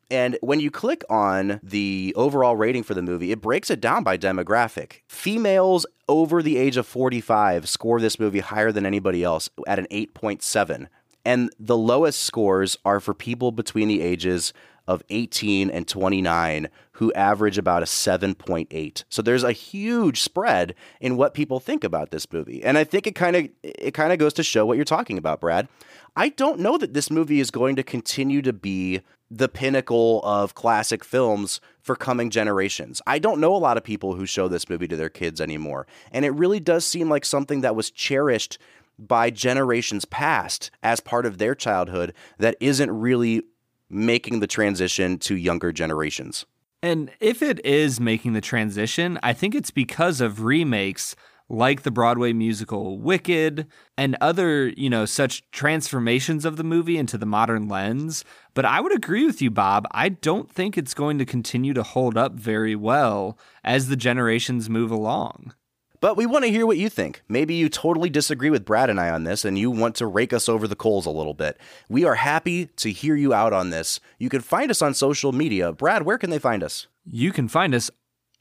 And 0.09 0.37
when 0.41 0.59
you 0.59 0.71
click 0.71 1.03
on 1.09 1.59
the 1.61 2.13
overall 2.15 2.55
rating 2.55 2.83
for 2.83 2.93
the 2.93 3.01
movie, 3.01 3.31
it 3.31 3.41
breaks 3.41 3.69
it 3.69 3.81
down 3.81 4.03
by 4.03 4.17
demographic. 4.17 5.01
Females 5.07 5.85
over 6.07 6.41
the 6.41 6.57
age 6.57 6.77
of 6.77 6.87
45 6.87 7.67
score 7.67 7.99
this 7.99 8.19
movie 8.19 8.39
higher 8.39 8.71
than 8.71 8.85
anybody 8.85 9.23
else 9.23 9.49
at 9.67 9.79
an 9.79 9.87
8.7. 9.91 10.87
And 11.25 11.51
the 11.59 11.77
lowest 11.77 12.21
scores 12.21 12.77
are 12.85 13.01
for 13.01 13.13
people 13.13 13.51
between 13.51 13.89
the 13.89 14.01
ages 14.01 14.53
of 14.87 15.03
18 15.09 15.69
and 15.69 15.87
29 15.87 16.69
who 16.93 17.13
average 17.13 17.57
about 17.57 17.83
a 17.83 17.85
7.8. 17.85 19.03
So 19.09 19.21
there's 19.21 19.43
a 19.43 19.51
huge 19.51 20.21
spread 20.21 20.73
in 20.99 21.17
what 21.17 21.33
people 21.33 21.59
think 21.59 21.83
about 21.83 22.11
this 22.11 22.31
movie. 22.31 22.63
And 22.63 22.77
I 22.77 22.83
think 22.83 23.05
it 23.05 23.15
kind 23.15 23.35
of 23.35 23.49
it 23.63 23.93
kind 23.93 24.11
of 24.11 24.19
goes 24.19 24.33
to 24.33 24.43
show 24.43 24.65
what 24.65 24.77
you're 24.77 24.85
talking 24.85 25.17
about, 25.17 25.41
Brad. 25.41 25.67
I 26.15 26.29
don't 26.29 26.59
know 26.59 26.77
that 26.79 26.93
this 26.93 27.11
movie 27.11 27.39
is 27.39 27.51
going 27.51 27.75
to 27.75 27.83
continue 27.83 28.41
to 28.41 28.53
be 28.53 29.01
the 29.29 29.49
pinnacle 29.49 30.21
of 30.23 30.55
classic 30.55 31.03
films 31.03 31.59
for 31.79 31.95
coming 31.95 32.29
generations. 32.29 33.01
I 33.05 33.19
don't 33.19 33.41
know 33.41 33.55
a 33.55 33.57
lot 33.57 33.77
of 33.77 33.83
people 33.83 34.15
who 34.15 34.25
show 34.25 34.47
this 34.47 34.69
movie 34.69 34.87
to 34.87 34.95
their 34.95 35.09
kids 35.09 35.41
anymore. 35.41 35.85
And 36.11 36.25
it 36.25 36.31
really 36.31 36.59
does 36.59 36.85
seem 36.85 37.09
like 37.09 37.25
something 37.25 37.61
that 37.61 37.75
was 37.75 37.91
cherished 37.91 38.57
by 38.97 39.29
generations 39.29 40.05
past 40.05 40.71
as 40.81 40.99
part 40.99 41.25
of 41.25 41.37
their 41.37 41.53
childhood 41.53 42.13
that 42.39 42.55
isn't 42.59 42.89
really 42.89 43.43
making 43.89 44.39
the 44.39 44.47
transition 44.47 45.17
to 45.19 45.35
younger 45.35 45.71
generations. 45.71 46.45
And 46.83 47.11
if 47.19 47.41
it 47.41 47.63
is 47.65 47.99
making 47.99 48.33
the 48.33 48.41
transition, 48.41 49.19
I 49.23 49.33
think 49.33 49.55
it's 49.55 49.71
because 49.71 50.21
of 50.21 50.43
remakes 50.43 51.15
like 51.49 51.83
the 51.83 51.91
Broadway 51.91 52.33
musical 52.33 52.99
Wicked 52.99 53.67
and 53.97 54.17
other, 54.19 54.69
you 54.69 54.89
know, 54.89 55.05
such 55.05 55.49
transformations 55.51 56.45
of 56.45 56.57
the 56.57 56.63
movie 56.63 56.97
into 56.97 57.17
the 57.17 57.25
modern 57.25 57.67
lens. 57.67 58.25
But 58.53 58.65
I 58.65 58.81
would 58.81 58.93
agree 58.93 59.25
with 59.25 59.41
you, 59.41 59.49
Bob. 59.49 59.87
I 59.91 60.09
don't 60.09 60.51
think 60.51 60.77
it's 60.77 60.93
going 60.93 61.17
to 61.19 61.25
continue 61.25 61.73
to 61.73 61.83
hold 61.83 62.17
up 62.17 62.33
very 62.33 62.75
well 62.75 63.37
as 63.63 63.87
the 63.87 63.95
generations 63.95 64.69
move 64.69 64.91
along. 64.91 65.53
But 65.99 66.15
we 66.15 66.25
want 66.25 66.45
to 66.45 66.51
hear 66.51 66.65
what 66.65 66.77
you 66.77 66.89
think. 66.89 67.23
Maybe 67.27 67.55
you 67.55 67.69
totally 67.69 68.09
disagree 68.09 68.49
with 68.49 68.65
Brad 68.65 68.89
and 68.89 68.99
I 68.99 69.09
on 69.09 69.23
this 69.23 69.43
and 69.43 69.57
you 69.57 69.71
want 69.71 69.95
to 69.95 70.05
rake 70.05 70.31
us 70.31 70.47
over 70.47 70.67
the 70.67 70.75
coals 70.75 71.05
a 71.05 71.11
little 71.11 71.33
bit. 71.33 71.57
We 71.89 72.05
are 72.05 72.15
happy 72.15 72.67
to 72.67 72.91
hear 72.91 73.15
you 73.15 73.33
out 73.33 73.53
on 73.53 73.71
this. 73.71 73.99
You 74.19 74.29
can 74.29 74.41
find 74.41 74.69
us 74.69 74.81
on 74.81 74.93
social 74.93 75.31
media. 75.31 75.71
Brad, 75.71 76.03
where 76.03 76.17
can 76.17 76.29
they 76.29 76.39
find 76.39 76.63
us? 76.63 76.87
You 77.05 77.31
can 77.31 77.47
find 77.47 77.73
us 77.73 77.89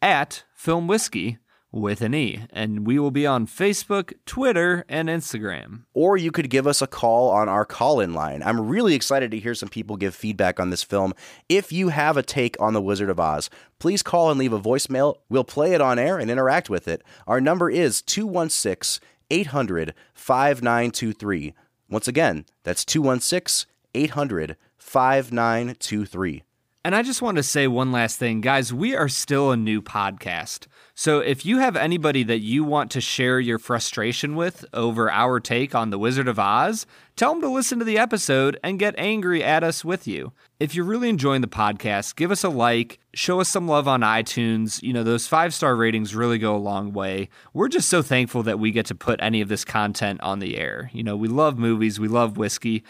at 0.02 0.44
Film 0.54 0.86
Whiskey 0.86 1.38
with 1.76 2.00
an 2.00 2.14
E, 2.14 2.40
and 2.50 2.86
we 2.86 2.98
will 2.98 3.10
be 3.10 3.26
on 3.26 3.46
Facebook, 3.46 4.14
Twitter, 4.24 4.84
and 4.88 5.08
Instagram. 5.08 5.82
Or 5.94 6.16
you 6.16 6.32
could 6.32 6.50
give 6.50 6.66
us 6.66 6.80
a 6.80 6.86
call 6.86 7.30
on 7.30 7.48
our 7.48 7.64
call 7.64 8.00
in 8.00 8.14
line. 8.14 8.42
I'm 8.42 8.66
really 8.66 8.94
excited 8.94 9.30
to 9.30 9.38
hear 9.38 9.54
some 9.54 9.68
people 9.68 9.96
give 9.96 10.14
feedback 10.14 10.58
on 10.58 10.70
this 10.70 10.82
film. 10.82 11.12
If 11.48 11.72
you 11.72 11.90
have 11.90 12.16
a 12.16 12.22
take 12.22 12.56
on 12.58 12.72
The 12.72 12.82
Wizard 12.82 13.10
of 13.10 13.20
Oz, 13.20 13.50
please 13.78 14.02
call 14.02 14.30
and 14.30 14.38
leave 14.38 14.52
a 14.52 14.60
voicemail. 14.60 15.16
We'll 15.28 15.44
play 15.44 15.74
it 15.74 15.80
on 15.80 15.98
air 15.98 16.18
and 16.18 16.30
interact 16.30 16.70
with 16.70 16.88
it. 16.88 17.02
Our 17.26 17.40
number 17.40 17.70
is 17.70 18.02
216 18.02 19.06
800 19.30 19.94
5923. 20.14 21.54
Once 21.88 22.08
again, 22.08 22.46
that's 22.64 22.84
216 22.84 23.70
800 23.94 24.56
5923. 24.78 26.42
And 26.86 26.94
I 26.94 27.02
just 27.02 27.20
want 27.20 27.36
to 27.36 27.42
say 27.42 27.66
one 27.66 27.90
last 27.90 28.16
thing. 28.16 28.40
Guys, 28.40 28.72
we 28.72 28.94
are 28.94 29.08
still 29.08 29.50
a 29.50 29.56
new 29.56 29.82
podcast. 29.82 30.68
So 30.98 31.18
if 31.18 31.44
you 31.44 31.58
have 31.58 31.76
anybody 31.76 32.22
that 32.22 32.38
you 32.38 32.64
want 32.64 32.90
to 32.92 33.02
share 33.02 33.38
your 33.38 33.58
frustration 33.58 34.34
with 34.34 34.64
over 34.72 35.10
our 35.10 35.40
take 35.40 35.74
on 35.74 35.90
The 35.90 35.98
Wizard 35.98 36.26
of 36.26 36.38
Oz, 36.38 36.86
tell 37.16 37.32
them 37.34 37.42
to 37.42 37.50
listen 37.50 37.78
to 37.80 37.84
the 37.84 37.98
episode 37.98 38.58
and 38.64 38.78
get 38.78 38.94
angry 38.96 39.44
at 39.44 39.62
us 39.62 39.84
with 39.84 40.06
you. 40.06 40.32
If 40.58 40.74
you're 40.74 40.86
really 40.86 41.10
enjoying 41.10 41.42
the 41.42 41.48
podcast, 41.48 42.16
give 42.16 42.30
us 42.30 42.42
a 42.44 42.48
like, 42.48 42.98
show 43.12 43.40
us 43.42 43.50
some 43.50 43.68
love 43.68 43.86
on 43.86 44.00
iTunes. 44.00 44.82
You 44.82 44.94
know, 44.94 45.04
those 45.04 45.26
five 45.26 45.52
star 45.52 45.76
ratings 45.76 46.14
really 46.14 46.38
go 46.38 46.56
a 46.56 46.56
long 46.56 46.94
way. 46.94 47.28
We're 47.52 47.68
just 47.68 47.90
so 47.90 48.00
thankful 48.00 48.42
that 48.44 48.58
we 48.58 48.70
get 48.70 48.86
to 48.86 48.94
put 48.94 49.20
any 49.20 49.42
of 49.42 49.50
this 49.50 49.66
content 49.66 50.22
on 50.22 50.38
the 50.38 50.56
air. 50.56 50.90
You 50.94 51.02
know, 51.02 51.14
we 51.14 51.28
love 51.28 51.58
movies, 51.58 52.00
we 52.00 52.08
love 52.08 52.38
whiskey. 52.38 52.84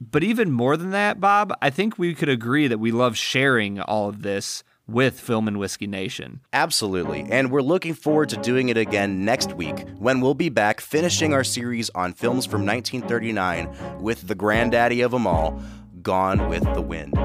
But 0.00 0.24
even 0.24 0.50
more 0.50 0.76
than 0.76 0.90
that, 0.90 1.20
Bob, 1.20 1.54
I 1.62 1.70
think 1.70 1.96
we 1.96 2.12
could 2.16 2.28
agree 2.28 2.66
that 2.66 2.78
we 2.78 2.90
love 2.90 3.16
sharing 3.16 3.80
all 3.80 4.08
of 4.08 4.22
this 4.22 4.64
with 4.86 5.18
Film 5.18 5.48
and 5.48 5.58
Whiskey 5.58 5.86
Nation. 5.86 6.40
Absolutely. 6.52 7.26
And 7.30 7.50
we're 7.50 7.62
looking 7.62 7.94
forward 7.94 8.28
to 8.30 8.36
doing 8.36 8.68
it 8.68 8.76
again 8.76 9.24
next 9.24 9.52
week 9.54 9.86
when 9.98 10.20
we'll 10.20 10.34
be 10.34 10.48
back 10.48 10.80
finishing 10.80 11.32
our 11.32 11.44
series 11.44 11.90
on 11.90 12.12
films 12.12 12.44
from 12.46 12.66
1939 12.66 14.00
with 14.00 14.26
the 14.28 14.34
granddaddy 14.34 15.00
of 15.00 15.10
them 15.10 15.26
all, 15.26 15.60
Gone 16.02 16.48
with 16.48 16.64
the 16.74 16.82
Wind. 16.82 17.16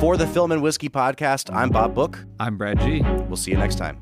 For 0.00 0.16
the 0.16 0.26
Film 0.26 0.52
and 0.52 0.62
Whiskey 0.62 0.88
podcast, 0.88 1.54
I'm 1.54 1.70
Bob 1.70 1.94
Book. 1.94 2.24
I'm 2.38 2.58
Brad 2.58 2.80
G. 2.80 3.02
We'll 3.28 3.36
see 3.36 3.52
you 3.52 3.56
next 3.56 3.76
time. 3.76 3.98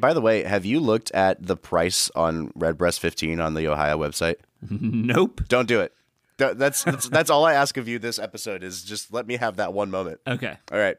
By 0.00 0.14
the 0.14 0.20
way, 0.20 0.42
have 0.44 0.64
you 0.64 0.80
looked 0.80 1.10
at 1.12 1.44
the 1.46 1.56
price 1.56 2.10
on 2.14 2.52
Redbreast 2.54 3.00
15 3.00 3.40
on 3.40 3.54
the 3.54 3.68
Ohio 3.68 3.98
website? 3.98 4.36
Nope. 4.70 5.42
Don't 5.48 5.66
do 5.66 5.80
it. 5.80 5.92
That's 6.36 6.84
that's, 6.84 7.08
that's 7.08 7.30
all 7.30 7.44
I 7.44 7.52
ask 7.54 7.76
of 7.76 7.86
you 7.88 7.98
this 7.98 8.18
episode 8.18 8.62
is 8.62 8.82
just 8.82 9.12
let 9.12 9.26
me 9.26 9.36
have 9.36 9.56
that 9.56 9.72
one 9.72 9.90
moment. 9.90 10.20
Okay. 10.26 10.56
All 10.72 10.78
right. 10.78 10.96